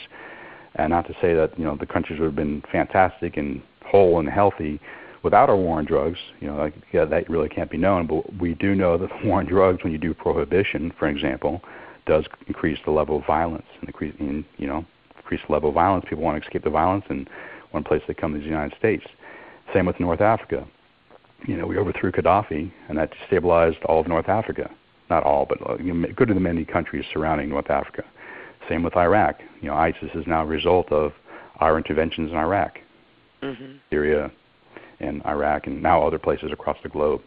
And 0.76 0.92
not 0.92 1.08
to 1.08 1.14
say 1.22 1.34
that 1.34 1.58
you 1.58 1.66
know 1.66 1.76
the 1.76 1.86
countries 1.86 2.20
would 2.20 2.28
have 2.28 2.36
been 2.36 2.64
fantastic 2.72 3.38
and 3.38 3.62
whole 3.86 4.20
and 4.20 4.30
healthy 4.30 4.80
without 5.24 5.50
our 5.50 5.58
war 5.58 5.80
on 5.80 5.86
drugs. 5.86 6.20
You 6.40 6.48
know, 6.48 6.58
like, 6.58 6.74
yeah, 6.94 7.06
that 7.06 7.30
really 7.30 7.50
can't 7.50 7.72
be 7.72 7.78
known. 7.78 8.08
But 8.08 8.40
we 8.40 8.54
do 8.54 8.76
know 8.76 8.98
that 8.98 9.10
the 9.10 9.28
war 9.28 9.40
on 9.40 9.46
drugs, 9.46 9.84
when 9.84 9.92
you 9.92 10.00
do 10.00 10.14
prohibition, 10.14 10.94
for 10.98 11.08
example, 11.08 11.62
does 12.06 12.26
increase 12.48 12.80
the 12.86 12.92
level 12.92 13.18
of 13.18 13.26
violence 13.26 13.66
and 13.80 13.90
increase, 13.90 14.16
in, 14.20 14.46
you 14.58 14.68
know, 14.68 14.86
increase 15.18 15.42
the 15.48 15.54
level 15.54 15.70
of 15.70 15.76
violence. 15.76 16.06
People 16.08 16.24
want 16.24 16.42
to 16.42 16.48
escape 16.48 16.64
the 16.64 16.70
violence, 16.70 17.06
and 17.10 17.30
one 17.72 17.84
place 17.84 18.02
they 18.08 18.14
come 18.14 18.36
is 18.36 18.42
the 18.42 18.48
United 18.48 18.78
States. 18.78 19.04
Same 19.74 19.86
with 19.86 20.00
North 20.00 20.22
Africa 20.22 20.66
you 21.46 21.56
know, 21.56 21.66
we 21.66 21.78
overthrew 21.78 22.12
Gaddafi, 22.12 22.72
and 22.88 22.98
that 22.98 23.12
destabilized 23.14 23.84
all 23.86 24.00
of 24.02 24.08
North 24.08 24.30
Africa. 24.30 24.70
Not 25.10 25.24
all, 25.24 25.46
but 25.48 25.60
uh, 25.68 25.78
good 26.16 26.28
to 26.28 26.34
the 26.34 26.40
many 26.40 26.66
countries 26.66 27.06
surrounding 27.12 27.50
North 27.50 27.70
Africa. 27.70 28.04
Same 28.70 28.84
with 28.84 28.96
Iraq. 28.96 29.40
You 29.62 29.70
know, 29.70 29.76
ISIS 29.76 30.10
is 30.14 30.26
now 30.28 30.44
a 30.44 30.46
result 30.46 30.92
of 30.92 31.12
our 31.60 31.78
interventions 31.78 32.32
in 32.32 32.38
Iraq, 32.38 32.78
mm-hmm. 33.42 33.78
Syria, 33.90 34.32
and 35.00 35.26
Iraq, 35.26 35.68
and 35.68 35.82
now 35.82 36.06
other 36.06 36.20
places 36.20 36.52
across 36.54 36.78
the 36.84 36.90
globe. 36.90 37.22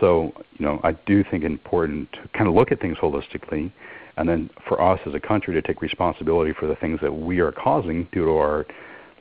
So, 0.00 0.32
you 0.58 0.66
know, 0.66 0.80
I 0.82 0.92
do 1.06 1.22
think 1.30 1.44
it's 1.44 1.52
important 1.52 2.10
to 2.12 2.28
kind 2.36 2.48
of 2.48 2.54
look 2.54 2.72
at 2.72 2.80
things 2.80 2.96
holistically, 3.00 3.72
and 4.16 4.28
then 4.28 4.50
for 4.68 4.82
us 4.82 4.98
as 5.06 5.14
a 5.14 5.20
country 5.20 5.54
to 5.54 5.62
take 5.62 5.80
responsibility 5.80 6.52
for 6.58 6.66
the 6.66 6.74
things 6.76 6.98
that 7.00 7.12
we 7.12 7.38
are 7.38 7.52
causing 7.52 8.08
due 8.12 8.24
to 8.24 8.32
our 8.32 8.66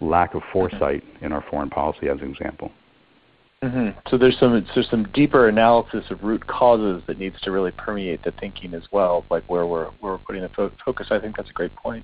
lack 0.01 0.33
of 0.33 0.41
foresight 0.51 1.03
in 1.21 1.31
our 1.31 1.45
foreign 1.49 1.69
policy, 1.69 2.09
as 2.09 2.19
an 2.19 2.31
example. 2.31 2.71
Mm-hmm. 3.63 3.97
So 4.09 4.17
there's 4.17 4.37
some 4.39 4.65
there's 4.75 4.89
some 4.89 5.05
deeper 5.13 5.47
analysis 5.47 6.03
of 6.09 6.21
root 6.21 6.45
causes 6.47 7.01
that 7.07 7.17
needs 7.17 7.39
to 7.41 7.51
really 7.51 7.71
permeate 7.71 8.21
the 8.23 8.31
thinking 8.31 8.73
as 8.73 8.83
well, 8.91 9.25
like 9.31 9.49
where 9.49 9.65
we're 9.65 9.85
where 10.01 10.13
we're 10.13 10.17
putting 10.17 10.41
the 10.41 10.49
fo- 10.49 10.71
focus. 10.83 11.07
I 11.11 11.19
think 11.19 11.37
that's 11.37 11.49
a 11.49 11.53
great 11.53 11.73
point. 11.77 12.03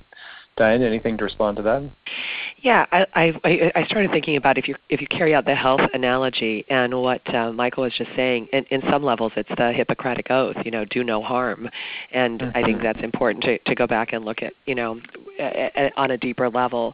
Diane, 0.59 0.83
anything 0.83 1.17
to 1.17 1.23
respond 1.23 1.57
to 1.57 1.63
that? 1.63 1.89
Yeah, 2.61 2.85
I, 2.91 3.05
I, 3.15 3.71
I 3.73 3.85
started 3.85 4.11
thinking 4.11 4.35
about 4.35 4.57
if 4.57 4.67
you 4.67 4.75
if 4.89 4.99
you 4.99 5.07
carry 5.07 5.33
out 5.33 5.45
the 5.45 5.55
health 5.55 5.79
analogy 5.93 6.65
and 6.69 7.01
what 7.01 7.21
uh, 7.33 7.53
Michael 7.53 7.83
was 7.83 7.93
just 7.97 8.11
saying. 8.15 8.49
In, 8.51 8.65
in 8.65 8.81
some 8.91 9.01
levels, 9.01 9.31
it's 9.37 9.49
the 9.57 9.71
Hippocratic 9.71 10.29
oath. 10.29 10.57
You 10.65 10.71
know, 10.71 10.83
do 10.85 11.03
no 11.03 11.23
harm, 11.23 11.69
and 12.11 12.41
mm-hmm. 12.41 12.57
I 12.57 12.61
think 12.61 12.77
mm-hmm. 12.77 12.83
that's 12.83 13.01
important 13.01 13.43
to 13.45 13.57
to 13.59 13.73
go 13.73 13.87
back 13.87 14.13
and 14.13 14.25
look 14.25 14.43
at. 14.43 14.53
You 14.65 14.75
know, 14.75 14.99
a, 15.39 15.71
a, 15.75 15.91
on 15.95 16.11
a 16.11 16.17
deeper 16.17 16.49
level. 16.49 16.93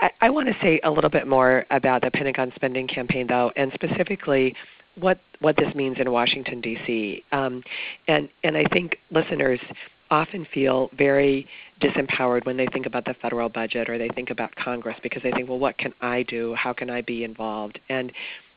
I, 0.00 0.10
I 0.20 0.30
want 0.30 0.48
to 0.48 0.54
say 0.60 0.78
a 0.84 0.90
little 0.90 1.10
bit 1.10 1.26
more 1.26 1.64
about 1.70 2.02
the 2.02 2.10
Pentagon 2.10 2.52
spending 2.54 2.86
campaign, 2.86 3.26
though, 3.26 3.50
and 3.56 3.72
specifically 3.74 4.54
what 4.98 5.18
what 5.40 5.56
this 5.56 5.74
means 5.74 5.96
in 5.98 6.10
Washington 6.10 6.60
D.C. 6.60 7.24
Um, 7.32 7.62
and 8.08 8.28
and 8.44 8.56
I 8.56 8.64
think 8.72 8.98
listeners 9.10 9.60
often 10.10 10.46
feel 10.52 10.90
very 10.96 11.46
disempowered 11.80 12.46
when 12.46 12.56
they 12.56 12.66
think 12.72 12.86
about 12.86 13.04
the 13.04 13.14
federal 13.14 13.48
budget 13.48 13.88
or 13.88 13.98
they 13.98 14.08
think 14.08 14.30
about 14.30 14.54
Congress 14.56 14.96
because 15.02 15.22
they 15.22 15.30
think, 15.32 15.48
well, 15.48 15.58
what 15.58 15.76
can 15.78 15.92
I 16.00 16.22
do? 16.24 16.54
How 16.54 16.72
can 16.72 16.90
I 16.90 17.02
be 17.02 17.24
involved? 17.24 17.78
And 17.88 18.12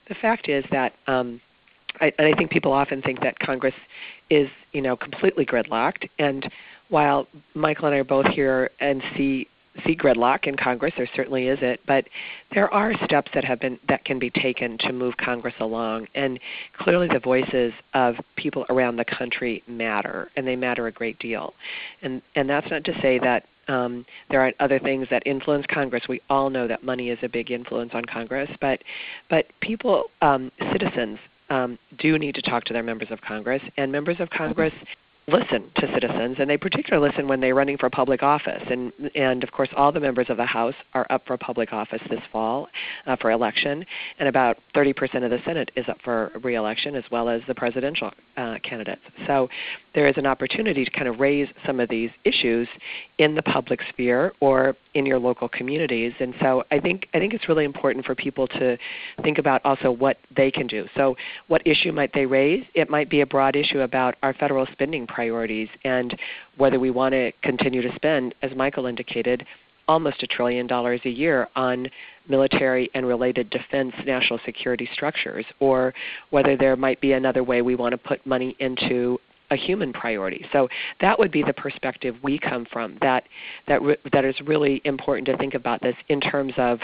the 0.07 0.15
fact 0.15 0.49
is 0.49 0.63
that, 0.71 0.93
um, 1.07 1.41
I, 2.01 2.12
and 2.17 2.27
I 2.27 2.38
think 2.38 2.51
people 2.51 2.71
often 2.71 3.01
think 3.01 3.19
that 3.21 3.38
Congress 3.39 3.73
is, 4.29 4.47
you 4.73 4.81
know, 4.81 4.95
completely 4.95 5.45
gridlocked. 5.45 6.07
And 6.19 6.49
while 6.89 7.27
Michael 7.55 7.85
and 7.85 7.95
I 7.95 7.99
are 7.99 8.03
both 8.03 8.27
here 8.27 8.69
and 8.79 9.01
see 9.17 9.47
see 9.86 9.95
gridlock 9.95 10.47
in 10.47 10.55
Congress. 10.55 10.93
There 10.97 11.10
certainly 11.15 11.47
is 11.47 11.60
it, 11.62 11.79
but 11.88 12.05
there 12.53 12.73
are 12.73 12.93
steps 13.05 13.32
that 13.34 13.43
have 13.43 13.60
been 13.60 13.79
that 13.88 14.03
can 14.05 14.19
be 14.19 14.29
taken 14.29 14.77
to 14.79 14.93
move 14.93 15.15
Congress 15.17 15.53
along, 15.60 16.08
and 16.15 16.39
clearly 16.77 17.08
the 17.08 17.19
voices 17.19 17.73
of 17.93 18.15
people 18.36 18.65
around 18.69 18.97
the 18.97 19.05
country 19.05 19.63
matter, 19.67 20.29
and 20.36 20.47
they 20.47 20.55
matter 20.55 20.88
a 20.88 20.91
great 20.91 21.19
deal. 21.19 21.53
And 22.01 22.21
and 22.36 22.49
that's 22.49 22.69
not 22.69 22.84
to 22.86 23.01
say 23.01 23.19
that 23.19 23.45
um, 23.67 24.05
there 24.29 24.41
aren't 24.41 24.60
other 24.60 24.79
things 24.79 25.08
that 25.12 25.21
influence 25.25 25.65
Congress. 25.71 26.03
We 26.10 26.21
all 26.29 26.49
know 26.49 26.67
that 26.67 26.84
money 26.84 27.10
is 27.10 27.19
a 27.21 27.29
big 27.29 27.51
influence 27.51 27.91
on 27.93 28.05
Congress, 28.05 28.49
but 28.60 28.84
but 29.29 29.45
people, 29.62 30.05
um, 30.21 30.51
citizens, 30.71 31.19
um, 31.49 31.77
do 31.97 32.17
need 32.17 32.36
to 32.36 32.41
talk 32.41 32.63
to 32.65 32.73
their 32.73 32.84
members 32.84 33.10
of 33.12 33.21
Congress, 33.21 33.62
and 33.77 33.91
members 33.91 34.17
of 34.19 34.29
Congress 34.29 34.73
listen 35.30 35.72
to 35.76 35.94
citizens, 35.94 36.38
and 36.39 36.50
they 36.50 36.58
particularly 36.58 37.10
listen 37.10 37.28
when 37.28 37.39
they're 37.39 37.56
running 37.56 37.78
for 37.78 37.89
public 37.89 38.24
office. 38.24 38.63
And 38.70 38.92
and 39.15 39.44
of 39.44 39.52
course, 39.52 39.70
all 39.76 39.92
the 39.92 40.00
members 40.00 40.28
of 40.30 40.38
the 40.38 40.46
House 40.46 40.76
are 40.94 41.06
up 41.10 41.26
for 41.26 41.38
public 41.38 41.74
office 41.74 42.02
this 42.10 42.22
fall 42.32 42.68
uh, 43.08 43.15
for 43.15 43.32
election, 43.32 43.86
and 44.20 44.28
about 44.28 44.58
30% 44.76 45.24
of 45.24 45.32
the 45.32 45.39
Senate 45.46 45.72
is 45.76 45.86
up 45.88 45.98
for 46.04 46.32
re-election, 46.44 46.96
as 46.96 47.04
well 47.12 47.30
as 47.30 47.42
the 47.48 47.56
presidential 47.56 48.12
uh, 48.38 48.58
candidates. 48.63 49.02
So 49.28 49.50
there 49.94 50.08
is 50.08 50.15
an 50.18 50.26
opportunity 50.26 50.86
to 50.86 50.92
kind 50.92 51.08
of 51.08 51.20
raise 51.20 51.48
some 51.65 51.80
of 51.80 51.89
these 51.89 52.10
issues 52.24 52.68
in 53.18 53.36
the 53.36 53.44
public 53.44 53.82
sphere 53.89 54.34
or 54.39 54.76
in 54.99 55.05
your 55.05 55.17
local 55.17 55.49
communities. 55.49 56.13
And 56.19 56.35
so 56.39 56.63
I 56.69 56.79
think 56.79 57.07
I 57.13 57.19
think 57.19 57.33
it's 57.33 57.49
really 57.49 57.65
important 57.65 58.05
for 58.05 58.13
people 58.13 58.47
to 58.49 58.77
think 59.23 59.39
about 59.39 59.62
also 59.65 59.89
what 59.89 60.17
they 60.35 60.51
can 60.51 60.67
do. 60.67 60.88
So 60.95 61.15
what 61.47 61.65
issue 61.65 61.91
might 61.91 62.13
they 62.13 62.25
raise? 62.25 62.63
It 62.75 62.89
might 62.89 63.09
be 63.09 63.21
a 63.21 63.25
broad 63.25 63.55
issue 63.55 63.79
about 63.79 64.15
our 64.21 64.33
federal 64.33 64.67
spending 64.73 65.07
priorities 65.07 65.69
and 65.85 66.15
whether 66.57 66.79
we 66.79 66.91
want 66.91 67.13
to 67.13 67.31
continue 67.41 67.81
to 67.81 67.95
spend, 67.95 68.35
as 68.43 68.51
Michael 68.55 68.85
indicated, 68.85 69.45
almost 69.88 70.21
a 70.21 70.27
trillion 70.27 70.67
dollars 70.67 71.01
a 71.05 71.09
year 71.09 71.47
on 71.55 71.88
military 72.27 72.91
and 72.93 73.07
related 73.07 73.49
defense 73.49 73.93
national 74.05 74.39
security 74.45 74.88
structures, 74.93 75.45
or 75.59 75.93
whether 76.29 76.55
there 76.55 76.75
might 76.75 77.01
be 77.01 77.13
another 77.13 77.43
way 77.43 77.63
we 77.63 77.75
want 77.75 77.91
to 77.91 77.97
put 77.97 78.23
money 78.25 78.55
into 78.59 79.17
a 79.51 79.55
human 79.55 79.91
priority. 79.93 80.45
So 80.51 80.67
that 81.01 81.17
would 81.17 81.31
be 81.31 81.43
the 81.43 81.53
perspective 81.53 82.15
we 82.23 82.38
come 82.38 82.65
from. 82.71 82.97
That 83.01 83.23
that 83.67 83.81
re- 83.81 83.97
that 84.12 84.25
is 84.25 84.35
really 84.45 84.81
important 84.85 85.25
to 85.27 85.38
think 85.38 85.53
about 85.53 85.81
this 85.81 85.95
in 86.09 86.19
terms 86.21 86.53
of 86.57 86.79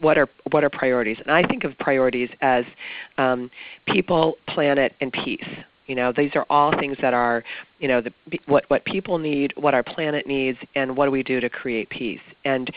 what 0.00 0.16
are 0.16 0.28
what 0.52 0.64
are 0.64 0.70
priorities. 0.70 1.18
And 1.20 1.30
I 1.30 1.42
think 1.46 1.64
of 1.64 1.76
priorities 1.78 2.30
as 2.40 2.64
um, 3.18 3.50
people, 3.86 4.36
planet, 4.48 4.94
and 5.00 5.12
peace. 5.12 5.44
You 5.86 5.96
know, 5.96 6.12
these 6.16 6.30
are 6.36 6.46
all 6.48 6.70
things 6.78 6.96
that 7.02 7.14
are, 7.14 7.42
you 7.80 7.88
know, 7.88 8.00
the, 8.00 8.12
what 8.46 8.64
what 8.68 8.84
people 8.84 9.18
need, 9.18 9.52
what 9.56 9.74
our 9.74 9.82
planet 9.82 10.26
needs, 10.26 10.58
and 10.76 10.96
what 10.96 11.06
do 11.06 11.10
we 11.10 11.24
do 11.24 11.40
to 11.40 11.50
create 11.50 11.90
peace. 11.90 12.20
And 12.44 12.70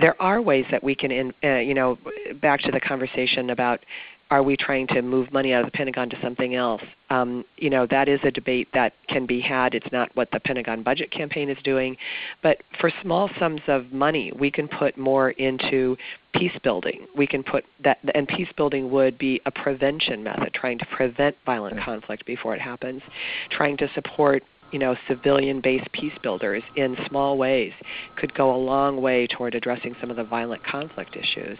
there 0.00 0.20
are 0.20 0.40
ways 0.42 0.64
that 0.70 0.82
we 0.82 0.94
can, 0.94 1.10
in, 1.10 1.32
uh, 1.44 1.56
you 1.56 1.74
know, 1.74 1.98
back 2.40 2.60
to 2.62 2.72
the 2.72 2.80
conversation 2.80 3.50
about 3.50 3.84
are 4.30 4.42
we 4.42 4.56
trying 4.56 4.86
to 4.88 5.00
move 5.00 5.32
money 5.32 5.54
out 5.54 5.64
of 5.64 5.66
the 5.66 5.76
Pentagon 5.76 6.10
to 6.10 6.20
something 6.22 6.54
else? 6.54 6.82
Um, 7.08 7.44
you 7.56 7.70
know, 7.70 7.86
that 7.90 8.08
is 8.08 8.20
a 8.24 8.30
debate 8.30 8.68
that 8.74 8.92
can 9.08 9.24
be 9.24 9.40
had. 9.40 9.74
It's 9.74 9.90
not 9.90 10.14
what 10.14 10.30
the 10.32 10.40
Pentagon 10.40 10.82
budget 10.82 11.10
campaign 11.10 11.48
is 11.48 11.56
doing. 11.64 11.96
But 12.42 12.58
for 12.78 12.90
small 13.02 13.30
sums 13.38 13.62
of 13.68 13.90
money, 13.90 14.32
we 14.38 14.50
can 14.50 14.68
put 14.68 14.98
more 14.98 15.30
into 15.30 15.96
peace 16.34 16.52
building. 16.62 17.06
We 17.16 17.26
can 17.26 17.42
put 17.42 17.64
that, 17.82 17.98
and 18.14 18.28
peace 18.28 18.48
building 18.56 18.90
would 18.90 19.16
be 19.16 19.40
a 19.46 19.50
prevention 19.50 20.22
method, 20.22 20.52
trying 20.52 20.78
to 20.78 20.86
prevent 20.86 21.34
violent 21.46 21.80
conflict 21.82 22.26
before 22.26 22.54
it 22.54 22.60
happens, 22.60 23.02
trying 23.50 23.78
to 23.78 23.88
support 23.94 24.42
you 24.70 24.78
know, 24.78 24.96
civilian-based 25.06 25.90
peace 25.92 26.12
builders 26.22 26.62
in 26.76 26.96
small 27.08 27.38
ways 27.38 27.72
could 28.16 28.34
go 28.34 28.54
a 28.54 28.56
long 28.56 29.00
way 29.00 29.26
toward 29.26 29.54
addressing 29.54 29.94
some 30.00 30.10
of 30.10 30.16
the 30.16 30.24
violent 30.24 30.64
conflict 30.64 31.16
issues. 31.16 31.58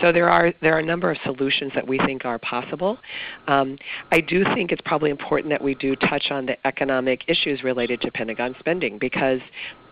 So 0.00 0.12
there 0.12 0.28
are 0.28 0.52
there 0.62 0.74
are 0.74 0.80
a 0.80 0.86
number 0.86 1.10
of 1.10 1.18
solutions 1.24 1.72
that 1.74 1.86
we 1.86 1.98
think 1.98 2.24
are 2.24 2.38
possible. 2.38 2.98
Um, 3.48 3.78
I 4.12 4.20
do 4.20 4.44
think 4.54 4.72
it's 4.72 4.82
probably 4.84 5.10
important 5.10 5.50
that 5.50 5.62
we 5.62 5.74
do 5.74 5.96
touch 5.96 6.30
on 6.30 6.46
the 6.46 6.66
economic 6.66 7.22
issues 7.28 7.62
related 7.62 8.00
to 8.02 8.10
Pentagon 8.10 8.54
spending 8.58 8.98
because 8.98 9.40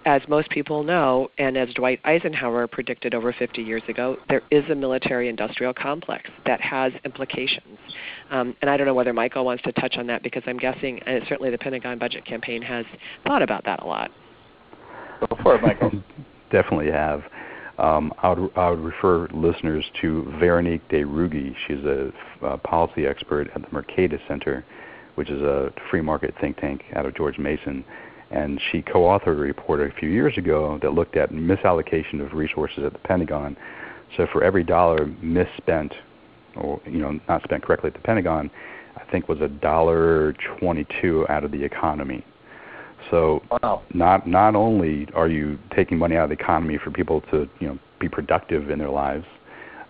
as 0.07 0.23
most 0.29 0.51
people 0.51 0.83
know, 0.83 1.31
and 1.39 1.57
as 1.57 1.73
Dwight 1.75 2.01
Eisenhower 2.05 2.67
predicted 2.67 3.15
over 3.15 3.33
50 3.33 3.63
years 3.63 3.83
ago, 3.89 4.17
there 4.29 4.43
is 4.51 4.65
a 4.71 4.75
military 4.75 5.29
industrial 5.29 5.73
complex 5.73 6.31
that 6.47 6.61
has 6.61 6.93
implications. 7.05 7.79
Um, 8.31 8.55
and 8.61 8.71
I 8.71 8.77
don't 8.77 8.87
know 8.87 8.95
whether 8.95 9.13
Michael 9.13 9.45
wants 9.45 9.63
to 9.65 9.73
touch 9.73 9.97
on 9.97 10.07
that 10.09 10.23
because 10.23 10.43
I'm 10.47 10.59
guessing 10.59 11.03
uh, 11.05 11.21
certainly 11.29 11.51
the 11.51 11.59
Pentagon 11.59 11.99
budget 11.99 12.25
campaign 12.25 12.61
has 12.63 12.85
thought 13.27 13.43
about 13.43 13.65
that 13.65 13.83
a 13.83 13.87
lot. 13.87 14.11
Go 15.21 15.39
for 15.43 15.57
it, 15.57 15.63
Michael. 15.63 15.91
Definitely 16.51 16.91
have. 16.91 17.23
Um, 17.79 18.13
I, 18.23 18.29
would, 18.33 18.51
I 18.57 18.71
would 18.71 18.81
refer 18.81 19.29
listeners 19.33 19.85
to 20.01 20.33
Veronique 20.39 20.87
de 20.89 21.03
Rugy. 21.03 21.55
She's 21.67 21.85
a 21.85 22.13
uh, 22.45 22.57
policy 22.59 23.07
expert 23.07 23.51
at 23.55 23.63
the 23.63 23.69
Mercatus 23.69 24.21
Center, 24.29 24.65
which 25.17 25.31
is 25.31 25.41
a 25.43 25.73
free 25.91 26.01
market 26.01 26.35
think 26.41 26.59
tank 26.59 26.85
out 26.95 27.07
of 27.07 27.17
George 27.17 27.39
Mason 27.39 27.85
and 28.31 28.61
she 28.71 28.83
co-authored 28.83 29.27
a 29.27 29.33
report 29.35 29.81
a 29.81 29.93
few 29.99 30.09
years 30.09 30.37
ago 30.37 30.79
that 30.83 30.93
looked 30.93 31.17
at 31.17 31.31
misallocation 31.31 32.25
of 32.25 32.33
resources 32.33 32.85
at 32.85 32.93
the 32.93 32.99
Pentagon. 33.01 33.57
So 34.17 34.27
for 34.33 34.43
every 34.43 34.65
dollar 34.65 35.07
misspent, 35.23 35.93
or 36.57 36.81
you 36.87 36.99
know 36.99 37.19
not 37.29 37.43
spent 37.43 37.63
correctly 37.63 37.89
at 37.89 37.95
the 37.95 38.01
Pentagon, 38.01 38.51
I 38.97 39.11
think 39.11 39.29
was 39.29 39.41
a 39.41 39.49
dollar 39.49 40.35
twenty-two 40.59 41.27
out 41.29 41.45
of 41.45 41.53
the 41.53 41.63
economy. 41.63 42.25
So 43.11 43.43
wow. 43.51 43.83
not 43.93 44.27
not 44.27 44.55
only 44.55 45.07
are 45.15 45.29
you 45.29 45.59
taking 45.75 45.99
money 45.99 46.17
out 46.17 46.25
of 46.25 46.37
the 46.37 46.43
economy 46.43 46.79
for 46.83 46.91
people 46.91 47.21
to 47.33 47.49
you 47.61 47.69
know 47.69 47.79
be 48.01 48.09
productive 48.09 48.71
in 48.71 48.79
their 48.79 48.91
lives, 48.91 49.27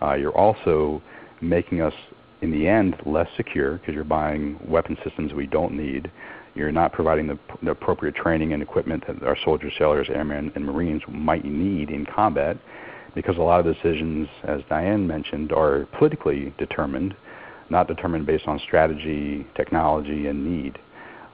uh, 0.02 0.14
you're 0.14 0.36
also 0.36 1.02
making 1.40 1.80
us 1.80 1.94
in 2.42 2.50
the 2.50 2.68
end 2.68 2.96
less 3.06 3.28
secure 3.36 3.78
because 3.78 3.94
you're 3.94 4.04
buying 4.04 4.58
weapon 4.68 4.96
systems 5.04 5.32
we 5.32 5.46
don't 5.46 5.72
need. 5.72 6.10
You're 6.54 6.72
not 6.72 6.92
providing 6.92 7.26
the, 7.26 7.38
the 7.62 7.70
appropriate 7.72 8.14
training 8.14 8.52
and 8.52 8.62
equipment 8.62 9.04
that 9.08 9.22
our 9.22 9.36
soldiers, 9.44 9.72
sailors, 9.78 10.08
airmen, 10.08 10.52
and 10.54 10.64
Marines 10.64 11.02
might 11.08 11.44
need 11.44 11.90
in 11.90 12.06
combat 12.06 12.56
because 13.14 13.36
a 13.36 13.42
lot 13.42 13.64
of 13.64 13.74
decisions, 13.74 14.28
as 14.44 14.60
Diane 14.68 15.06
mentioned, 15.06 15.52
are 15.52 15.86
politically 15.98 16.54
determined, 16.58 17.16
not 17.70 17.88
determined 17.88 18.26
based 18.26 18.46
on 18.46 18.60
strategy, 18.60 19.46
technology, 19.56 20.26
and 20.26 20.44
need. 20.44 20.78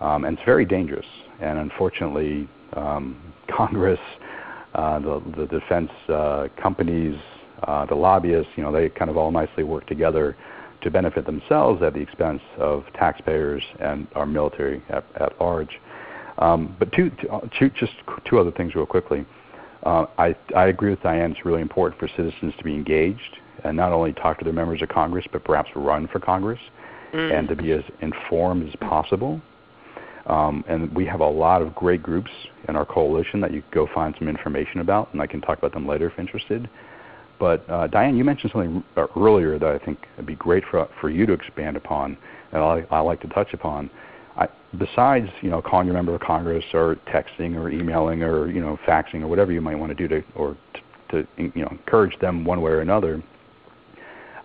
Um, 0.01 0.25
and 0.25 0.39
it's 0.39 0.45
very 0.47 0.65
dangerous. 0.65 1.07
And 1.41 1.59
unfortunately, 1.59 2.49
um, 2.75 3.21
Congress, 3.57 4.01
uh, 4.75 5.01
the, 5.01 5.23
the 5.37 5.47
defense 5.47 5.91
uh, 6.09 6.49
companies, 6.63 7.19
uh, 7.65 7.85
the 7.87 7.95
lobbyists, 7.95 8.51
you 8.57 8.63
know, 8.63 8.73
they 8.73 8.89
kind 8.89 9.11
of 9.11 9.17
all 9.17 9.31
nicely 9.31 9.65
work 9.65 9.87
together 9.87 10.37
to 10.83 10.91
benefit 10.91 11.27
themselves 11.27 11.83
at 11.83 11.95
the 11.95 12.01
expense 12.01 12.43
of 12.59 12.85
taxpayers 12.95 13.63
and 13.81 14.07
our 14.15 14.27
military 14.27 14.83
at, 14.89 15.05
at 15.21 15.41
large. 15.41 15.81
Um, 16.39 16.75
but 16.79 16.93
two, 16.93 17.11
two, 17.59 17.71
just 17.71 17.93
two 18.25 18.39
other 18.39 18.51
things 18.51 18.75
real 18.75 18.87
quickly. 18.87 19.27
Uh, 19.83 20.07
I, 20.19 20.35
I 20.57 20.67
agree 20.67 20.91
with 20.91 21.03
Diane. 21.03 21.33
It's 21.33 21.45
really 21.45 21.63
important 21.63 21.99
for 22.01 22.09
citizens 22.09 22.55
to 22.59 22.65
be 22.65 22.75
engaged 22.75 23.39
and 23.65 23.77
not 23.77 23.93
only 23.93 24.13
talk 24.13 24.39
to 24.39 24.45
their 24.45 24.53
members 24.53 24.83
of 24.83 24.89
Congress, 24.89 25.27
but 25.31 25.45
perhaps 25.45 25.71
run 25.75 26.09
for 26.09 26.19
Congress 26.19 26.61
mm. 27.13 27.39
and 27.39 27.49
to 27.49 27.57
be 27.57 27.73
as 27.73 27.83
informed 28.01 28.69
as 28.69 28.75
possible. 28.77 29.41
Um, 30.27 30.65
and 30.69 30.95
we 30.95 31.07
have 31.07 31.21
a 31.21 31.29
lot 31.29 31.63
of 31.63 31.75
great 31.75 32.03
groups 32.03 32.31
in 32.69 32.77
our 32.77 32.85
coalition 32.85 33.41
that 33.41 33.53
you 33.53 33.63
can 33.63 33.71
go 33.73 33.89
find 33.93 34.15
some 34.19 34.29
information 34.29 34.81
about, 34.81 35.13
and 35.13 35.21
I 35.21 35.27
can 35.27 35.41
talk 35.41 35.59
about 35.59 35.73
them 35.73 35.87
later 35.87 36.09
if 36.09 36.19
interested. 36.19 36.69
But 37.41 37.69
uh, 37.71 37.87
Diane, 37.87 38.19
you 38.19 38.23
mentioned 38.23 38.53
something 38.53 38.85
uh, 38.99 39.07
earlier 39.17 39.59
that 39.59 39.69
I 39.69 39.79
think 39.83 40.07
would 40.19 40.27
be 40.27 40.37
great 40.37 40.63
for 40.71 40.87
for 41.01 41.09
you 41.09 41.25
to 41.25 41.33
expand 41.33 41.77
upon, 41.77 42.17
and 42.53 42.63
I, 42.63 42.87
I 42.91 43.01
like 43.01 43.21
to 43.23 43.29
touch 43.29 43.55
upon. 43.55 43.91
I, 44.37 44.47
besides, 44.79 45.27
you 45.41 45.51
know, 45.51 45.63
calling 45.63 45.87
your 45.87 45.95
member 45.95 46.15
of 46.15 46.21
Congress 46.21 46.65
or 46.75 46.97
texting 47.09 47.57
or 47.57 47.71
emailing 47.71 48.23
or 48.23 48.49
you 48.51 48.61
know 48.61 48.79
faxing 48.87 49.23
or 49.23 49.29
whatever 49.29 49.53
you 49.53 49.63
might 49.63 49.75
want 49.75 49.91
to 49.91 49.95
do 49.95 50.07
to 50.07 50.23
or 50.37 50.57
to, 51.11 51.23
to 51.23 51.29
you 51.39 51.63
know 51.63 51.69
encourage 51.71 52.17
them 52.21 52.45
one 52.45 52.61
way 52.61 52.73
or 52.73 52.81
another, 52.81 53.23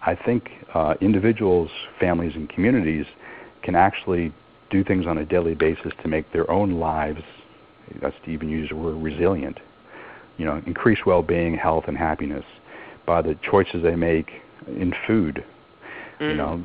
I 0.02 0.16
think 0.16 0.50
uh, 0.74 0.94
individuals, 1.02 1.70
families, 2.00 2.32
and 2.36 2.48
communities 2.48 3.06
can 3.62 3.76
actually 3.76 4.34
do 4.70 4.86
things 4.86 5.06
on 5.06 5.18
a 5.18 5.26
daily 5.26 5.54
basis 5.54 5.92
to 6.02 6.08
make 6.08 6.32
their 6.32 6.50
own 6.50 6.80
lives, 6.80 7.22
that's 8.02 8.16
to 8.24 8.32
even 8.32 8.50
use 8.50 8.70
the 8.70 8.76
word 8.76 8.96
resilient, 8.96 9.60
you 10.38 10.46
know, 10.46 10.62
increase 10.66 11.00
well-being, 11.06 11.56
health, 11.56 11.84
and 11.88 11.98
happiness 11.98 12.46
by 13.06 13.22
the 13.22 13.38
choices 13.50 13.84
they 13.84 13.96
make 13.96 14.32
in 14.68 14.94
food. 15.08 15.44
Mm. 16.20 16.30
You 16.30 16.36
know, 16.38 16.64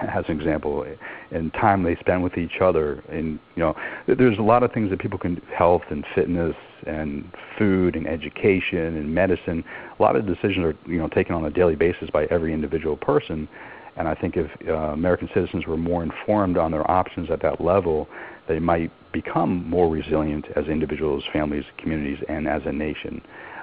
as 0.00 0.24
an 0.28 0.38
example, 0.38 0.86
and 1.30 1.52
time 1.52 1.82
they 1.82 1.96
spend 1.96 2.22
with 2.22 2.38
each 2.38 2.60
other. 2.62 3.02
And 3.10 3.38
you 3.54 3.62
know, 3.62 3.74
there's 4.06 4.38
a 4.38 4.42
lot 4.42 4.62
of 4.62 4.72
things 4.72 4.90
that 4.90 4.98
people 4.98 5.18
can 5.18 5.36
health 5.56 5.82
and 5.90 6.04
fitness 6.14 6.56
and 6.86 7.30
food 7.58 7.96
and 7.96 8.06
education 8.06 8.96
and 8.96 9.14
medicine. 9.14 9.62
A 9.98 10.02
lot 10.02 10.16
of 10.16 10.26
decisions 10.26 10.64
are 10.64 10.74
you 10.86 10.98
know 10.98 11.08
taken 11.08 11.34
on 11.34 11.44
a 11.44 11.50
daily 11.50 11.76
basis 11.76 12.08
by 12.10 12.24
every 12.26 12.54
individual 12.54 12.96
person. 12.96 13.48
And 13.96 14.06
I 14.06 14.14
think 14.14 14.36
if 14.36 14.50
uh, 14.68 14.72
American 14.72 15.28
citizens 15.34 15.66
were 15.66 15.76
more 15.76 16.04
informed 16.04 16.56
on 16.56 16.70
their 16.70 16.88
options 16.88 17.30
at 17.30 17.42
that 17.42 17.60
level, 17.60 18.08
they 18.46 18.60
might 18.60 18.92
become 19.12 19.68
more 19.68 19.90
resilient 19.90 20.46
as 20.54 20.66
individuals, 20.66 21.24
families, 21.32 21.64
communities, 21.78 22.22
and 22.28 22.46
as 22.46 22.62
a 22.64 22.72
nation, 22.72 23.20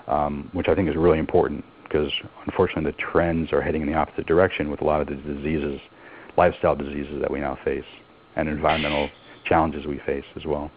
um, 0.07 0.49
which 0.51 0.67
I 0.67 0.75
think 0.75 0.89
is 0.89 0.95
really 0.97 1.19
important 1.19 1.63
because 1.95 2.11
unfortunately 2.45 2.91
the 2.91 2.97
trends 2.97 3.53
are 3.53 3.61
heading 3.61 3.81
in 3.81 3.87
the 3.87 3.93
opposite 3.93 4.25
direction 4.25 4.69
with 4.69 4.81
a 4.81 4.83
lot 4.83 5.01
of 5.01 5.07
the 5.07 5.15
diseases, 5.15 5.79
lifestyle 6.37 6.75
diseases 6.75 7.21
that 7.21 7.31
we 7.31 7.39
now 7.39 7.57
face, 7.63 7.85
and 8.35 8.49
environmental 8.49 9.09
challenges 9.45 9.85
we 9.85 9.99
face 10.05 10.25
as 10.35 10.45
well. 10.45 10.69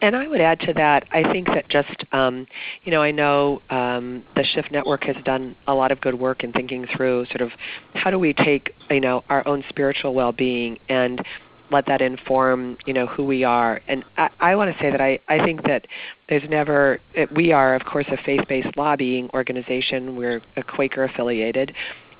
And 0.00 0.14
I 0.14 0.28
would 0.28 0.40
add 0.40 0.60
to 0.60 0.72
that, 0.74 1.08
I 1.10 1.24
think 1.32 1.48
that 1.48 1.68
just, 1.68 2.04
um, 2.12 2.46
you 2.84 2.92
know, 2.92 3.02
I 3.02 3.10
know 3.10 3.60
um, 3.68 4.22
the 4.36 4.44
Shift 4.44 4.70
Network 4.70 5.02
has 5.04 5.16
done 5.24 5.56
a 5.66 5.74
lot 5.74 5.90
of 5.90 6.00
good 6.00 6.14
work 6.14 6.44
in 6.44 6.52
thinking 6.52 6.86
through 6.96 7.26
sort 7.26 7.40
of 7.40 7.50
how 7.94 8.10
do 8.10 8.18
we 8.18 8.32
take, 8.32 8.74
you 8.90 9.00
know, 9.00 9.24
our 9.28 9.46
own 9.46 9.64
spiritual 9.68 10.14
well-being 10.14 10.78
and 10.88 11.24
let 11.70 11.86
that 11.86 12.00
inform 12.00 12.76
you 12.86 12.92
know 12.92 13.06
who 13.06 13.24
we 13.24 13.44
are. 13.44 13.80
And 13.88 14.04
i, 14.16 14.28
I 14.40 14.56
want 14.56 14.74
to 14.74 14.82
say 14.82 14.90
that 14.90 15.00
i 15.00 15.18
i 15.28 15.42
think 15.44 15.64
that 15.64 15.86
there's 16.28 16.48
never 16.48 17.00
it, 17.14 17.32
we 17.34 17.52
are 17.52 17.74
of 17.74 17.84
course 17.84 18.06
a 18.08 18.16
faith 18.22 18.46
based 18.48 18.76
lobbying 18.76 19.30
organization. 19.34 20.16
We're 20.16 20.40
a 20.56 20.62
quaker 20.62 21.04
affiliated. 21.04 21.74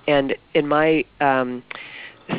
And 0.06 0.34
in 0.54 0.66
my 0.66 1.04
um 1.20 1.62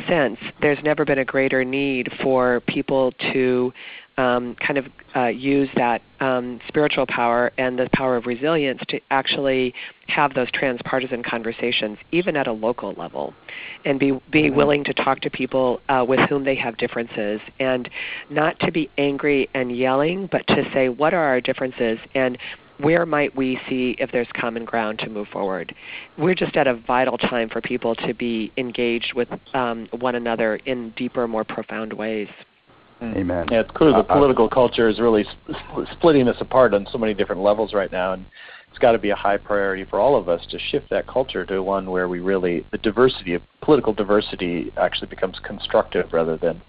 sense 0.06 0.38
there's 0.60 0.78
never 0.84 1.04
been 1.04 1.18
a 1.18 1.24
greater 1.24 1.64
need 1.64 2.12
for 2.22 2.60
people 2.68 3.12
to 3.32 3.72
um, 4.20 4.54
kind 4.56 4.78
of 4.78 4.86
uh, 5.16 5.26
use 5.26 5.68
that 5.76 6.02
um, 6.20 6.60
spiritual 6.68 7.06
power 7.06 7.50
and 7.56 7.78
the 7.78 7.88
power 7.94 8.16
of 8.16 8.26
resilience 8.26 8.80
to 8.88 9.00
actually 9.10 9.72
have 10.08 10.34
those 10.34 10.50
transpartisan 10.52 11.22
conversations, 11.22 11.96
even 12.12 12.36
at 12.36 12.46
a 12.46 12.52
local 12.52 12.92
level, 12.92 13.32
and 13.86 13.98
be 13.98 14.12
be 14.30 14.42
mm-hmm. 14.42 14.56
willing 14.56 14.84
to 14.84 14.92
talk 14.92 15.20
to 15.20 15.30
people 15.30 15.80
uh, 15.88 16.04
with 16.06 16.20
whom 16.28 16.44
they 16.44 16.54
have 16.54 16.76
differences, 16.76 17.40
and 17.58 17.88
not 18.28 18.58
to 18.60 18.70
be 18.70 18.90
angry 18.98 19.48
and 19.54 19.74
yelling, 19.76 20.28
but 20.30 20.46
to 20.48 20.68
say 20.74 20.90
what 20.90 21.14
are 21.14 21.24
our 21.24 21.40
differences 21.40 21.98
and 22.14 22.36
where 22.78 23.04
might 23.04 23.36
we 23.36 23.60
see 23.68 23.94
if 23.98 24.10
there's 24.10 24.28
common 24.34 24.64
ground 24.64 24.98
to 24.98 25.10
move 25.10 25.28
forward? 25.28 25.74
We're 26.16 26.34
just 26.34 26.56
at 26.56 26.66
a 26.66 26.74
vital 26.74 27.18
time 27.18 27.50
for 27.50 27.60
people 27.60 27.94
to 27.96 28.14
be 28.14 28.50
engaged 28.56 29.12
with 29.14 29.28
um, 29.52 29.86
one 29.98 30.14
another 30.14 30.56
in 30.64 30.90
deeper, 30.96 31.28
more 31.28 31.44
profound 31.44 31.92
ways. 31.92 32.28
Mm. 33.00 33.16
Amen. 33.16 33.46
Yeah, 33.50 33.60
it's 33.60 33.70
clear 33.70 33.92
the 33.92 34.02
political 34.02 34.48
culture 34.48 34.88
is 34.88 35.00
really 35.00 35.24
sp- 35.24 35.88
splitting 35.92 36.28
us 36.28 36.36
apart 36.40 36.74
on 36.74 36.86
so 36.92 36.98
many 36.98 37.14
different 37.14 37.40
levels 37.40 37.72
right 37.72 37.90
now, 37.90 38.12
and 38.12 38.26
it's 38.68 38.78
got 38.78 38.92
to 38.92 38.98
be 38.98 39.10
a 39.10 39.16
high 39.16 39.38
priority 39.38 39.84
for 39.84 39.98
all 39.98 40.16
of 40.16 40.28
us 40.28 40.44
to 40.50 40.58
shift 40.58 40.90
that 40.90 41.06
culture 41.06 41.46
to 41.46 41.62
one 41.62 41.90
where 41.90 42.08
we 42.08 42.20
really 42.20 42.64
the 42.72 42.78
diversity 42.78 43.34
of 43.34 43.42
political 43.62 43.94
diversity 43.94 44.70
actually 44.76 45.08
becomes 45.08 45.38
constructive 45.42 46.12
rather 46.12 46.36
than 46.36 46.60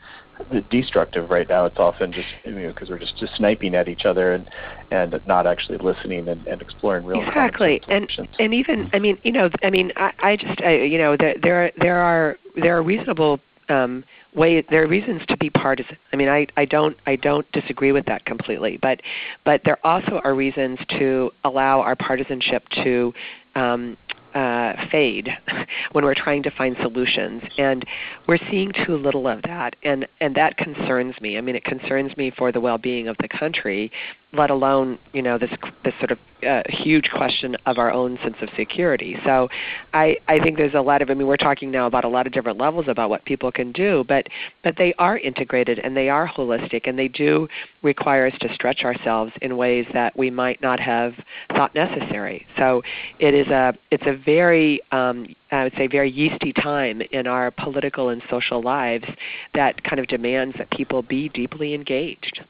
destructive 0.70 1.30
right 1.30 1.48
now. 1.50 1.66
It's 1.66 1.78
often 1.78 2.14
just 2.14 2.28
you 2.46 2.54
know 2.54 2.74
because 2.74 2.90
we're 2.90 3.00
just, 3.00 3.18
just 3.18 3.36
sniping 3.36 3.76
at 3.76 3.90
each 3.90 4.06
other 4.06 4.34
and 4.34 4.50
and 4.92 5.20
not 5.28 5.46
actually 5.46 5.80
listening 5.80 6.30
and, 6.30 6.48
and 6.48 6.62
exploring 6.62 7.06
real 7.06 7.22
exactly 7.22 7.82
and 7.90 8.10
and 8.40 8.54
even 8.54 8.90
I 8.94 9.00
mean 9.00 9.18
you 9.24 9.34
know 9.34 9.50
I 9.64 9.70
mean 9.70 9.92
I, 9.98 10.12
I 10.20 10.36
just 10.38 10.62
I, 10.62 10.76
you 10.76 10.98
know 10.98 11.18
there 11.18 11.36
there 11.44 11.72
there 11.78 11.98
are 11.98 12.38
there 12.56 12.78
are 12.78 12.82
reasonable 12.82 13.40
um, 13.70 14.04
way 14.34 14.62
there 14.70 14.84
are 14.84 14.88
reasons 14.88 15.22
to 15.28 15.38
be 15.38 15.50
partisan. 15.50 15.98
I 16.14 16.16
mean, 16.16 16.30
I, 16.30 16.48
I 16.58 16.66
don't 16.66 16.98
I 17.06 17.16
don't 17.16 17.50
disagree 17.52 17.92
with 17.92 18.06
that 18.06 18.26
completely, 18.26 18.78
but 18.82 19.02
but 19.46 19.62
there 19.66 19.86
also 19.86 20.22
are 20.24 20.34
reasons 20.34 20.80
to 21.00 21.32
allow 21.44 21.82
our 21.82 21.96
partisanship 21.96 22.68
to 22.84 23.14
um, 23.56 23.98
uh, 24.34 24.74
fade 24.90 25.30
when 25.92 26.06
we're 26.06 26.16
trying 26.16 26.44
to 26.44 26.52
find 26.52 26.76
solutions, 26.82 27.44
and 27.58 27.86
we're 28.28 28.40
seeing 28.50 28.72
too 28.86 28.98
little 28.98 29.28
of 29.28 29.42
that, 29.44 29.76
and 29.84 30.08
and 30.22 30.36
that 30.36 30.58
concerns 30.58 31.20
me. 31.22 31.38
I 31.38 31.42
mean, 31.42 31.56
it 31.56 31.64
concerns 31.64 32.16
me 32.18 32.32
for 32.38 32.52
the 32.52 32.60
well-being 32.60 33.08
of 33.08 33.18
the 33.18 33.28
country, 33.28 33.92
let 34.34 34.50
alone 34.50 34.98
you 35.14 35.22
know 35.22 35.38
this 35.38 35.52
this 35.84 35.94
sort 36.00 36.12
of 36.12 36.20
uh, 36.48 36.64
huge 36.70 37.10
question 37.12 37.56
of 37.66 37.78
our 37.78 37.92
own 37.92 38.18
sense 38.24 38.36
of 38.42 38.50
security. 38.56 39.18
So, 39.26 39.50
I 39.94 40.18
I 40.28 40.40
think 40.40 40.58
there's 40.58 40.74
a 40.74 40.82
lot 40.82 41.02
of 41.02 41.10
I 41.10 41.14
mean 41.14 41.28
we're 41.28 41.38
talking 41.38 41.70
now 41.72 41.86
about 41.88 42.06
a 42.06 42.08
lot 42.08 42.28
of 42.28 42.34
different 42.34 42.58
levels 42.58 42.86
about 42.88 43.10
what 43.10 43.26
people 43.26 43.52
can 43.52 43.72
do, 43.72 44.06
but 44.08 44.28
but 44.64 44.76
they 44.78 44.94
are 44.98 45.18
integrated 45.18 45.80
and 45.80 45.96
they 45.96 46.10
are 46.10 46.28
holistic 46.28 46.88
and 46.88 46.98
they 46.98 47.08
do 47.08 47.48
require 47.82 48.28
us 48.28 48.34
to 48.40 48.54
stretch 48.54 48.84
ourselves 48.84 49.32
in 49.42 49.58
ways 49.58 49.86
that 49.94 50.18
we 50.18 50.30
might 50.30 50.62
not 50.62 50.80
have 50.80 51.14
thought 51.50 51.76
necessary. 51.76 52.46
So 52.58 52.82
it 53.20 53.34
is 53.34 53.48
a 53.48 53.74
it's 53.92 54.06
a 54.06 54.16
very 54.16 54.82
um, 54.92 55.28
I 55.52 55.64
would 55.64 55.74
say 55.76 55.88
very 55.88 56.10
yeasty 56.10 56.54
time 56.54 57.02
in 57.12 57.28
our 57.28 57.52
political 57.52 58.10
and 58.10 58.22
social 58.30 58.62
lives 58.62 59.06
that 59.54 59.84
kind 59.84 60.00
of 60.00 60.08
demands 60.08 60.56
that 60.58 60.70
people 60.72 61.02
be 61.02 61.30
deeply 61.30 61.74
engaged. 61.74 62.42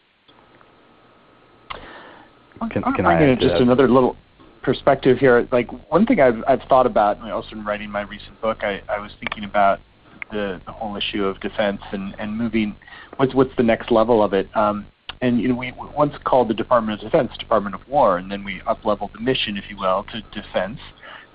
Can, 2.70 2.84
can 2.84 3.06
I 3.06 3.36
just 3.36 3.62
another 3.62 3.90
little 3.90 4.16
perspective 4.62 5.18
here? 5.18 5.48
Like 5.52 5.68
one 5.92 6.06
thing 6.06 6.20
I've 6.20 6.44
I've 6.48 6.62
thought 6.70 6.86
about, 6.86 7.18
and 7.18 7.32
also 7.32 7.52
in 7.54 7.66
writing 7.66 7.90
my 7.90 8.02
recent 8.02 8.40
book, 8.42 8.64
I, 8.64 8.82
I 8.88 9.00
was 9.00 9.12
thinking 9.20 9.44
about 9.44 9.80
the, 10.32 10.62
the 10.66 10.72
whole 10.72 10.96
issue 10.96 11.26
of 11.26 11.40
defense 11.40 11.82
and, 11.92 12.16
and 12.20 12.38
moving. 12.38 12.76
What's 13.18 13.34
what's 13.34 13.56
the 13.58 13.64
next 13.64 13.92
level 13.92 14.24
of 14.24 14.34
it? 14.34 14.48
Um, 14.56 14.86
and 15.22 15.40
you 15.40 15.48
know, 15.48 15.56
we 15.56 15.74
once 15.96 16.14
called 16.24 16.48
the 16.50 16.54
Department 16.54 17.00
of 17.02 17.12
Defense 17.12 17.32
Department 17.38 17.76
of 17.76 17.88
War, 17.88 18.18
and 18.18 18.32
then 18.32 18.44
we 18.44 18.62
up 18.68 18.86
leveled 18.86 19.12
the 19.14 19.22
mission, 19.22 19.58
if 19.58 19.66
you 19.70 19.78
will, 19.78 20.06
to 20.12 20.22
defense 20.42 20.80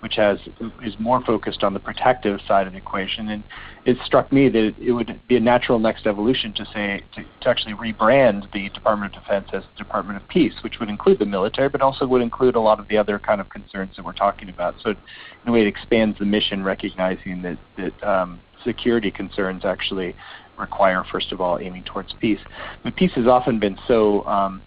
which 0.01 0.17
has 0.17 0.39
is 0.85 0.95
more 0.99 1.23
focused 1.25 1.63
on 1.63 1.73
the 1.73 1.81
protective 1.81 2.41
side 2.47 2.67
of 2.67 2.73
the 2.73 2.79
equation. 2.79 3.29
And 3.29 3.43
it 3.85 3.97
struck 4.05 4.33
me 4.33 4.49
that 4.49 4.75
it 4.81 4.93
would 4.93 5.19
be 5.29 5.37
a 5.37 5.41
natural 5.41 5.79
next 5.79 6.07
evolution 6.07 6.53
to 6.55 6.67
say 6.67 7.03
to, 7.15 7.23
to 7.41 7.49
actually 7.49 7.75
rebrand 7.75 8.53
the 8.53 8.69
Department 8.71 9.17
of 9.17 9.23
Defense 9.23 9.49
as 9.53 9.63
the 9.63 9.85
Department 9.85 10.21
of 10.21 10.29
Peace, 10.29 10.55
which 10.63 10.79
would 10.81 10.89
include 10.89 11.19
the 11.19 11.27
military, 11.27 11.69
but 11.69 11.81
also 11.81 12.07
would 12.07 12.23
include 12.23 12.57
a 12.57 12.61
lot 12.61 12.79
of 12.79 12.89
the 12.89 12.99
other 12.99 13.19
kind 13.19 13.41
of 13.41 13.49
concerns 13.49 13.97
that 13.97 14.05
we're 14.05 14.13
talking 14.13 14.49
about. 14.49 14.75
So 14.83 14.91
in 14.91 14.97
a 15.47 15.53
way, 15.53 15.63
it 15.63 15.67
expands 15.67 16.19
the 16.19 16.27
mission, 16.27 16.63
recognizing 16.63 17.43
that 17.43 17.59
that 17.77 18.03
um, 18.03 18.41
security 18.65 19.11
concerns 19.11 19.65
actually 19.65 20.15
require, 20.59 21.05
first 21.11 21.33
of 21.33 21.41
all, 21.41 21.59
aiming 21.59 21.85
towards 21.85 22.13
peace. 22.21 22.41
But 22.83 22.97
peace 22.97 23.13
has 23.15 23.27
often 23.27 23.59
been 23.59 23.79
so, 23.87 24.25
um, 24.27 24.63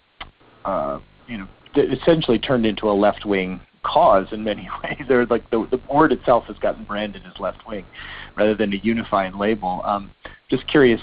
uh, 0.65 0.99
you 1.27 1.37
know, 1.37 1.47
essentially 1.75 2.39
turned 2.39 2.65
into 2.65 2.89
a 2.89 2.93
left 2.93 3.25
wing 3.25 3.59
cause 3.91 4.27
in 4.31 4.43
many 4.43 4.69
ways. 4.83 5.01
They're 5.07 5.25
like 5.25 5.49
the 5.49 5.67
the 5.69 5.81
word 5.93 6.11
itself 6.11 6.45
has 6.45 6.57
gotten 6.57 6.83
branded 6.83 7.23
as 7.25 7.39
left 7.39 7.67
wing, 7.67 7.85
rather 8.35 8.55
than 8.55 8.73
a 8.73 8.77
unifying 8.77 9.37
label. 9.37 9.81
Um, 9.83 10.11
just 10.49 10.67
curious, 10.67 11.01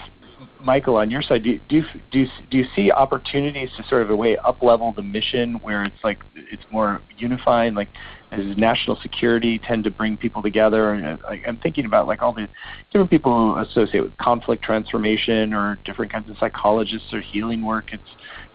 Michael, 0.61 0.97
on 0.97 1.11
your 1.11 1.23
side, 1.23 1.43
do, 1.43 1.59
do 1.69 1.83
do 2.11 2.27
do 2.51 2.59
you 2.59 2.65
see 2.75 2.91
opportunities 2.91 3.71
to 3.77 3.85
sort 3.89 4.03
of 4.03 4.11
a 4.11 4.17
way 4.17 4.37
up 4.39 4.63
level 4.63 4.93
the 4.93 5.03
mission 5.03 5.55
where 5.63 5.85
it's 5.85 6.05
like 6.05 6.19
it's 6.35 6.65
more 6.71 7.01
unifying, 7.19 7.75
like 7.75 7.89
does 8.31 8.57
national 8.57 8.97
security 9.03 9.59
tend 9.59 9.85
to 9.85 9.91
bring 9.91 10.17
people 10.17 10.43
together? 10.43 10.93
And 10.93 11.21
uh, 11.23 11.29
I'm 11.47 11.59
thinking 11.59 11.87
about 11.87 12.07
like 12.07 12.23
all 12.23 12.33
the 12.33 12.49
different 12.91 13.11
people 13.11 13.57
associate 13.59 14.01
with 14.01 14.17
conflict 14.19 14.63
transformation 14.63 15.55
or 15.55 15.79
different 15.85 16.13
kinds 16.13 16.29
of 16.29 16.37
psychologists 16.39 17.13
or 17.13 17.21
healing 17.21 17.65
work. 17.65 17.93
It's 17.93 18.03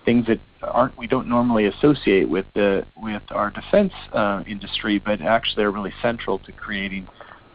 things 0.05 0.25
that 0.27 0.39
aren't 0.61 0.97
we 0.97 1.07
don't 1.07 1.27
normally 1.27 1.65
associate 1.65 2.29
with 2.29 2.45
the 2.53 2.85
with 2.97 3.23
our 3.31 3.51
defense 3.51 3.93
uh, 4.13 4.43
industry, 4.47 4.99
but 4.99 5.21
actually 5.21 5.63
are 5.63 5.71
really 5.71 5.93
central 6.01 6.39
to 6.39 6.51
creating 6.51 7.07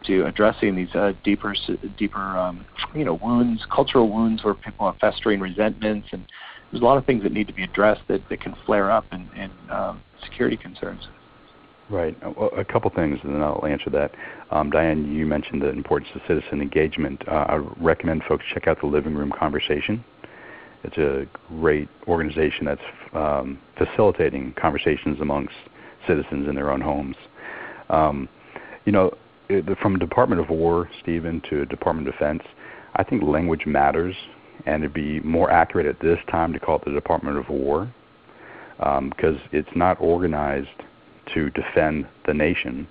to 0.05 0.25
addressing 0.25 0.75
these 0.75 0.93
uh, 0.95 1.13
deeper 1.23 1.55
deeper 1.97 2.19
um, 2.19 2.65
you 2.95 3.03
know 3.03 3.19
wounds, 3.21 3.65
cultural 3.73 4.09
wounds 4.09 4.43
where 4.43 4.53
people 4.53 4.89
have 4.89 4.99
festering 4.99 5.39
resentments, 5.39 6.07
and 6.11 6.25
there's 6.71 6.81
a 6.81 6.85
lot 6.85 6.97
of 6.97 7.05
things 7.05 7.23
that 7.23 7.31
need 7.31 7.47
to 7.47 7.53
be 7.53 7.63
addressed 7.63 8.01
that, 8.07 8.21
that 8.29 8.41
can 8.41 8.55
flare 8.65 8.91
up 8.91 9.05
in, 9.11 9.29
in 9.35 9.51
um, 9.71 10.01
security 10.23 10.57
concerns. 10.57 11.07
Right. 11.89 12.17
Well, 12.37 12.49
a 12.57 12.65
couple 12.65 12.91
things, 12.93 13.17
and 13.23 13.33
then 13.33 13.41
I'll 13.41 13.65
answer 13.65 13.89
that. 13.91 14.11
Um, 14.51 14.69
Diane, 14.69 15.15
you 15.15 15.25
mentioned 15.25 15.61
the 15.61 15.69
importance 15.69 16.11
of 16.15 16.21
citizen 16.27 16.61
engagement. 16.61 17.23
Uh, 17.25 17.45
I 17.47 17.55
recommend 17.77 18.23
folks 18.27 18.43
check 18.53 18.67
out 18.67 18.81
the 18.81 18.87
Living 18.87 19.15
Room 19.15 19.31
Conversation 19.31 20.03
it's 20.83 20.97
a 20.97 21.25
great 21.59 21.89
organization 22.07 22.65
that's 22.65 22.81
um, 23.13 23.59
facilitating 23.77 24.53
conversations 24.59 25.19
amongst 25.19 25.53
citizens 26.07 26.47
in 26.47 26.55
their 26.55 26.71
own 26.71 26.81
homes. 26.81 27.15
Um, 27.89 28.29
you 28.85 28.91
know, 28.91 29.11
from 29.81 29.97
Department 29.99 30.41
of 30.41 30.49
War, 30.49 30.89
Stephen, 31.01 31.41
to 31.49 31.65
Department 31.65 32.07
of 32.07 32.13
Defense, 32.13 32.43
I 32.95 33.03
think 33.03 33.23
language 33.23 33.65
matters, 33.65 34.15
and 34.65 34.83
it'd 34.83 34.93
be 34.93 35.19
more 35.21 35.51
accurate 35.51 35.85
at 35.85 35.99
this 35.99 36.19
time 36.29 36.53
to 36.53 36.59
call 36.59 36.77
it 36.77 36.85
the 36.85 36.91
Department 36.91 37.37
of 37.37 37.49
War 37.49 37.91
because 38.77 39.35
um, 39.35 39.49
it's 39.51 39.69
not 39.75 39.99
organized 39.99 40.67
to 41.33 41.49
defend 41.51 42.07
the 42.25 42.33
nation. 42.33 42.87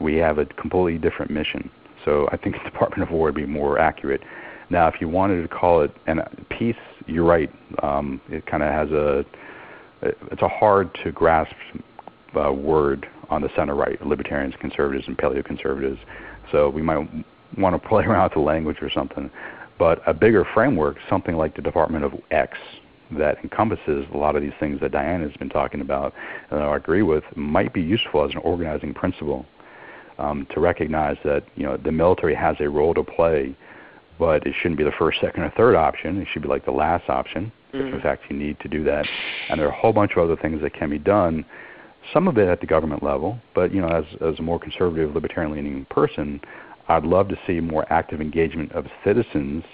We 0.00 0.16
have 0.16 0.38
a 0.38 0.46
completely 0.46 0.98
different 0.98 1.30
mission. 1.30 1.70
So 2.04 2.28
I 2.32 2.36
think 2.36 2.56
the 2.56 2.70
Department 2.70 3.02
of 3.08 3.14
War 3.14 3.26
would 3.26 3.34
be 3.34 3.46
more 3.46 3.78
accurate. 3.78 4.22
Now, 4.70 4.88
if 4.88 5.00
you 5.00 5.08
wanted 5.08 5.42
to 5.42 5.48
call 5.48 5.82
it 5.82 5.92
a 6.06 6.44
piece, 6.54 6.76
you're 7.06 7.24
right. 7.24 7.50
Um, 7.82 8.20
it 8.28 8.46
kind 8.46 8.62
of 8.62 8.72
has 8.72 8.90
a 8.90 9.24
it's 10.02 10.42
a 10.42 10.48
hard 10.48 10.90
to 11.02 11.12
grasp 11.12 11.54
uh, 12.36 12.52
word 12.52 13.06
on 13.30 13.42
the 13.42 13.48
center 13.56 13.74
right, 13.74 14.00
libertarians, 14.04 14.54
conservatives, 14.60 15.06
and 15.06 15.16
paleo 15.16 15.44
conservatives. 15.44 15.98
So 16.52 16.68
we 16.68 16.82
might 16.82 17.08
want 17.56 17.80
to 17.80 17.88
play 17.88 18.04
around 18.04 18.24
with 18.24 18.34
the 18.34 18.40
language 18.40 18.78
or 18.82 18.90
something. 18.90 19.30
But 19.78 20.02
a 20.06 20.14
bigger 20.14 20.44
framework, 20.54 20.98
something 21.08 21.36
like 21.36 21.56
the 21.56 21.62
Department 21.62 22.04
of 22.04 22.12
X, 22.30 22.56
that 23.18 23.38
encompasses 23.42 24.06
a 24.12 24.16
lot 24.16 24.34
of 24.34 24.42
these 24.42 24.52
things 24.58 24.80
that 24.80 24.92
Diane 24.92 25.22
has 25.22 25.32
been 25.36 25.48
talking 25.48 25.80
about, 25.80 26.14
and 26.50 26.60
I 26.60 26.76
agree 26.76 27.02
with, 27.02 27.24
might 27.36 27.72
be 27.72 27.82
useful 27.82 28.24
as 28.24 28.30
an 28.32 28.38
organizing 28.38 28.94
principle 28.94 29.46
um, 30.18 30.46
to 30.54 30.60
recognize 30.60 31.16
that 31.24 31.44
you 31.54 31.64
know 31.64 31.76
the 31.76 31.92
military 31.92 32.34
has 32.34 32.56
a 32.60 32.68
role 32.68 32.94
to 32.94 33.02
play 33.04 33.56
but 34.18 34.46
it 34.46 34.54
shouldn't 34.60 34.78
be 34.78 34.84
the 34.84 34.92
first, 34.98 35.20
second, 35.20 35.42
or 35.42 35.50
third 35.56 35.74
option. 35.74 36.20
It 36.20 36.28
should 36.32 36.42
be 36.42 36.48
like 36.48 36.64
the 36.64 36.72
last 36.72 37.08
option, 37.08 37.52
mm-hmm. 37.72 37.88
if 37.88 37.94
in 37.94 38.00
fact 38.00 38.24
you 38.28 38.36
need 38.36 38.58
to 38.60 38.68
do 38.68 38.84
that. 38.84 39.06
And 39.48 39.58
there 39.58 39.66
are 39.66 39.72
a 39.72 39.80
whole 39.80 39.92
bunch 39.92 40.12
of 40.12 40.18
other 40.18 40.36
things 40.40 40.60
that 40.62 40.74
can 40.74 40.90
be 40.90 40.98
done. 40.98 41.44
Some 42.12 42.28
of 42.28 42.36
it 42.38 42.48
at 42.48 42.60
the 42.60 42.66
government 42.66 43.02
level, 43.02 43.38
but 43.54 43.72
you 43.72 43.80
know, 43.80 43.88
as 43.88 44.04
as 44.20 44.38
a 44.38 44.42
more 44.42 44.58
conservative, 44.58 45.14
libertarian-leaning 45.14 45.86
person, 45.90 46.40
I'd 46.88 47.04
love 47.04 47.28
to 47.28 47.36
see 47.46 47.60
more 47.60 47.90
active 47.90 48.20
engagement 48.20 48.72
of 48.72 48.86
citizens 49.04 49.64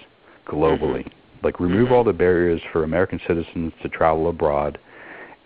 globally. 0.47 1.03
Mm-hmm. 1.03 1.45
Like 1.45 1.59
remove 1.59 1.85
mm-hmm. 1.85 1.93
all 1.93 2.03
the 2.03 2.13
barriers 2.13 2.61
for 2.71 2.83
American 2.83 3.19
citizens 3.27 3.73
to 3.81 3.89
travel 3.89 4.29
abroad, 4.29 4.77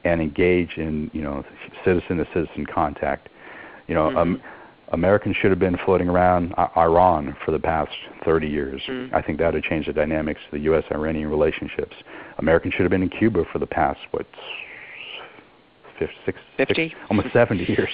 and 0.03 0.21
engage 0.21 0.77
in 0.77 1.10
you 1.13 1.21
know 1.21 1.43
citizen 1.84 2.17
to 2.17 2.27
citizen 2.34 2.65
contact. 2.65 3.29
You 3.88 3.95
know, 3.95 4.15
um, 4.15 4.41
Americans 4.89 5.36
should 5.41 5.50
have 5.50 5.60
been 5.60 5.78
floating 5.86 6.10
around 6.10 6.54
Iran 6.78 7.36
for 7.43 7.52
the 7.52 7.60
past 7.60 7.91
30 8.24 8.48
years. 8.48 8.82
Mm. 8.88 9.13
I 9.13 9.21
think 9.21 9.39
that 9.39 9.54
would 9.54 9.63
change 9.63 9.88
the 9.88 9.93
dynamics 9.93 10.39
of 10.45 10.52
the 10.52 10.63
U.S.-Iranian 10.65 11.30
relationships. 11.30 11.95
Americans 12.38 12.74
should 12.74 12.84
have 12.84 12.91
been 12.91 13.04
in 13.04 13.10
Cuba 13.10 13.43
for 13.52 13.60
the 13.60 13.67
past 13.67 14.00
what, 14.12 14.26
50, 16.00 16.15
six, 16.26 16.38
50? 16.58 16.89
Six, 16.89 16.95
almost 17.10 17.34
70 17.34 17.63
years. 17.67 17.89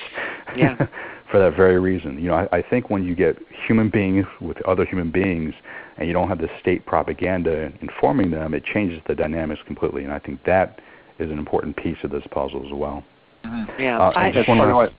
Yeah. 0.55 0.75
for 1.31 1.39
that 1.39 1.55
very 1.55 1.79
reason, 1.79 2.19
you 2.19 2.27
know, 2.27 2.47
I, 2.51 2.57
I 2.57 2.61
think 2.61 2.89
when 2.89 3.05
you 3.05 3.15
get 3.15 3.37
human 3.65 3.89
beings 3.89 4.25
with 4.41 4.61
other 4.67 4.85
human 4.85 5.11
beings, 5.11 5.53
and 5.97 6.07
you 6.07 6.13
don't 6.13 6.27
have 6.27 6.39
the 6.39 6.49
state 6.59 6.85
propaganda 6.85 7.71
informing 7.81 8.31
them, 8.31 8.53
it 8.53 8.63
changes 8.65 8.99
the 9.07 9.15
dynamics 9.15 9.61
completely. 9.67 10.03
And 10.03 10.11
I 10.11 10.19
think 10.19 10.43
that 10.45 10.79
is 11.19 11.29
an 11.29 11.37
important 11.37 11.77
piece 11.77 11.97
of 12.03 12.09
this 12.09 12.23
puzzle 12.31 12.65
as 12.65 12.73
well. 12.73 13.03
Mm-hmm. 13.45 13.81
Yeah, 13.81 13.99
uh, 13.99 14.11
I, 14.15 14.31
just 14.31 14.49
one 14.49 14.57
more, 14.57 14.89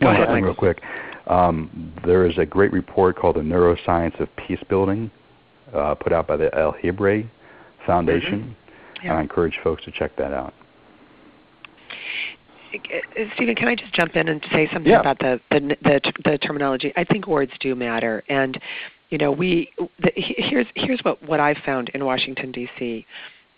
Ahead, 0.00 0.28
thing 0.28 0.44
real 0.44 0.54
quick. 0.54 0.80
Um, 1.26 1.92
there 2.04 2.26
is 2.26 2.36
a 2.38 2.44
great 2.44 2.72
report 2.72 3.16
called 3.16 3.36
The 3.36 3.40
Neuroscience 3.40 4.18
of 4.20 4.28
Peace 4.36 4.62
Building, 4.68 5.10
uh, 5.72 5.94
put 5.94 6.12
out 6.12 6.26
by 6.26 6.36
the 6.36 6.54
El 6.54 6.72
Hibre 6.72 7.24
Foundation, 7.86 8.40
mm-hmm. 8.40 9.04
yeah. 9.04 9.10
and 9.10 9.18
I 9.18 9.22
encourage 9.22 9.58
folks 9.62 9.84
to 9.84 9.90
check 9.90 10.16
that 10.16 10.32
out. 10.32 10.52
Uh, 12.74 13.24
Stephen, 13.34 13.54
can 13.54 13.68
I 13.68 13.74
just 13.76 13.94
jump 13.94 14.16
in 14.16 14.28
and 14.28 14.44
say 14.52 14.68
something 14.72 14.90
yeah. 14.90 15.00
about 15.00 15.18
the, 15.20 15.40
the 15.50 15.76
the 15.82 16.12
the 16.24 16.38
terminology? 16.38 16.92
I 16.96 17.04
think 17.04 17.28
words 17.28 17.52
do 17.60 17.74
matter, 17.74 18.24
and 18.28 18.58
you 19.10 19.18
know, 19.18 19.30
we 19.30 19.70
the, 20.02 20.10
here's 20.16 20.66
here's 20.74 21.00
what 21.02 21.22
what 21.22 21.38
I've 21.38 21.58
found 21.64 21.90
in 21.90 22.04
Washington 22.04 22.50
D.C. 22.50 23.06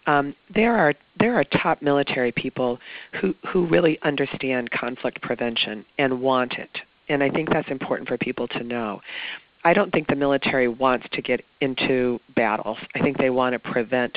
Um, 0.07 0.35
there 0.55 0.77
are 0.77 0.95
there 1.19 1.35
are 1.35 1.45
top 1.45 1.83
military 1.83 2.33
people 2.33 2.79
who 3.21 3.35
who 3.53 3.67
really 3.67 3.99
understand 4.03 4.71
conflict 4.71 5.21
prevention 5.23 5.85
and 5.99 6.21
want 6.21 6.55
it, 6.55 6.71
and 7.09 7.23
I 7.23 7.31
think 7.31 7.51
that's 7.51 7.71
important 7.71 8.09
for 8.09 8.17
people 8.19 8.47
to 8.49 8.63
know. 8.63 9.01
I 9.65 9.73
don't 9.75 9.91
think 9.93 10.07
the 10.07 10.15
military 10.15 10.69
wants 10.69 11.07
to 11.13 11.21
get 11.21 11.45
into 11.61 12.21
battles. 12.37 12.79
I 12.95 13.01
think 13.01 13.19
they 13.19 13.31
want 13.31 13.53
to 13.55 13.59
prevent 13.59 14.17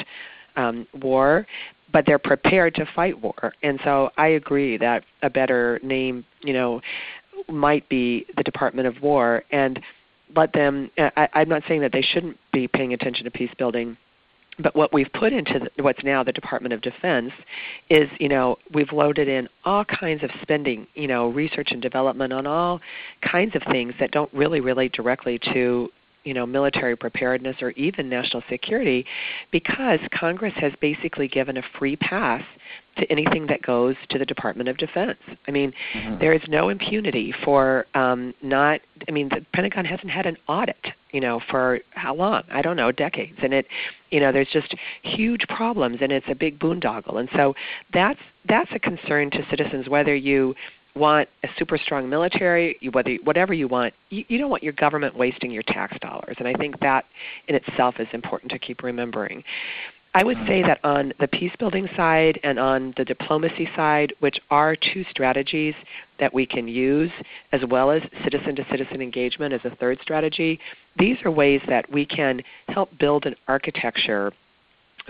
um, 0.56 0.86
war, 1.02 1.48
but 1.92 2.06
they're 2.06 2.20
prepared 2.20 2.76
to 2.76 2.86
fight 2.96 3.20
war. 3.20 3.54
And 3.64 3.80
so 3.84 4.12
I 4.16 4.28
agree 4.28 4.78
that 4.78 5.04
a 5.24 5.30
better 5.30 5.80
name, 5.82 6.24
you 6.42 6.54
know, 6.54 6.82
might 7.48 7.90
be 7.90 8.28
the 8.38 8.44
Department 8.44 8.88
of 8.88 9.02
War 9.02 9.44
and 9.52 9.80
let 10.36 10.54
them. 10.54 10.92
I, 11.00 11.28
I'm 11.34 11.50
not 11.50 11.64
saying 11.68 11.82
that 11.82 11.94
they 11.94 12.04
shouldn't 12.04 12.38
be 12.54 12.68
paying 12.68 12.94
attention 12.94 13.24
to 13.24 13.32
peace 13.32 13.52
building 13.58 13.98
but 14.62 14.76
what 14.76 14.94
we've 14.94 15.12
put 15.14 15.34
into 15.34 15.60
the, 15.60 15.84
what's 15.84 16.04
now 16.04 16.24
the 16.24 16.32
Department 16.32 16.74
of 16.74 16.82
Defense 16.82 17.32
is, 17.90 18.10
you 18.20 18.28
know, 18.28 18.58
we've 18.74 18.92
loaded 18.92 19.28
in 19.28 19.48
all 19.66 19.86
kinds 19.86 20.24
of 20.24 20.30
spending, 20.42 20.86
you 20.96 21.08
know, 21.08 21.30
research 21.30 21.70
and 21.72 21.82
development 21.82 22.34
on 22.34 22.46
all 22.46 22.80
kinds 23.22 23.56
of 23.56 23.62
things 23.72 23.94
that 24.00 24.12
don't 24.12 24.32
really 24.34 24.60
relate 24.60 24.92
directly 24.92 25.40
to 25.54 25.90
you 26.24 26.34
know 26.34 26.46
military 26.46 26.96
preparedness 26.96 27.58
or 27.62 27.72
even 27.72 28.10
national 28.10 28.44
security 28.50 29.06
because 29.52 30.00
Congress 30.14 30.54
has 30.58 30.74
basically 30.82 31.28
given 31.28 31.58
a 31.58 31.64
free 31.78 31.96
pass 31.96 32.44
to 32.98 33.12
anything 33.12 33.48
that 33.48 33.62
goes 33.62 33.96
to 34.10 34.20
the 34.20 34.26
Department 34.26 34.70
of 34.70 34.78
Defense. 34.78 35.20
I 35.48 35.52
mean, 35.52 35.74
mm-hmm. 35.94 36.20
there 36.20 36.34
is 36.34 36.42
no 36.48 36.70
impunity 36.70 37.34
for 37.44 37.86
um, 37.96 38.34
not. 38.42 38.82
I 39.08 39.12
mean, 39.12 39.30
the 39.30 39.46
Pentagon 39.54 39.86
hasn't 39.86 40.12
had 40.12 40.26
an 40.26 40.38
audit, 40.48 40.86
you 41.12 41.22
know, 41.22 41.40
for 41.50 41.80
how 41.92 42.14
long? 42.14 42.44
I 42.52 42.62
don't 42.62 42.76
know, 42.76 42.92
decades, 42.92 43.38
and 43.42 43.54
it, 43.54 43.68
you 44.12 44.20
know, 44.20 44.32
there's 44.32 44.50
just 44.52 44.76
huge 45.04 45.48
problems, 45.48 46.00
and 46.02 46.12
it's 46.12 46.26
a 46.30 46.36
big 46.36 46.60
boondoggle, 46.60 47.20
and 47.20 47.30
so 47.36 47.56
that's 47.94 48.20
that's 48.48 48.70
a 48.74 48.80
concern 48.80 49.30
to 49.32 49.46
citizens 49.50 49.88
whether 49.88 50.16
you 50.16 50.56
want 51.00 51.28
a 51.44 51.48
super 51.58 51.78
strong 51.78 52.10
military, 52.10 52.78
whether 52.92 53.16
whatever 53.24 53.54
you 53.54 53.68
want, 53.68 53.94
you, 54.10 54.24
you 54.28 54.38
don't 54.38 54.50
want 54.50 54.62
your 54.62 54.74
government 54.74 55.16
wasting 55.16 55.50
your 55.50 55.64
tax 55.64 55.98
dollars, 56.02 56.36
and 56.40 56.48
I 56.48 56.54
think 56.54 56.80
that 56.82 57.06
in 57.48 57.56
itself 57.56 57.96
is 58.00 58.08
important 58.14 58.52
to 58.52 58.60
keep 58.60 58.84
remembering. 58.84 59.44
I 60.16 60.24
would 60.24 60.38
say 60.48 60.64
that 60.64 60.80
on 60.84 61.14
the 61.20 61.28
peace 61.28 61.52
building 61.60 61.88
side 61.96 62.40
and 62.44 62.58
on 62.60 62.96
the 62.98 63.06
diplomacy 63.06 63.70
side, 63.76 64.12
which 64.20 64.40
are 64.50 64.76
two 64.76 65.06
strategies 65.12 65.76
that 66.20 66.34
we 66.34 66.48
can 66.48 66.68
use, 66.68 67.12
as 67.52 67.62
well 67.70 67.92
as 67.92 68.02
citizen 68.24 68.56
to 68.56 68.66
citizen 68.72 69.02
engagement 69.02 69.54
as 69.54 69.62
a 69.66 69.76
third 69.76 70.00
strategy, 70.02 70.60
these 70.98 71.18
are 71.26 71.32
ways 71.32 71.62
that 71.68 71.90
we 71.92 72.06
can 72.08 72.42
help 72.70 72.90
build 72.98 73.28
an 73.28 73.36
architecture 73.48 74.34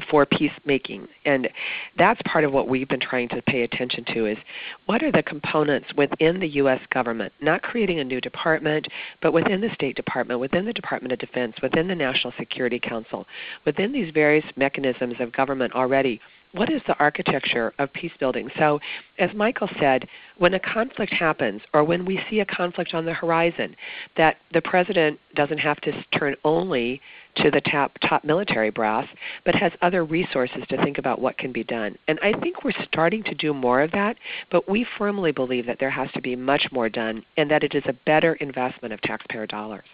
for 0.10 0.26
peacemaking. 0.26 1.08
And 1.26 1.50
that's 1.98 2.22
part 2.26 2.44
of 2.44 2.52
what 2.52 2.68
we've 2.68 2.88
been 2.88 3.00
trying 3.00 3.30
to 3.30 3.42
pay 3.44 3.64
attention 3.64 4.06
to 4.14 4.26
is 4.28 4.38
what 4.86 5.04
are 5.04 5.12
the 5.12 5.24
components 5.24 5.88
within 5.98 6.40
the 6.40 6.48
US 6.48 6.82
government, 6.92 7.34
not 7.42 7.62
creating 7.62 8.00
a 8.00 8.04
new 8.04 8.22
department, 8.22 8.88
but 9.22 9.34
within 9.34 9.62
the 9.62 9.74
State 9.74 9.96
Department, 9.96 10.40
within 10.40 10.66
the 10.66 10.74
Department 10.74 11.12
of 11.12 11.20
Defense, 11.20 11.56
within 11.62 11.88
the 11.88 11.96
National 11.96 12.34
Security 12.38 12.80
Council, 12.80 13.26
within 13.66 13.92
these 13.92 14.12
various 14.14 14.46
mechanisms 14.56 15.16
of 15.20 15.32
government 15.32 15.74
already 15.74 16.20
what 16.54 16.72
is 16.72 16.82
the 16.88 16.98
architecture 16.98 17.74
of 17.78 17.94
peace 17.94 18.12
building? 18.20 18.50
So, 18.58 18.80
as 19.20 19.30
Michael 19.36 19.70
said, 19.80 20.08
when 20.38 20.56
a 20.56 20.60
conflict 20.60 21.14
happens 21.14 21.62
or 21.74 21.84
when 21.84 22.06
we 22.06 22.20
see 22.30 22.40
a 22.40 22.46
conflict 22.46 22.94
on 22.94 23.06
the 23.06 23.14
horizon, 23.14 23.76
that 24.18 24.38
the 24.54 24.62
president 24.62 25.20
doesn't 25.36 25.60
have 25.60 25.80
to 25.82 26.04
turn 26.18 26.36
only 26.44 27.02
to 27.36 27.52
the 27.52 27.62
top, 27.62 27.92
top 28.02 28.24
military 28.24 28.72
brass, 28.72 29.08
but 29.46 29.54
has 29.56 29.72
other 29.82 30.04
resources 30.04 30.64
to 30.70 30.84
think 30.84 30.98
about 30.98 31.22
what 31.22 31.38
can 31.38 31.52
be 31.52 31.64
done. 31.64 31.96
And 32.08 32.20
I 32.22 32.34
think 32.40 32.64
we're 32.64 32.72
starting 32.84 33.24
to 33.24 33.36
do 33.36 33.54
more 33.54 33.82
of 33.82 33.92
that, 33.92 34.18
but 34.52 34.68
we 34.68 34.86
firmly 34.98 35.32
believe 35.32 35.66
that 35.68 35.78
there 35.80 35.92
has 35.92 36.12
to 36.14 36.22
be 36.22 36.36
much 36.36 36.68
more 36.72 36.90
done 36.90 37.24
and 37.38 37.50
that 37.52 37.64
it 37.64 37.76
is 37.76 37.84
a 37.86 37.94
better 38.06 38.34
investment 38.36 38.94
of 38.94 39.02
taxpayer 39.02 39.46
dollars. 39.46 39.86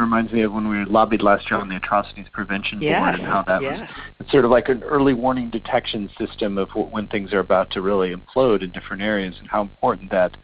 Reminds 0.00 0.32
me 0.32 0.42
of 0.42 0.52
when 0.52 0.68
we 0.68 0.84
lobbied 0.84 1.22
last 1.22 1.50
year 1.50 1.60
on 1.60 1.68
the 1.68 1.76
Atrocities 1.76 2.26
Prevention 2.32 2.80
yes, 2.80 3.00
Board 3.00 3.14
and 3.16 3.24
how 3.24 3.42
that 3.46 3.62
yes. 3.62 3.80
was 3.80 3.88
it's 4.20 4.30
sort 4.32 4.44
of 4.44 4.50
like 4.50 4.68
an 4.68 4.82
early 4.82 5.14
warning 5.14 5.50
detection 5.50 6.08
system 6.18 6.58
of 6.58 6.68
when 6.74 7.06
things 7.08 7.32
are 7.32 7.40
about 7.40 7.70
to 7.72 7.82
really 7.82 8.14
implode 8.14 8.62
in 8.62 8.70
different 8.70 9.02
areas 9.02 9.34
and 9.38 9.48
how 9.48 9.60
important 9.60 10.10
that 10.10 10.36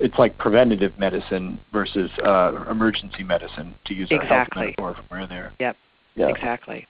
it's 0.00 0.18
like 0.18 0.36
preventative 0.38 0.92
medicine 0.98 1.58
versus 1.72 2.10
uh, 2.24 2.64
emergency 2.70 3.22
medicine 3.22 3.74
to 3.86 3.94
use 3.94 4.08
exactly. 4.10 4.30
our 4.30 4.36
health 4.36 4.48
metaphor 4.56 4.94
from 4.94 5.04
where 5.08 5.26
there. 5.26 5.52
Yep. 5.58 5.76
Yeah. 6.14 6.28
Exactly. 6.28 6.86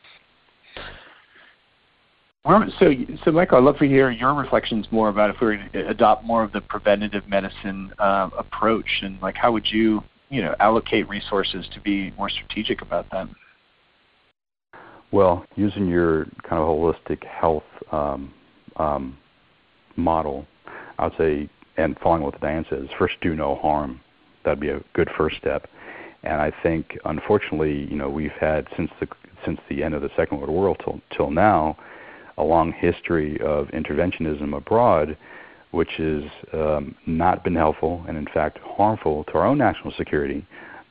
So, 2.79 2.95
so 3.25 3.31
Michael, 3.31 3.59
I'd 3.59 3.65
love 3.65 3.77
to 3.79 3.87
hear 3.87 4.11
your 4.11 4.33
reflections 4.33 4.87
more 4.91 5.11
about 5.11 5.29
if 5.29 5.37
we 5.41 5.49
were 5.49 5.57
to 5.57 5.89
adopt 5.89 6.25
more 6.25 6.43
of 6.43 6.53
the 6.53 6.63
preventative 6.63 7.29
medicine 7.29 7.93
uh, 7.99 8.31
approach, 8.39 8.89
and 9.03 9.21
like 9.21 9.37
how 9.37 9.53
would 9.53 9.67
you 9.71 10.03
you 10.31 10.43
know 10.43 10.55
allocate 10.61 11.09
resources 11.09 11.67
to 11.75 11.81
be 11.81 12.13
more 12.17 12.29
strategic 12.29 12.83
about 12.83 13.07
that? 13.11 13.29
Well, 15.11 15.45
using 15.57 15.89
your 15.89 16.25
kind 16.49 16.61
of 16.61 16.69
holistic 16.69 17.25
health 17.25 17.65
um, 17.93 18.33
um, 18.77 19.17
model, 19.97 20.47
I 20.99 21.05
would 21.05 21.17
say, 21.17 21.49
and 21.79 21.97
following 22.03 22.23
what 22.23 22.39
Diane 22.41 22.67
says, 22.69 22.89
first 22.99 23.15
do 23.23 23.35
no 23.35 23.55
harm. 23.57 24.01
That'd 24.45 24.61
be 24.61 24.69
a 24.69 24.83
good 24.93 25.09
first 25.17 25.37
step. 25.39 25.69
And 26.25 26.41
I 26.41 26.53
think, 26.63 26.99
unfortunately, 27.05 27.87
you 27.91 27.97
know, 27.97 28.11
we've 28.11 28.31
had 28.33 28.67
since 28.77 28.91
the 29.01 29.09
since 29.47 29.61
the 29.69 29.85
end 29.85 29.95
of 29.95 30.03
the 30.03 30.11
Second 30.17 30.39
World 30.39 30.51
War 30.51 30.77
till 30.85 31.01
till 31.17 31.31
now, 31.31 31.77
a 32.37 32.43
long 32.43 32.73
history 32.73 33.41
of 33.41 33.69
interventionism 33.69 34.57
abroad 34.57 35.17
which 35.71 35.91
has 35.99 36.23
um, 36.53 36.95
not 37.07 37.45
been 37.45 37.55
helpful 37.55 38.05
and 38.09 38.17
in 38.17 38.27
fact 38.27 38.59
harmful 38.63 39.25
to 39.25 39.33
our 39.35 39.47
own 39.47 39.59
national 39.59 39.93
security, 39.97 40.47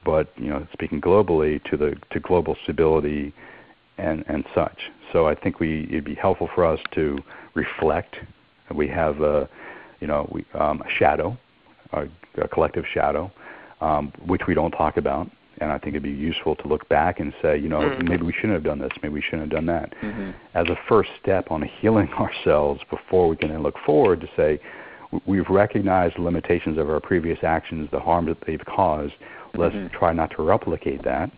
but 0.05 0.31
you 0.37 0.49
know, 0.49 0.65
speaking 0.73 1.01
globally 1.01 1.63
to 1.69 1.77
the 1.77 1.95
to 2.11 2.19
global 2.19 2.55
stability 2.63 3.33
and 3.97 4.23
and 4.27 4.45
such. 4.53 4.91
So 5.11 5.27
I 5.27 5.35
think 5.35 5.59
we 5.59 5.85
it'd 5.89 6.05
be 6.05 6.15
helpful 6.15 6.49
for 6.53 6.65
us 6.65 6.79
to 6.93 7.17
reflect. 7.55 8.17
We 8.73 8.87
have 8.89 9.21
a 9.21 9.49
you 9.99 10.07
know 10.07 10.29
we, 10.31 10.45
um, 10.53 10.81
a 10.81 10.89
shadow, 10.99 11.37
a, 11.93 12.05
a 12.41 12.47
collective 12.47 12.85
shadow, 12.93 13.31
um, 13.81 14.13
which 14.25 14.41
we 14.47 14.53
don't 14.53 14.71
talk 14.71 14.97
about. 14.97 15.29
And 15.59 15.71
I 15.71 15.77
think 15.77 15.95
it'd 15.95 16.03
be 16.03 16.11
useful 16.11 16.55
to 16.57 16.67
look 16.67 16.87
back 16.89 17.19
and 17.19 17.33
say, 17.41 17.57
you 17.57 17.69
know, 17.69 17.79
mm-hmm. 17.79 18.07
maybe 18.07 18.23
we 18.23 18.33
shouldn't 18.33 18.53
have 18.53 18.63
done 18.63 18.79
this, 18.79 18.91
maybe 19.01 19.15
we 19.15 19.21
shouldn't 19.21 19.41
have 19.41 19.49
done 19.51 19.65
that, 19.65 19.93
mm-hmm. 20.01 20.31
as 20.53 20.67
a 20.67 20.77
first 20.87 21.09
step 21.21 21.49
on 21.49 21.63
healing 21.81 22.09
ourselves 22.19 22.81
before 22.89 23.27
we 23.27 23.35
can 23.35 23.49
then 23.49 23.63
look 23.63 23.75
forward 23.85 24.21
to 24.21 24.27
say, 24.35 24.59
we've 25.25 25.49
recognized 25.49 26.17
the 26.17 26.21
limitations 26.21 26.77
of 26.77 26.89
our 26.89 26.99
previous 26.99 27.39
actions, 27.43 27.89
the 27.91 27.99
harm 27.99 28.25
that 28.25 28.37
they've 28.45 28.63
caused. 28.65 29.13
Let's 29.55 29.73
mm-hmm. 29.73 29.95
try 29.95 30.13
not 30.13 30.31
to 30.35 30.43
replicate 30.43 31.03
that. 31.03 31.31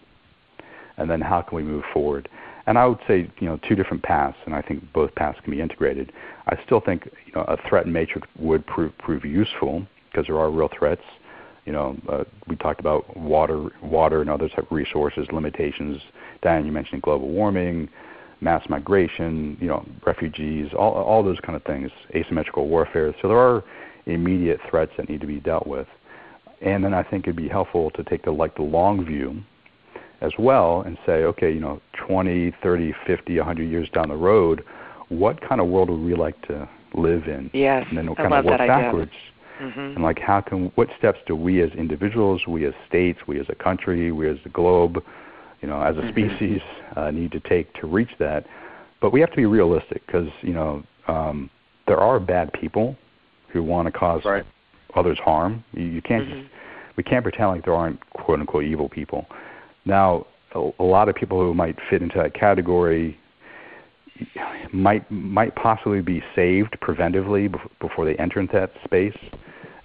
And 0.97 1.09
then 1.09 1.21
how 1.21 1.41
can 1.41 1.55
we 1.55 1.63
move 1.63 1.83
forward? 1.93 2.27
And 2.65 2.77
I 2.77 2.85
would 2.85 2.99
say, 3.07 3.31
you 3.39 3.47
know, 3.47 3.59
two 3.67 3.75
different 3.75 4.03
paths, 4.03 4.37
and 4.45 4.53
I 4.53 4.61
think 4.61 4.83
both 4.93 5.15
paths 5.15 5.39
can 5.43 5.51
be 5.51 5.61
integrated. 5.61 6.11
I 6.47 6.57
still 6.65 6.81
think, 6.81 7.09
you 7.25 7.33
know, 7.33 7.41
a 7.41 7.57
threat 7.67 7.87
matrix 7.87 8.27
would 8.37 8.65
prove, 8.67 8.95
prove 8.97 9.25
useful 9.25 9.87
because 10.11 10.27
there 10.27 10.37
are 10.37 10.51
real 10.51 10.69
threats 10.77 11.01
you 11.69 11.73
know, 11.73 11.95
uh, 12.11 12.23
we 12.47 12.55
talked 12.55 12.79
about 12.79 13.15
water, 13.15 13.69
water 13.83 14.21
and 14.21 14.29
other 14.31 14.49
type 14.49 14.65
of 14.65 14.71
resources 14.71 15.27
limitations. 15.31 16.01
Diane, 16.41 16.65
you 16.65 16.71
mentioned 16.71 17.03
global 17.03 17.29
warming, 17.29 17.87
mass 18.41 18.67
migration, 18.69 19.55
you 19.61 19.67
know, 19.67 19.85
refugees, 20.03 20.71
all 20.75 20.93
all 20.93 21.21
those 21.21 21.37
kind 21.41 21.55
of 21.55 21.63
things, 21.65 21.91
asymmetrical 22.15 22.67
warfare. 22.67 23.13
So 23.21 23.27
there 23.27 23.37
are 23.37 23.63
immediate 24.07 24.59
threats 24.67 24.91
that 24.97 25.09
need 25.09 25.21
to 25.21 25.27
be 25.27 25.39
dealt 25.39 25.67
with. 25.67 25.85
And 26.59 26.83
then 26.83 26.95
I 26.95 27.03
think 27.03 27.25
it'd 27.25 27.35
be 27.35 27.47
helpful 27.47 27.91
to 27.91 28.03
take 28.03 28.25
the 28.25 28.31
like 28.31 28.55
the 28.55 28.63
long 28.63 29.05
view 29.05 29.43
as 30.21 30.31
well 30.39 30.81
and 30.81 30.97
say, 31.05 31.23
okay, 31.23 31.51
you 31.51 31.59
know, 31.59 31.79
20, 32.07 32.51
30, 32.63 32.95
50, 33.05 33.37
100 33.37 33.63
years 33.63 33.87
down 33.93 34.09
the 34.09 34.15
road, 34.15 34.63
what 35.09 35.39
kind 35.47 35.61
of 35.61 35.67
world 35.67 35.91
would 35.91 36.01
we 36.01 36.15
like 36.15 36.41
to 36.47 36.67
live 36.95 37.27
in? 37.27 37.51
Yes, 37.53 37.85
and 37.89 37.95
then 37.95 38.07
we'll 38.07 38.15
I 38.17 38.23
kind 38.23 38.31
love 38.31 38.45
of 38.45 38.45
work 38.45 38.57
that 38.57 38.69
idea. 38.71 39.07
Mm-hmm. 39.59 39.79
And 39.79 40.03
like, 40.03 40.19
how 40.19 40.41
can 40.41 40.71
what 40.75 40.87
steps 40.97 41.19
do 41.27 41.35
we 41.35 41.61
as 41.61 41.71
individuals, 41.71 42.47
we 42.47 42.65
as 42.65 42.73
states, 42.87 43.19
we 43.27 43.39
as 43.39 43.47
a 43.49 43.55
country, 43.55 44.11
we 44.11 44.29
as 44.29 44.37
the 44.43 44.49
globe, 44.49 45.03
you 45.61 45.67
know, 45.67 45.81
as 45.81 45.97
a 45.97 46.01
Mm-hmm. 46.01 46.09
species, 46.09 46.61
uh, 46.95 47.11
need 47.11 47.31
to 47.33 47.39
take 47.41 47.73
to 47.75 47.87
reach 47.87 48.11
that? 48.19 48.45
But 49.01 49.11
we 49.11 49.19
have 49.19 49.29
to 49.31 49.37
be 49.37 49.45
realistic 49.45 50.05
because 50.05 50.29
you 50.41 50.53
know 50.53 50.83
um, 51.07 51.49
there 51.87 51.97
are 51.99 52.19
bad 52.19 52.53
people 52.53 52.95
who 53.49 53.63
want 53.63 53.87
to 53.87 53.91
cause 53.91 54.23
Right. 54.25 54.45
others 54.95 55.17
harm. 55.19 55.63
You, 55.73 55.83
you 55.85 56.01
can't 56.01 56.25
Mhm. 56.27 56.43
just, 56.43 56.49
we 56.95 57.03
can't 57.03 57.23
pretend 57.23 57.49
like 57.49 57.65
there 57.65 57.73
aren't 57.73 57.99
quote 58.11 58.39
unquote 58.39 58.63
evil 58.63 58.87
people. 58.89 59.25
Now, 59.85 60.25
a, 60.53 60.69
a 60.79 60.83
lot 60.83 61.09
of 61.09 61.15
people 61.15 61.39
who 61.41 61.53
might 61.53 61.77
fit 61.89 62.01
into 62.01 62.17
that 62.17 62.33
category 62.33 63.17
might 64.71 65.09
might 65.09 65.55
possibly 65.55 66.01
be 66.01 66.23
saved 66.35 66.77
preventively 66.81 67.53
before 67.79 68.05
they 68.05 68.15
enter 68.15 68.39
into 68.39 68.53
that 68.53 68.71
space, 68.83 69.17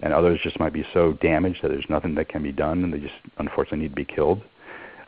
and 0.05 0.13
others 0.13 0.39
just 0.43 0.61
might 0.61 0.75
be 0.75 0.85
so 0.93 1.15
damaged 1.15 1.61
that 1.63 1.69
there's 1.69 1.87
nothing 1.89 2.15
that 2.15 2.29
can 2.29 2.43
be 2.43 2.53
done, 2.53 2.85
and 2.85 2.93
they 2.93 2.99
just 2.99 3.15
unfortunately 3.39 3.79
need 3.79 3.89
to 3.89 3.95
be 3.97 4.05
killed. 4.05 4.43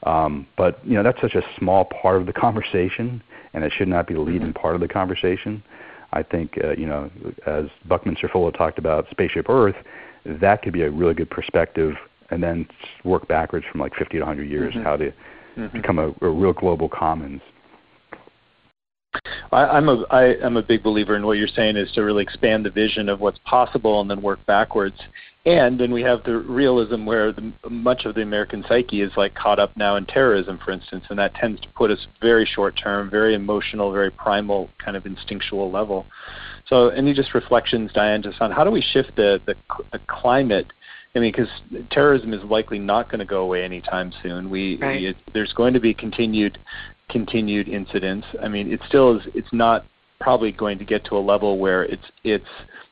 Um, 0.05 0.47
but 0.57 0.85
you 0.85 0.95
know 0.95 1.03
that's 1.03 1.21
such 1.21 1.35
a 1.35 1.43
small 1.59 1.85
part 1.85 2.17
of 2.17 2.27
the 2.27 2.33
conversation, 2.47 3.23
and 3.53 3.63
it 3.63 3.73
should 3.77 3.89
not 3.89 4.09
be 4.09 4.15
the 4.15 4.21
leading 4.21 4.53
part 4.55 4.75
of 4.75 4.81
the 4.81 4.89
conversation. 4.89 5.63
I 6.13 6.23
think 6.23 6.59
uh, 6.65 6.73
you 6.73 6.87
know, 6.87 7.11
as 7.47 7.67
Buckminster 7.87 8.27
Fuller 8.29 8.51
talked 8.53 8.79
about 8.79 9.07
Spaceship 9.11 9.51
Earth, 9.51 9.77
that 10.25 10.63
could 10.63 10.73
be 10.73 10.83
a 10.83 10.91
really 10.91 11.15
good 11.15 11.31
perspective, 11.31 11.95
and 12.31 12.43
then 12.43 12.67
work 13.05 13.29
backwards 13.29 13.67
from 13.71 13.81
like 13.83 13.95
50 13.95 14.15
to 14.15 14.21
100 14.21 14.45
years, 14.49 14.75
Mhm. 14.75 14.83
how 14.83 14.97
to 14.97 15.13
Mhm. 15.59 15.73
become 15.73 15.99
a, 15.99 16.09
a 16.23 16.29
real 16.31 16.55
global 16.55 16.89
commons. 16.89 17.43
I, 19.53 19.65
I'm 19.65 19.89
a 19.89 20.05
I 20.11 20.35
am 20.45 20.57
a 20.57 20.63
big 20.63 20.83
believer 20.83 21.17
in 21.17 21.27
what 21.27 21.39
you're 21.39 21.49
saying 21.49 21.77
is 21.77 21.91
to 21.93 22.03
really 22.03 22.23
expand 22.23 22.65
the 22.65 22.71
vision 22.71 23.09
of 23.09 23.21
what's 23.21 23.39
possible 23.45 24.01
and 24.01 24.11
then 24.11 24.23
work 24.23 24.45
backwards. 24.47 24.97
And 25.45 25.79
then 25.79 25.93
we 25.93 26.03
have 26.03 26.25
the 26.25 26.39
realism 26.39 27.05
where 27.05 27.33
the, 27.33 27.53
much 27.71 28.05
of 28.05 28.17
the 28.17 28.23
American 28.23 28.65
psyche 28.69 29.01
is 29.01 29.13
like 29.17 29.37
caught 29.37 29.61
up 29.61 29.77
now 29.77 29.95
in 29.95 30.05
terrorism, 30.05 30.59
for 30.65 30.73
instance, 30.73 31.05
and 31.09 31.19
that 31.21 31.37
tends 31.37 31.61
to 31.61 31.69
put 31.69 31.93
us 31.93 32.05
very 32.21 32.45
short 32.45 32.77
term, 32.77 33.09
very 33.09 33.35
emotional, 33.37 33.93
very 33.93 34.11
primal, 34.11 34.69
kind 34.85 34.97
of 34.97 35.07
instinctual 35.07 35.71
level. 35.71 36.05
So, 36.69 36.89
any 36.89 37.15
just 37.15 37.33
reflections, 37.33 37.93
Diane, 37.95 38.23
just 38.23 38.41
on 38.41 38.51
how 38.51 38.65
do 38.65 38.73
we 38.73 38.83
shift 38.83 39.15
the 39.15 39.41
the, 39.47 39.55
the 39.93 40.01
climate? 40.09 40.67
I 41.15 41.21
mean, 41.21 41.33
because 41.33 41.49
terrorism 41.91 42.35
is 42.35 42.43
likely 42.43 42.79
not 42.79 43.09
going 43.09 43.21
to 43.21 43.25
go 43.25 43.41
away 43.41 43.65
anytime 43.65 44.13
soon. 44.23 44.51
We, 44.51 44.77
Right. 44.77 45.01
we 45.01 45.07
it, 45.07 45.17
there's 45.33 45.53
going 45.55 45.73
to 45.73 45.81
be 45.81 45.95
continued 45.95 46.59
continued 47.11 47.69
incidents. 47.69 48.27
I 48.43 48.49
mean, 48.49 48.73
it 48.73 48.81
still 48.89 49.19
is. 49.19 49.27
It's 49.35 49.53
not 49.53 49.85
probably 50.21 50.53
going 50.53 50.79
to 50.79 50.85
get 50.85 51.05
to 51.05 51.17
a 51.17 51.21
level 51.21 51.59
where 51.59 51.85
it's 51.85 52.05
it's 52.25 52.45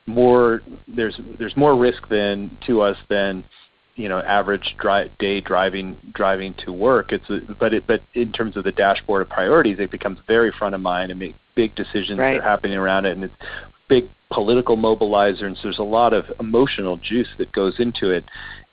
more 0.07 0.63
there's 0.87 1.19
there's 1.39 1.57
more 1.57 1.77
risk 1.77 2.09
than 2.09 2.57
to 2.67 2.83
us 2.83 2.97
than 3.09 3.45
you 3.97 4.09
know 4.09 4.21
average 4.21 4.77
dri- 4.79 5.11
day 5.19 5.41
driving 5.41 5.97
driving 6.13 6.55
to 6.65 6.73
work. 6.73 7.13
It's 7.13 7.29
a, 7.31 7.41
but 7.55 7.73
it 7.75 7.87
but 7.87 8.03
in 8.15 8.33
terms 8.33 8.57
of 8.57 8.65
the 8.65 8.73
dashboard 8.73 9.23
of 9.23 9.29
priorities, 9.29 9.79
it 9.79 9.91
becomes 9.91 10.19
very 10.27 10.53
front 10.53 10.75
of 10.75 10.81
mind 10.81 11.11
and 11.11 11.19
make 11.19 11.35
big 11.55 11.75
decisions 11.75 12.19
Right. 12.19 12.35
that 12.35 12.41
are 12.41 12.49
happening 12.49 12.77
around 12.77 13.07
it, 13.07 13.13
and 13.13 13.25
it's 13.25 13.35
big 13.89 14.09
political 14.31 14.77
mobilizer, 14.77 15.45
and 15.45 15.57
so 15.57 15.63
there's 15.65 15.79
a 15.79 15.83
lot 15.83 16.13
of 16.13 16.25
emotional 16.41 16.97
juice 16.97 17.29
that 17.39 17.53
goes 17.53 17.75
into 17.79 18.11
it, 18.11 18.25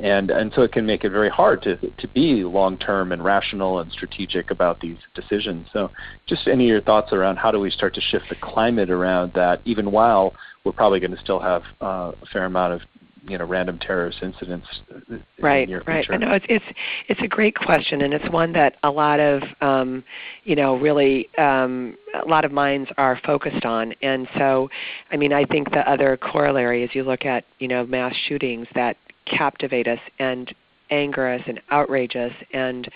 and 0.02 0.32
and 0.32 0.52
so 0.56 0.62
it 0.64 0.72
can 0.72 0.86
make 0.86 1.04
it 1.04 1.10
very 1.12 1.30
hard 1.30 1.62
to 1.64 1.78
to 1.78 2.08
be 2.10 2.44
long 2.44 2.78
term 2.78 3.12
and 3.12 3.24
rational 3.24 3.80
and 3.80 3.92
strategic 3.92 4.52
about 4.52 4.80
these 4.80 4.98
decisions. 5.14 5.68
So, 5.72 5.92
just 6.28 6.48
any 6.48 6.66
of 6.66 6.70
your 6.70 6.82
thoughts 6.82 7.14
around 7.14 7.38
how 7.38 7.52
do 7.52 7.60
we 7.60 7.70
start 7.70 7.94
to 7.96 8.02
shift 8.02 8.26
the 8.30 8.36
climate 8.36 8.90
around 8.90 9.34
that, 9.36 9.62
even 9.66 9.92
while 9.92 10.34
we're 10.64 10.72
probably 10.72 11.00
going 11.00 11.16
to 11.16 11.22
still 11.22 11.40
have 11.40 11.64
uh, 11.82 12.12
a 12.22 12.26
fair 12.32 12.46
amount 12.46 12.74
of 12.74 12.82
you 13.28 13.38
know 13.38 13.46
random 13.46 13.78
terrorist 13.80 14.20
incidents 14.24 14.68
in 15.10 15.24
Right, 15.40 15.68
the 15.68 15.72
near 15.72 15.84
right. 15.86 16.06
future. 16.06 16.14
I 16.14 16.18
know 16.18 16.34
it's 16.34 16.46
it's 16.50 16.66
it's 17.08 17.22
a 17.22 17.28
great 17.28 17.56
question, 17.56 18.02
and 18.02 18.14
it's 18.14 18.28
one 18.32 18.54
that 18.54 18.78
a 18.84 18.90
lot 18.90 19.20
of 19.20 19.44
um, 19.62 20.04
you 20.44 20.56
know 20.56 20.78
really 20.78 21.30
um, 21.38 21.96
a 22.24 22.28
lot 22.28 22.46
of 22.46 22.52
minds 22.52 22.90
are 22.98 23.20
focused 23.26 23.66
on. 23.66 23.94
And 24.02 24.28
so, 24.38 24.70
I 25.12 25.18
mean, 25.18 25.34
I 25.34 25.46
think 25.46 25.72
the 25.72 25.90
other 25.90 26.18
corollary 26.18 26.84
is 26.84 26.90
you 26.94 27.04
look 27.04 27.26
at 27.26 27.46
you 27.60 27.68
know 27.68 27.86
mass 27.86 28.16
shootings 28.28 28.68
that 28.76 28.98
captivate 29.26 29.88
us 29.88 30.00
and 30.20 30.54
anger 30.92 31.28
us 31.28 31.42
and 31.48 31.60
outrage 31.72 32.16
us. 32.16 32.34
And 32.54 32.88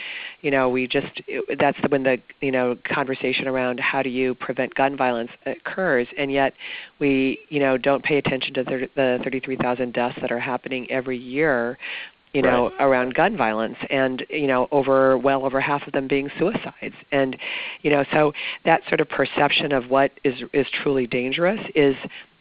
you 0.41 0.51
know 0.51 0.69
we 0.69 0.87
just 0.87 1.21
that's 1.57 1.77
when 1.89 2.03
the 2.03 2.17
you 2.41 2.51
know 2.51 2.77
conversation 2.83 3.47
around 3.47 3.79
how 3.79 4.03
do 4.03 4.09
you 4.09 4.35
prevent 4.35 4.75
gun 4.75 4.95
violence 4.95 5.31
occurs. 5.45 6.07
And 6.17 6.31
yet 6.31 6.53
we 6.99 7.39
you 7.49 7.59
know 7.59 7.77
don't 7.77 8.03
pay 8.03 8.17
attention 8.17 8.53
to 8.55 8.63
the, 8.63 8.89
the 8.95 9.19
33,000 9.23 9.93
deaths 9.93 10.17
that 10.21 10.31
are 10.31 10.39
happening 10.39 10.89
every 10.91 11.17
year 11.17 11.77
you 12.33 12.41
know 12.41 12.69
around 12.81 13.13
gun 13.13 13.37
violence 13.37 13.77
and 13.89 14.25
you 14.29 14.45
know 14.45 14.67
over 14.71 15.17
well 15.17 15.45
over 15.45 15.61
half 15.61 15.87
of 15.87 15.93
them 15.93 16.07
being 16.07 16.29
suicides. 16.37 16.95
And 17.11 17.37
you 17.81 17.89
know 17.89 18.03
so 18.11 18.33
that 18.65 18.81
sort 18.89 18.99
of 18.99 19.07
perception 19.09 19.71
of 19.71 19.89
what 19.89 20.11
is 20.23 20.35
is 20.53 20.67
truly 20.83 21.07
dangerous 21.07 21.61
is 21.73 21.95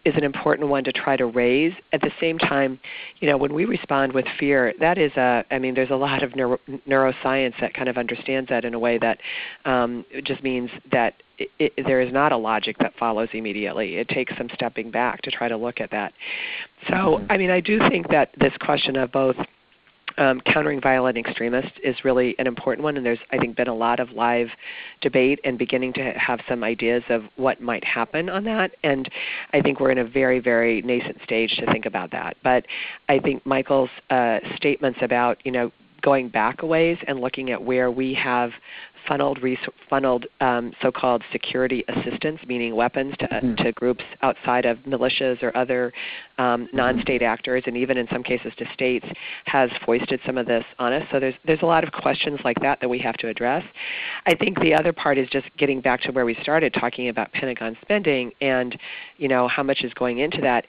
is 0.05 0.15
an 0.17 0.25
important 0.25 0.69
one 0.69 0.85
to 0.85 0.93
try 0.93 1.17
to 1.17 1.27
raise. 1.27 1.73
At 1.93 2.01
the 2.01 2.11
same 2.21 2.39
time, 2.39 2.79
you 3.21 3.29
know, 3.29 3.37
when 3.37 3.55
we 3.55 3.65
respond 3.65 4.13
with 4.13 4.27
fear, 4.39 4.75
that 4.81 4.99
is 4.99 5.13
a, 5.17 5.45
I 5.51 5.59
mean, 5.59 5.75
there's 5.75 5.91
a 5.91 5.97
lot 5.97 6.23
of 6.23 6.37
neuro, 6.37 6.59
neuroscience 6.89 7.59
that 7.61 7.75
kind 7.75 7.89
of 7.89 7.97
understands 7.97 8.49
that 8.51 8.65
in 8.65 8.75
a 8.75 8.79
way 8.79 8.99
that 8.99 9.19
um, 9.65 10.05
just 10.25 10.43
means 10.43 10.71
that 10.93 11.23
it, 11.39 11.51
it, 11.59 11.73
there 11.87 12.01
is 12.01 12.13
not 12.13 12.33
a 12.33 12.37
logic 12.37 12.77
that 12.79 12.93
follows 12.99 13.29
immediately. 13.33 13.97
It 13.97 14.09
takes 14.09 14.37
some 14.37 14.49
stepping 14.55 14.91
back 14.91 15.23
to 15.23 15.31
try 15.31 15.49
to 15.49 15.57
look 15.57 15.81
at 15.81 15.91
that. 15.91 16.13
So, 16.89 17.25
I 17.31 17.37
mean, 17.37 17.51
I 17.51 17.61
do 17.61 17.79
think 17.89 18.09
that 18.11 18.31
this 18.39 18.53
question 18.61 18.97
of 18.97 19.11
both 19.11 19.37
um, 20.19 20.41
countering 20.41 20.81
violent 20.81 21.19
extremists 21.19 21.73
is 21.83 22.05
really 22.05 22.35
an 22.39 22.47
important 22.47 22.85
one, 22.85 22.97
and 22.97 23.05
there's 23.05 23.19
I 23.31 23.39
think 23.39 23.57
been 23.57 23.69
a 23.69 23.75
lot 23.75 24.01
of 24.01 24.11
live 24.13 24.49
debate 25.01 25.41
and 25.45 25.59
beginning 25.59 25.93
to 25.95 26.13
have 26.13 26.41
some 26.49 26.65
ideas 26.65 27.03
of 27.09 27.25
what 27.37 27.61
might 27.61 27.85
happen 27.85 28.29
on 28.29 28.45
that. 28.45 28.73
And 28.83 29.09
I 29.53 29.61
think 29.61 29.81
we're 29.81 29.91
in 29.91 29.99
a 29.99 30.05
very 30.05 30.41
very 30.41 30.83
nascent 30.83 31.19
stage 31.23 31.57
to 31.57 31.67
think 31.67 31.87
about 31.87 32.11
that. 32.13 32.37
But 32.43 32.67
I 33.09 33.19
think 33.19 33.45
Michael's 33.47 33.91
uh, 34.11 34.39
statements 34.57 35.01
about 35.03 35.39
you 35.45 35.53
know 35.53 35.73
going 36.05 36.29
back 36.29 36.63
a 36.63 36.67
ways 36.67 36.99
and 37.09 37.21
looking 37.21 37.51
at 37.51 37.63
where 37.63 37.91
we 37.91 38.13
have 38.15 38.51
funneled 39.09 39.43
res- 39.43 39.59
funneled 39.91 40.27
um, 40.41 40.73
so-called 40.81 41.23
security 41.33 41.85
assistance, 41.89 42.41
meaning 42.47 42.75
weapons 42.75 43.15
to, 43.19 43.27
Mhm. 43.29 43.57
to 43.63 43.73
groups 43.73 44.05
outside 44.23 44.65
of 44.65 44.79
militias 44.85 45.43
or 45.43 45.55
other 45.57 45.93
um, 46.39 46.69
non-state 46.73 47.23
actors, 47.23 47.63
and 47.67 47.77
even 47.77 47.97
in 47.97 48.09
some 48.09 48.23
cases 48.23 48.53
to 48.57 48.67
states, 48.73 49.07
has 49.45 49.71
foisted 49.85 50.21
some 50.27 50.37
of 50.37 50.47
this 50.47 50.65
on 50.79 50.93
us. 50.93 51.07
So 51.13 51.21
there's 51.21 51.35
there's 51.45 51.63
a 51.63 51.67
lot 51.67 51.85
of 51.85 51.93
questions 51.93 52.41
like 52.45 52.59
that 52.61 52.81
that 52.81 52.89
we 52.89 52.99
have 52.99 53.17
to 53.19 53.29
address. 53.29 53.63
I 54.27 54.35
think 54.35 54.59
the 54.61 54.75
other 54.75 54.93
part 54.93 55.17
is 55.17 55.29
just 55.31 55.47
getting 55.59 55.81
back 55.81 56.01
to 56.03 56.13
where 56.13 56.25
we 56.25 56.35
started 56.43 56.75
talking 56.75 57.09
about 57.09 57.31
Pentagon 57.33 57.77
spending 57.83 58.33
and 58.41 58.77
you 59.19 59.29
know 59.29 59.47
how 59.49 59.63
much 59.63 59.85
is 59.85 59.95
going 59.95 60.19
into 60.19 60.41
that 60.41 60.67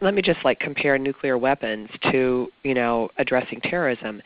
let 0.00 0.14
me 0.14 0.22
just 0.22 0.44
like 0.44 0.60
compare 0.60 0.96
nuclear 0.98 1.36
weapons 1.36 1.88
to 2.10 2.48
you 2.62 2.74
know 2.74 3.08
addressing 3.18 3.60
terrorism. 3.62 4.22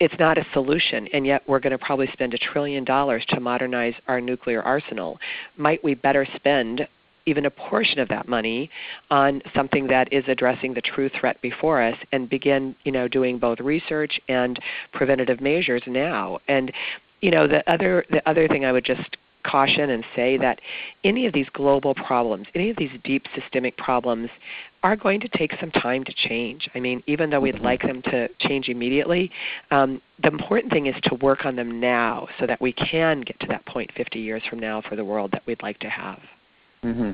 It's 0.00 0.14
not 0.18 0.38
a 0.38 0.46
solution 0.52 1.08
and 1.12 1.26
yet 1.26 1.42
we're 1.46 1.60
going 1.60 1.72
to 1.72 1.78
probably 1.78 2.08
spend 2.12 2.32
a 2.34 2.38
trillion 2.38 2.84
dollars 2.84 3.24
to 3.28 3.40
modernize 3.40 3.94
our 4.08 4.20
nuclear 4.20 4.62
arsenal. 4.62 5.18
Might 5.56 5.84
we 5.84 5.94
better 5.94 6.26
spend 6.36 6.88
even 7.26 7.46
a 7.46 7.50
portion 7.50 7.98
of 7.98 8.08
that 8.08 8.28
money 8.28 8.70
on 9.10 9.42
something 9.54 9.86
that 9.88 10.10
is 10.12 10.24
addressing 10.28 10.72
the 10.72 10.80
true 10.80 11.10
threat 11.20 11.40
before 11.42 11.82
us 11.82 11.96
and 12.12 12.30
begin 12.30 12.74
you 12.84 12.92
know 12.92 13.06
doing 13.06 13.38
both 13.38 13.60
research 13.60 14.18
and 14.28 14.58
preventative 14.92 15.40
measures 15.40 15.82
now? 15.86 16.38
And 16.48 16.72
you 17.20 17.30
know 17.30 17.46
the 17.46 17.68
other 17.70 18.04
the 18.10 18.26
other 18.28 18.46
thing 18.48 18.64
i 18.64 18.72
would 18.72 18.84
just 18.84 19.16
caution 19.46 19.90
and 19.90 20.04
say 20.14 20.36
that 20.36 20.60
any 21.04 21.26
of 21.26 21.32
these 21.32 21.46
global 21.52 21.94
problems, 21.94 22.46
any 22.54 22.70
of 22.70 22.76
these 22.76 22.90
deep 23.04 23.24
systemic 23.34 23.76
problems, 23.76 24.28
are 24.86 24.94
going 24.94 25.18
to 25.18 25.28
take 25.36 25.52
some 25.58 25.72
time 25.72 26.04
to 26.04 26.12
change. 26.28 26.68
I 26.76 26.78
mean, 26.78 27.02
even 27.08 27.28
though 27.28 27.40
we'd 27.40 27.58
like 27.58 27.82
them 27.82 28.02
to 28.02 28.28
change 28.38 28.68
immediately, 28.68 29.32
um, 29.72 30.00
the 30.22 30.28
important 30.28 30.72
thing 30.72 30.86
is 30.86 30.94
to 31.04 31.16
work 31.16 31.44
on 31.44 31.56
them 31.56 31.80
now 31.80 32.28
so 32.38 32.46
that 32.46 32.60
we 32.60 32.72
can 32.72 33.22
get 33.22 33.38
to 33.40 33.48
that 33.48 33.66
point 33.66 33.90
50 33.96 34.20
years 34.20 34.44
from 34.48 34.60
now 34.60 34.80
for 34.88 34.94
the 34.94 35.04
world 35.04 35.32
that 35.32 35.42
we'd 35.44 35.60
like 35.60 35.80
to 35.80 35.88
have. 35.88 36.20
Mm-hmm. 36.84 37.10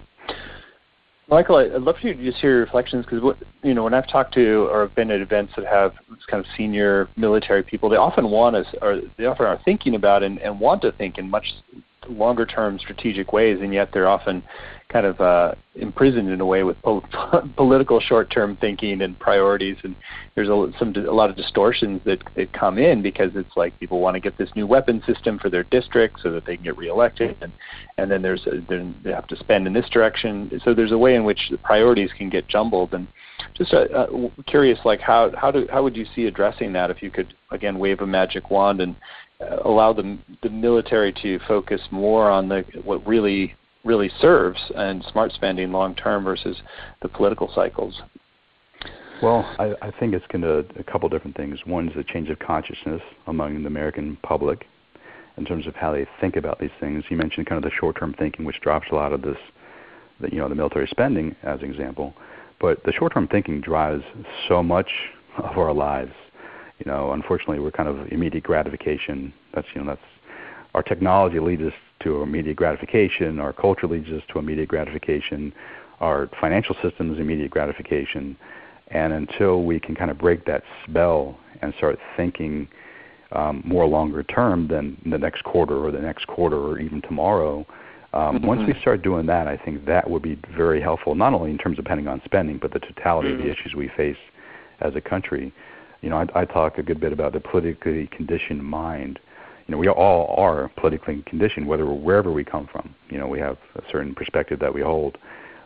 Michael, 1.28 1.56
I'd 1.56 1.80
love 1.80 1.96
for 1.98 2.08
you 2.08 2.14
to 2.14 2.22
just 2.22 2.42
hear 2.42 2.50
your 2.50 2.60
reflections 2.60 3.06
because 3.06 3.34
you 3.62 3.72
know 3.72 3.84
when 3.84 3.94
I've 3.94 4.08
talked 4.08 4.34
to 4.34 4.68
or 4.70 4.88
been 4.88 5.10
at 5.10 5.22
events 5.22 5.54
that 5.56 5.64
have 5.64 5.94
kind 6.30 6.44
of 6.44 6.46
senior 6.58 7.08
military 7.16 7.62
people, 7.62 7.88
they 7.88 7.96
often 7.96 8.28
want 8.30 8.54
us 8.54 8.66
or 8.82 9.00
they 9.16 9.24
often 9.24 9.46
are 9.46 9.58
thinking 9.64 9.94
about 9.94 10.22
and, 10.22 10.38
and 10.40 10.60
want 10.60 10.82
to 10.82 10.92
think 10.92 11.16
in 11.16 11.30
much 11.30 11.46
longer 12.08 12.44
term 12.44 12.78
strategic 12.78 13.32
ways, 13.32 13.60
and 13.62 13.72
yet 13.72 13.90
they're 13.94 14.08
often 14.08 14.42
kind 14.92 15.06
of 15.06 15.20
uh, 15.20 15.54
imprisoned 15.74 16.28
in 16.28 16.40
a 16.40 16.46
way 16.46 16.62
with 16.62 16.80
po- 16.82 17.02
political 17.56 17.98
short-term 17.98 18.56
thinking 18.60 19.00
and 19.00 19.18
priorities. 19.18 19.76
And 19.82 19.96
there's 20.34 20.48
a, 20.48 20.70
some 20.78 20.94
a 20.94 21.12
lot 21.12 21.30
of 21.30 21.36
distortions 21.36 22.02
that, 22.04 22.22
that 22.36 22.52
come 22.52 22.78
in 22.78 23.02
because 23.02 23.30
it's 23.34 23.56
like 23.56 23.78
people 23.80 24.00
want 24.00 24.14
to 24.14 24.20
get 24.20 24.36
this 24.36 24.50
new 24.54 24.66
weapon 24.66 25.02
system 25.06 25.38
for 25.38 25.48
their 25.48 25.64
district 25.64 26.20
so 26.22 26.30
that 26.32 26.44
they 26.44 26.56
can 26.56 26.64
get 26.64 26.76
reelected, 26.76 27.36
and 27.40 27.52
and 27.96 28.10
then 28.10 28.22
there's 28.22 28.46
a, 28.46 28.60
they 29.02 29.10
have 29.10 29.26
to 29.28 29.36
spend 29.36 29.66
in 29.66 29.72
this 29.72 29.88
direction. 29.88 30.60
So 30.64 30.74
there's 30.74 30.92
a 30.92 30.98
way 30.98 31.14
in 31.14 31.24
which 31.24 31.40
the 31.50 31.58
priorities 31.58 32.10
can 32.16 32.28
get 32.28 32.46
jumbled. 32.48 32.92
And 32.92 33.08
just 33.54 33.72
uh, 33.72 33.86
uh, 33.94 34.28
curious, 34.46 34.78
like 34.84 35.00
how 35.00 35.30
how 35.36 35.50
do 35.50 35.66
how 35.70 35.82
would 35.82 35.96
you 35.96 36.06
see 36.14 36.26
addressing 36.26 36.72
that 36.74 36.90
if 36.90 37.02
you 37.02 37.10
could 37.10 37.34
again 37.50 37.78
wave 37.78 38.00
a 38.00 38.06
magic 38.06 38.50
wand 38.50 38.80
and 38.80 38.94
uh, 39.40 39.58
allow 39.64 39.92
the 39.92 40.18
the 40.42 40.50
military 40.50 41.12
to 41.22 41.38
focus 41.48 41.80
more 41.90 42.30
on 42.30 42.48
the 42.48 42.64
what 42.84 43.04
really 43.06 43.54
really 43.84 44.10
serves 44.20 44.60
and 44.76 45.04
smart 45.10 45.32
spending 45.32 45.72
long 45.72 45.94
term 45.94 46.24
versus 46.24 46.56
the 47.02 47.08
political 47.08 47.50
cycles? 47.54 48.00
Well, 49.22 49.48
I, 49.58 49.74
I 49.80 49.90
think 50.00 50.14
it's 50.14 50.26
going 50.26 50.42
to 50.42 50.64
a 50.78 50.82
couple 50.82 51.08
different 51.08 51.36
things. 51.36 51.60
One 51.64 51.88
is 51.88 51.96
a 51.96 52.02
change 52.02 52.28
of 52.28 52.38
consciousness 52.40 53.00
among 53.28 53.62
the 53.62 53.68
American 53.68 54.18
public 54.22 54.66
in 55.36 55.44
terms 55.44 55.66
of 55.66 55.74
how 55.76 55.92
they 55.92 56.06
think 56.20 56.36
about 56.36 56.58
these 56.58 56.70
things. 56.80 57.04
You 57.08 57.16
mentioned 57.16 57.46
kind 57.46 57.64
of 57.64 57.70
the 57.70 57.74
short-term 57.78 58.14
thinking, 58.18 58.44
which 58.44 58.60
drops 58.60 58.88
a 58.90 58.94
lot 58.94 59.12
of 59.12 59.22
this, 59.22 59.36
the, 60.20 60.28
you 60.30 60.38
know, 60.38 60.48
the 60.48 60.54
military 60.54 60.88
spending 60.88 61.36
as 61.44 61.60
an 61.60 61.70
example. 61.70 62.14
But 62.60 62.82
the 62.84 62.92
short-term 62.92 63.28
thinking 63.28 63.60
drives 63.60 64.02
so 64.48 64.62
much 64.62 64.90
of 65.38 65.56
our 65.56 65.72
lives. 65.72 66.12
You 66.78 66.90
know, 66.90 67.12
unfortunately, 67.12 67.60
we're 67.60 67.70
kind 67.70 67.88
of 67.88 68.08
immediate 68.10 68.44
gratification. 68.44 69.32
That's 69.54 69.66
you 69.74 69.82
know 69.82 69.86
that's 69.86 70.00
our 70.74 70.82
technology 70.82 71.38
leads 71.38 71.62
us 71.62 71.72
to 72.00 72.22
immediate 72.22 72.56
gratification. 72.56 73.38
Our 73.38 73.52
culture 73.52 73.86
leads 73.86 74.08
us 74.08 74.22
to 74.32 74.38
immediate 74.38 74.68
gratification. 74.68 75.52
Our 76.00 76.30
financial 76.40 76.74
systems 76.82 77.18
immediate 77.18 77.50
gratification. 77.50 78.36
And 78.88 79.12
until 79.12 79.64
we 79.64 79.80
can 79.80 79.94
kind 79.94 80.10
of 80.10 80.18
break 80.18 80.44
that 80.46 80.62
spell 80.88 81.38
and 81.60 81.72
start 81.78 81.98
thinking 82.16 82.68
um, 83.32 83.62
more 83.64 83.86
longer 83.86 84.22
term 84.22 84.68
than 84.68 85.00
the 85.06 85.18
next 85.18 85.44
quarter 85.44 85.82
or 85.84 85.90
the 85.90 86.00
next 86.00 86.26
quarter 86.26 86.58
or 86.58 86.78
even 86.78 87.00
tomorrow, 87.02 87.66
um, 88.14 88.36
mm-hmm. 88.36 88.46
once 88.46 88.62
we 88.66 88.78
start 88.80 89.02
doing 89.02 89.24
that, 89.26 89.48
I 89.48 89.56
think 89.56 89.86
that 89.86 90.08
would 90.08 90.22
be 90.22 90.38
very 90.54 90.82
helpful, 90.82 91.14
not 91.14 91.32
only 91.32 91.50
in 91.50 91.56
terms 91.56 91.78
of 91.78 91.86
Pentagon 91.86 92.20
spending, 92.24 92.58
but 92.60 92.72
the 92.72 92.80
totality 92.80 93.28
mm-hmm. 93.28 93.38
of 93.40 93.46
the 93.46 93.52
mm-hmm. 93.52 93.60
issues 93.60 93.74
we 93.74 93.90
face 93.96 94.18
as 94.80 94.94
a 94.96 95.00
country. 95.00 95.52
You 96.02 96.10
know, 96.10 96.16
I, 96.18 96.42
I 96.42 96.44
talk 96.44 96.76
a 96.78 96.82
good 96.82 97.00
bit 97.00 97.12
about 97.12 97.32
the 97.32 97.40
politically 97.40 98.08
conditioned 98.08 98.62
mind 98.62 99.18
you 99.66 99.72
know, 99.72 99.78
we 99.78 99.88
all 99.88 100.34
are 100.38 100.70
politically 100.76 101.22
conditioned, 101.26 101.66
whether 101.66 101.86
we're 101.86 101.94
wherever 101.94 102.32
we 102.32 102.44
come 102.44 102.68
from. 102.70 102.94
You 103.10 103.18
know, 103.18 103.26
we 103.26 103.38
have 103.40 103.56
a 103.76 103.82
certain 103.90 104.14
perspective 104.14 104.58
that 104.60 104.72
we 104.72 104.82
hold. 104.82 105.18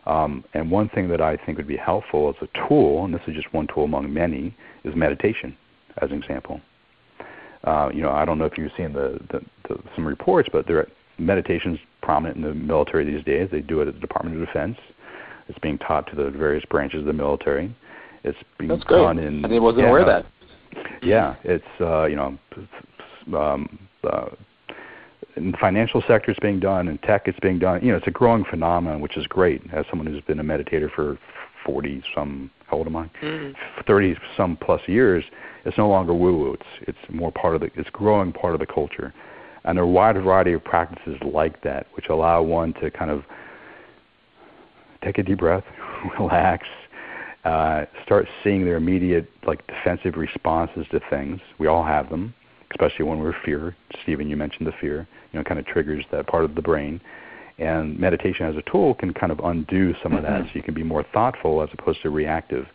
Um, 0.05 0.45
and 0.53 0.71
one 0.71 0.89
thing 0.89 1.09
that 1.09 1.19
I 1.19 1.35
think 1.35 1.57
would 1.57 1.67
be 1.67 1.77
helpful 1.77 2.29
as 2.29 2.47
a 2.47 2.67
tool, 2.67 3.03
and 3.03 3.13
this 3.13 3.21
is 3.27 3.35
just 3.35 3.53
one 3.53 3.67
tool 3.67 3.83
among 3.83 4.13
many, 4.13 4.55
is 4.85 4.95
meditation, 4.95 5.57
as 6.01 6.11
an 6.11 6.17
example. 6.17 6.61
Uh, 7.63 7.89
you 7.93 8.01
know, 8.01 8.11
I 8.11 8.23
don't 8.23 8.37
know 8.37 8.45
if 8.45 8.57
you've 8.57 8.71
seen 8.77 8.93
the, 8.93 9.19
the, 9.31 9.41
the 9.67 9.77
some 9.95 10.07
reports, 10.07 10.47
but 10.51 10.65
there 10.67 10.87
meditation 11.17 11.73
is 11.73 11.79
prominent 12.01 12.37
in 12.37 12.43
the 12.43 12.53
military 12.53 13.03
these 13.03 13.23
days. 13.25 13.49
They 13.51 13.61
do 13.61 13.81
it 13.81 13.87
at 13.87 13.95
the 13.95 13.99
Department 13.99 14.39
of 14.39 14.45
Defense. 14.45 14.77
It's 15.49 15.59
being 15.59 15.77
taught 15.79 16.07
to 16.11 16.15
the 16.15 16.29
various 16.29 16.63
branches 16.65 17.01
of 17.01 17.05
the 17.05 17.13
military. 17.13 17.75
It's 18.23 18.37
being 18.59 18.69
That's 18.69 18.83
great. 18.83 19.01
done 19.01 19.19
in. 19.19 19.43
I 19.43 19.59
wasn't 19.59 19.83
yeah, 19.83 19.89
aware 19.89 20.01
of 20.01 20.07
that. 20.07 20.25
Yeah, 21.01 21.35
it's 21.43 21.65
uh, 21.81 22.05
you 22.05 22.15
know 22.15 22.37
um, 23.35 23.86
uh, 24.03 24.29
in 25.35 25.51
the 25.51 25.57
financial 25.57 26.01
sector 26.07 26.31
it's 26.31 26.39
being 26.39 26.59
done, 26.59 26.87
in 26.87 26.97
tech 26.99 27.27
it's 27.27 27.39
being 27.39 27.59
done. 27.59 27.83
You 27.83 27.91
know, 27.91 27.97
it's 27.97 28.07
a 28.07 28.11
growing 28.11 28.43
phenomenon, 28.43 29.01
which 29.01 29.17
is 29.17 29.27
great. 29.27 29.61
As 29.71 29.85
someone 29.89 30.07
who's 30.07 30.21
been 30.21 30.39
a 30.39 30.43
meditator 30.43 30.91
for 30.91 31.17
40 31.65 32.03
some, 32.15 32.49
how 32.67 32.77
old 32.77 32.87
am 32.87 32.95
I? 32.95 33.09
Mm. 33.21 33.55
30 33.85 34.15
some 34.35 34.57
plus 34.57 34.81
years, 34.87 35.23
it's 35.65 35.77
no 35.77 35.87
longer 35.87 36.13
woo-woo. 36.13 36.53
It's 36.53 36.89
it's 36.89 37.13
more 37.13 37.31
part 37.31 37.55
of 37.55 37.61
the, 37.61 37.69
it's 37.75 37.89
growing 37.89 38.33
part 38.33 38.53
of 38.53 38.59
the 38.59 38.65
culture, 38.65 39.13
and 39.63 39.77
there 39.77 39.83
are 39.83 39.87
a 39.87 39.91
wide 39.91 40.15
variety 40.15 40.53
of 40.53 40.63
practices 40.63 41.17
like 41.21 41.61
that, 41.63 41.87
which 41.93 42.07
allow 42.09 42.41
one 42.41 42.73
to 42.75 42.89
kind 42.89 43.11
of 43.11 43.23
take 45.03 45.17
a 45.17 45.23
deep 45.23 45.39
breath, 45.39 45.63
relax, 46.19 46.67
uh, 47.45 47.85
start 48.03 48.27
seeing 48.43 48.65
their 48.65 48.77
immediate 48.77 49.29
like 49.45 49.65
defensive 49.67 50.15
responses 50.15 50.85
to 50.91 50.99
things. 51.09 51.39
We 51.59 51.67
all 51.67 51.83
have 51.83 52.09
them 52.09 52.33
especially 52.71 53.05
when 53.05 53.19
we're 53.19 53.35
fear. 53.45 53.75
Stephen, 54.03 54.29
you 54.29 54.37
mentioned 54.37 54.67
the 54.67 54.73
fear. 54.79 55.07
You 55.31 55.39
know, 55.39 55.43
kind 55.43 55.59
of 55.59 55.65
triggers 55.65 56.05
that 56.11 56.27
part 56.27 56.45
of 56.45 56.55
the 56.55 56.61
brain. 56.61 57.01
And 57.59 57.99
meditation 57.99 58.45
as 58.45 58.55
a 58.55 58.61
tool 58.71 58.93
can 58.93 59.13
kind 59.13 59.31
of 59.31 59.39
undo 59.39 59.95
some 60.03 60.13
of 60.13 60.23
that, 60.23 60.41
mm-hmm. 60.41 60.47
so 60.47 60.51
you 60.53 60.61
can 60.61 60.75
be 60.75 60.83
more 60.83 61.03
thoughtful 61.11 61.61
as 61.63 61.69
opposed 61.73 62.01
to 62.03 62.09
reactive. 62.09 62.67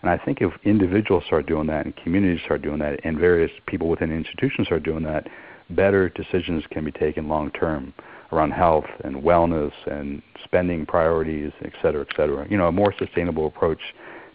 And 0.00 0.10
I 0.10 0.16
think 0.16 0.40
if 0.40 0.50
individuals 0.64 1.24
start 1.26 1.46
doing 1.46 1.66
that, 1.66 1.84
and 1.84 1.94
communities 1.96 2.40
start 2.44 2.62
doing 2.62 2.78
that, 2.78 3.00
and 3.04 3.18
various 3.18 3.50
people 3.66 3.88
within 3.88 4.10
institutions 4.10 4.66
start 4.68 4.82
doing 4.82 5.02
that, 5.04 5.28
better 5.70 6.08
decisions 6.08 6.64
can 6.70 6.84
be 6.84 6.92
taken 6.92 7.28
long 7.28 7.50
term 7.50 7.92
around 8.32 8.52
health 8.52 8.86
and 9.04 9.16
wellness 9.16 9.72
and 9.86 10.22
spending 10.44 10.86
priorities, 10.86 11.52
et 11.62 11.72
cetera, 11.82 12.06
et 12.08 12.16
cetera. 12.16 12.46
You 12.48 12.56
know, 12.56 12.68
a 12.68 12.72
more 12.72 12.94
sustainable 12.98 13.46
approach 13.46 13.80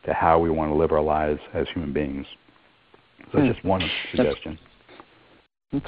to 0.05 0.13
how 0.13 0.38
we 0.38 0.49
want 0.49 0.72
to 0.72 0.76
live 0.76 0.91
our 0.91 1.01
lives 1.01 1.39
as 1.53 1.68
human 1.74 1.93
beings. 1.93 2.28
So 3.32 3.39
hmm. 3.39 3.47
just 3.51 3.63
one 3.66 3.82
suggestion. 4.11 4.59
That's 4.61 4.74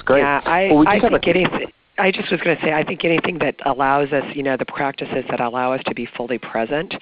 great. 0.04 0.20
Yeah, 0.20 0.40
I, 0.44 0.68
well, 0.72 0.88
I 0.88 1.00
think 1.00 1.26
anything. 1.26 1.72
I 1.98 2.12
just 2.12 2.30
was 2.30 2.40
going 2.40 2.56
to 2.56 2.62
say, 2.62 2.72
I 2.72 2.84
think 2.84 3.04
anything 3.04 3.38
that 3.40 3.56
allows 3.66 4.12
us, 4.12 4.22
you 4.34 4.44
know, 4.44 4.56
the 4.56 4.64
practices 4.64 5.24
that 5.30 5.40
allow 5.40 5.72
us 5.72 5.82
to 5.86 5.94
be 5.94 6.06
fully 6.16 6.38
present 6.38 6.94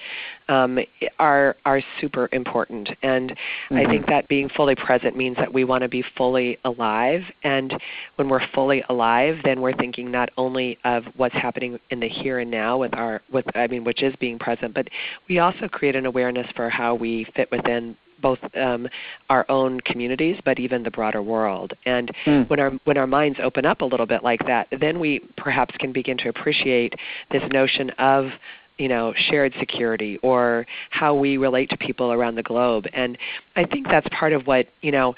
um, 0.49 0.79
are 1.19 1.55
are 1.65 1.81
super 2.01 2.27
important. 2.31 2.89
And 3.03 3.31
mm-hmm. 3.31 3.77
I 3.77 3.85
think 3.85 4.07
that 4.07 4.27
being 4.27 4.49
fully 4.49 4.75
present 4.75 5.15
means 5.15 5.37
that 5.37 5.53
we 5.53 5.63
want 5.63 5.83
to 5.83 5.87
be 5.87 6.03
fully 6.15 6.57
alive. 6.65 7.21
And 7.43 7.79
when 8.15 8.27
we're 8.27 8.45
fully 8.53 8.83
alive, 8.89 9.37
then 9.43 9.61
we're 9.61 9.75
thinking 9.75 10.09
not 10.09 10.29
only 10.35 10.79
of 10.83 11.03
what's 11.15 11.35
happening 11.35 11.79
in 11.91 11.99
the 11.99 12.09
here 12.09 12.39
and 12.39 12.49
now 12.49 12.79
with 12.79 12.95
our, 12.95 13.21
with 13.31 13.45
I 13.55 13.67
mean, 13.67 13.83
which 13.83 14.01
is 14.01 14.15
being 14.19 14.39
present, 14.39 14.73
but 14.73 14.87
we 15.29 15.39
also 15.39 15.67
create 15.67 15.95
an 15.95 16.07
awareness 16.07 16.47
for 16.55 16.69
how 16.69 16.95
we 16.95 17.27
fit 17.35 17.51
within 17.51 17.95
both 18.21 18.39
um, 18.55 18.87
our 19.29 19.45
own 19.49 19.79
communities, 19.81 20.39
but 20.45 20.59
even 20.59 20.83
the 20.83 20.91
broader 20.91 21.21
world. 21.21 21.73
And 21.85 22.11
mm. 22.25 22.49
when 22.49 22.59
our 22.59 22.71
when 22.85 22.97
our 22.97 23.07
minds 23.07 23.39
open 23.41 23.65
up 23.65 23.81
a 23.81 23.85
little 23.85 24.05
bit 24.05 24.23
like 24.23 24.45
that, 24.47 24.67
then 24.79 24.99
we 24.99 25.19
perhaps 25.37 25.75
can 25.77 25.91
begin 25.91 26.17
to 26.17 26.29
appreciate 26.29 26.93
this 27.31 27.43
notion 27.51 27.89
of 27.91 28.29
you 28.77 28.87
know 28.87 29.13
shared 29.29 29.53
security 29.59 30.17
or 30.21 30.65
how 30.91 31.13
we 31.15 31.37
relate 31.37 31.69
to 31.69 31.77
people 31.77 32.11
around 32.11 32.35
the 32.35 32.43
globe 32.43 32.85
and 32.93 33.17
i 33.55 33.65
think 33.65 33.87
that's 33.87 34.07
part 34.09 34.33
of 34.33 34.45
what 34.45 34.67
you 34.81 34.91
know 34.91 35.15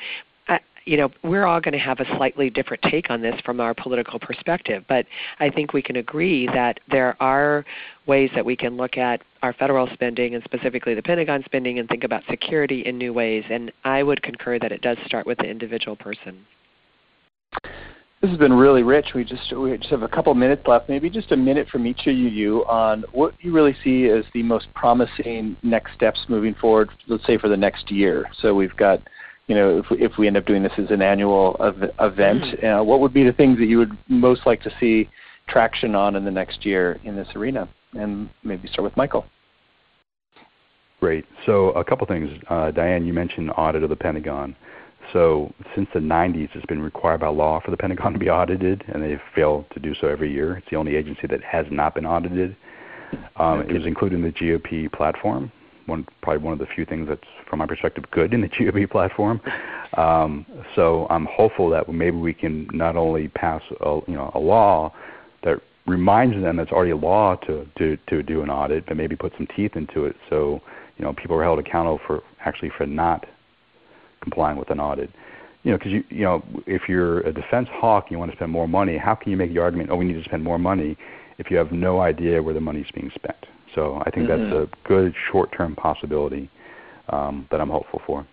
you 0.86 0.98
know, 0.98 1.10
we're 1.24 1.46
all 1.46 1.62
going 1.62 1.74
to 1.74 1.80
have 1.80 2.00
a 2.00 2.06
slightly 2.18 2.50
different 2.50 2.82
take 2.84 3.10
on 3.10 3.22
this 3.22 3.36
from 3.46 3.60
our 3.60 3.74
political 3.74 4.20
perspective, 4.20 4.84
but 4.88 5.06
I 5.40 5.50
think 5.50 5.74
we 5.74 5.82
can 5.82 5.98
agree 5.98 6.48
that 6.48 6.80
there 6.90 7.16
are 7.22 7.66
ways 8.08 8.30
that 8.36 8.46
we 8.46 8.56
can 8.56 8.78
look 8.78 8.98
at 8.98 9.22
our 9.42 9.54
federal 9.54 9.88
spending 9.94 10.36
and 10.36 10.44
specifically 10.44 10.96
the 10.96 11.04
Pentagon 11.04 11.44
spending 11.46 11.80
and 11.80 11.88
think 11.88 12.04
about 12.04 12.24
security 12.30 12.82
in 12.86 12.98
new 12.98 13.14
ways. 13.14 13.44
And 13.50 13.72
I 13.84 14.04
would 14.04 14.22
concur 14.22 14.60
that 14.60 14.72
it 14.72 14.82
does 14.82 14.98
start 15.06 15.26
with 15.26 15.38
the 15.38 15.46
individual 15.46 15.96
person. 15.96 16.46
This 18.22 18.32
has 18.32 18.38
been 18.38 18.52
really 18.52 18.84
rich. 18.84 19.14
We 19.16 19.24
just 19.24 19.56
we 19.56 19.78
just 19.78 19.90
have 19.92 20.04
a 20.04 20.08
couple 20.10 20.34
minutes 20.34 20.64
left. 20.68 20.90
Maybe 20.90 21.10
just 21.10 21.32
a 21.32 21.38
minute 21.38 21.70
from 21.70 21.88
each 21.88 22.06
of 22.06 22.14
you 22.16 22.66
on 22.66 23.06
what 23.14 23.34
you 23.40 23.54
really 23.54 23.74
see 23.82 24.10
as 24.10 24.26
the 24.34 24.44
most 24.44 24.68
promising 24.76 25.56
next 25.64 25.94
steps 25.94 26.20
moving 26.28 26.54
forward. 26.56 26.90
Let's 27.08 27.26
say 27.26 27.38
for 27.38 27.48
the 27.48 27.56
next 27.56 27.90
year. 27.90 28.26
So 28.42 28.54
we've 28.54 28.76
got 28.76 29.02
you 29.50 29.56
know, 29.56 29.80
if 29.80 29.90
we, 29.90 29.98
if 30.00 30.12
we 30.18 30.28
end 30.28 30.38
up 30.38 30.46
doing 30.46 30.62
this 30.62 30.72
as 30.78 30.92
an 30.92 31.02
annual 31.02 31.58
ev- 31.60 31.92
event, 32.00 32.44
mm-hmm. 32.44 32.66
uh, 32.66 32.84
what 32.84 33.00
would 33.00 33.14
be 33.14 33.24
the 33.24 33.34
things 33.34 33.58
that 33.58 33.66
you 33.66 33.80
would 33.80 33.98
most 34.08 34.46
like 34.46 34.62
to 34.62 34.72
see 34.80 35.10
traction 35.48 35.96
on 35.96 36.16
in 36.16 36.24
the 36.24 36.32
next 36.32 36.66
year 36.66 37.00
in 37.04 37.16
this 37.16 37.28
arena? 37.36 37.68
And 37.94 38.30
maybe 38.44 38.68
start 38.68 38.84
with 38.84 38.96
Michael. 38.96 39.26
Great. 41.00 41.26
So 41.48 41.72
a 41.72 41.84
couple 41.84 42.06
things. 42.06 42.30
Uh, 42.48 42.70
Diane, 42.70 43.08
you 43.08 43.14
mentioned 43.14 43.50
audit 43.58 43.82
of 43.82 43.90
the 43.90 43.96
Pentagon. 43.96 44.56
So 45.14 45.52
since 45.74 45.88
the 45.96 46.00
90s, 46.00 46.50
it's 46.54 46.66
been 46.68 46.82
required 46.82 47.22
by 47.22 47.30
law 47.30 47.60
for 47.60 47.72
the 47.72 47.78
Pentagon 47.78 48.14
to 48.14 48.20
be 48.20 48.30
audited, 48.30 48.84
and 48.90 49.02
they've 49.02 49.20
failed 49.34 49.66
to 49.74 49.80
do 49.80 49.96
so 50.00 50.08
every 50.08 50.32
year. 50.32 50.58
It's 50.58 50.68
the 50.70 50.76
only 50.76 50.96
agency 50.96 51.26
that 51.26 51.44
has 51.44 51.66
not 51.72 51.96
been 51.96 52.06
audited. 52.06 52.56
Um, 53.38 53.62
it 53.62 53.74
was 53.74 53.88
included 53.88 54.18
in 54.18 54.22
the 54.22 54.32
GOP 54.32 54.92
platform, 54.92 55.52
one 55.90 56.08
probably 56.22 56.44
one 56.44 56.54
of 56.54 56.60
the 56.60 56.68
few 56.74 56.86
things 56.86 57.08
that's 57.08 57.22
from 57.50 57.60
my 57.60 57.66
perspective 57.66 58.06
good 58.12 58.34
in 58.34 58.42
the 58.42 58.48
GOP 58.56 58.90
platform. 58.90 59.42
Um, 59.98 60.46
so 60.76 61.08
I'm 61.10 61.26
hopeful 61.26 61.70
that 61.72 61.90
maybe 61.92 62.18
we 62.18 62.34
can 62.34 62.68
not 62.72 62.96
only 62.96 63.28
pass 63.28 63.62
a, 63.82 64.00
you 64.08 64.14
know 64.14 64.32
a 64.36 64.40
law 64.40 64.94
that 65.44 65.58
reminds 65.88 66.42
them 66.42 66.60
it's 66.60 66.72
already 66.72 66.94
law 66.94 67.36
to, 67.48 67.68
to 67.78 67.98
to 68.10 68.24
do 68.24 68.42
an 68.42 68.50
audit, 68.50 68.86
but 68.86 68.96
maybe 68.96 69.16
put 69.16 69.34
some 69.38 69.48
teeth 69.56 69.76
into 69.76 70.06
it 70.06 70.16
so 70.30 70.62
you 70.98 71.04
know 71.06 71.14
people 71.14 71.36
are 71.36 71.44
held 71.44 71.60
accountable 71.60 72.00
for 72.06 72.22
actually 72.46 72.72
for 72.78 72.86
not 72.86 73.26
complying 74.22 74.58
with 74.58 74.70
an 74.70 74.80
audit. 74.80 75.10
you 75.64 75.72
know, 75.72 75.78
because 75.78 75.92
you 75.92 76.04
you 76.10 76.24
know, 76.24 76.44
if 76.68 76.84
you're 76.88 77.20
a 77.22 77.34
defense 77.34 77.68
hawk 77.72 78.06
and 78.06 78.12
you 78.12 78.20
want 78.20 78.32
to 78.32 78.38
spend 78.38 78.52
more 78.52 78.68
money, 78.68 78.98
how 78.98 79.16
can 79.16 79.32
you 79.32 79.38
make 79.38 79.54
the 79.54 79.60
argument, 79.60 79.90
oh, 79.90 79.96
we 79.96 80.06
need 80.06 80.22
to 80.22 80.24
spend 80.24 80.44
more 80.44 80.60
money, 80.60 80.98
if 81.38 81.50
you 81.50 81.58
have 81.58 81.72
no 81.72 82.02
idea 82.02 82.42
where 82.42 82.54
the 82.54 82.62
money's 82.62 82.92
being 82.94 83.12
spent? 83.16 83.46
So 83.76 84.02
I 84.06 84.12
think 84.12 84.28
mm-hmm. 84.28 84.50
that's 84.50 84.70
a 84.70 84.88
good 84.88 85.14
short-term 85.32 85.76
possibility 85.76 86.50
um, 87.10 87.48
that 87.52 87.62
I'm 87.62 87.70
hopeful 87.70 88.02
for. 88.06 88.28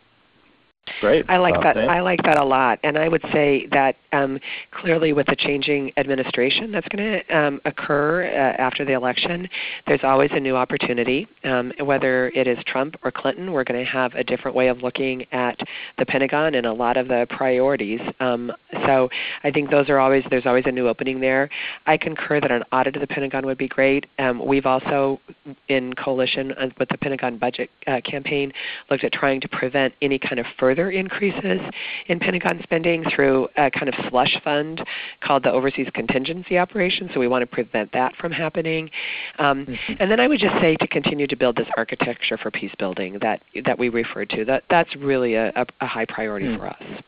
Great. 1.00 1.24
I 1.28 1.36
like 1.38 1.60
that. 1.62 1.76
I 1.76 2.00
like 2.00 2.22
that 2.22 2.38
a 2.38 2.44
lot, 2.44 2.78
and 2.82 2.96
I 2.96 3.08
would 3.08 3.22
say 3.32 3.66
that 3.72 3.96
um, 4.12 4.38
clearly 4.70 5.12
with 5.12 5.26
the 5.26 5.36
changing 5.36 5.92
administration 5.96 6.70
that's 6.70 6.86
going 6.88 7.20
to 7.20 7.36
um, 7.36 7.60
occur 7.64 8.24
uh, 8.24 8.60
after 8.60 8.84
the 8.84 8.92
election, 8.92 9.48
there's 9.86 10.00
always 10.04 10.30
a 10.32 10.40
new 10.40 10.56
opportunity. 10.56 11.26
Um, 11.44 11.72
whether 11.80 12.28
it 12.28 12.46
is 12.46 12.58
Trump 12.66 12.94
or 13.02 13.10
Clinton, 13.10 13.52
we're 13.52 13.64
going 13.64 13.84
to 13.84 13.90
have 13.90 14.14
a 14.14 14.24
different 14.24 14.56
way 14.56 14.68
of 14.68 14.82
looking 14.82 15.26
at 15.32 15.58
the 15.98 16.06
Pentagon 16.06 16.54
and 16.54 16.66
a 16.66 16.72
lot 16.72 16.96
of 16.96 17.08
the 17.08 17.26
priorities. 17.30 18.00
Um, 18.20 18.52
so 18.86 19.08
I 19.42 19.50
think 19.50 19.70
those 19.70 19.88
are 19.88 19.98
always 19.98 20.24
there's 20.30 20.46
always 20.46 20.64
a 20.66 20.72
new 20.72 20.88
opening 20.88 21.20
there. 21.20 21.50
I 21.86 21.96
concur 21.96 22.40
that 22.40 22.50
an 22.50 22.62
audit 22.72 22.96
of 22.96 23.00
the 23.00 23.06
Pentagon 23.06 23.44
would 23.46 23.58
be 23.58 23.68
great. 23.68 24.06
Um, 24.18 24.44
we've 24.44 24.66
also, 24.66 25.20
in 25.68 25.92
coalition 25.94 26.52
uh, 26.52 26.68
with 26.78 26.88
the 26.88 26.98
Pentagon 26.98 27.38
budget 27.38 27.70
uh, 27.86 28.00
campaign, 28.02 28.52
looked 28.90 29.04
at 29.04 29.12
trying 29.12 29.40
to 29.40 29.48
prevent 29.48 29.92
any 30.00 30.18
kind 30.18 30.38
of 30.38 30.46
further 30.58 30.75
further 30.76 30.90
increases 30.90 31.60
in 32.06 32.18
Pentagon 32.18 32.60
spending 32.62 33.04
through 33.14 33.48
a 33.56 33.70
kind 33.70 33.88
of 33.88 33.94
slush 34.10 34.36
fund 34.44 34.84
called 35.22 35.42
the 35.42 35.50
Overseas 35.50 35.88
Contingency 35.94 36.58
Operation. 36.58 37.10
So 37.14 37.20
we 37.20 37.28
want 37.28 37.42
to 37.42 37.46
prevent 37.46 37.92
that 37.92 38.14
from 38.16 38.32
happening. 38.32 38.90
Um, 39.38 39.66
mm-hmm. 39.66 39.94
And 39.98 40.10
then 40.10 40.20
I 40.20 40.28
would 40.28 40.40
just 40.40 40.54
say 40.60 40.76
to 40.76 40.86
continue 40.86 41.26
to 41.26 41.36
build 41.36 41.56
this 41.56 41.68
architecture 41.76 42.36
for 42.36 42.50
peace 42.50 42.72
building 42.78 43.18
that 43.22 43.42
that 43.64 43.78
we 43.78 43.88
referred 43.88 44.30
to. 44.30 44.44
That 44.44 44.64
that's 44.68 44.94
really 44.96 45.34
a, 45.34 45.48
a, 45.56 45.66
a 45.80 45.86
high 45.86 46.06
priority 46.06 46.46
mm. 46.46 46.58
for 46.58 46.68
us. 46.68 47.02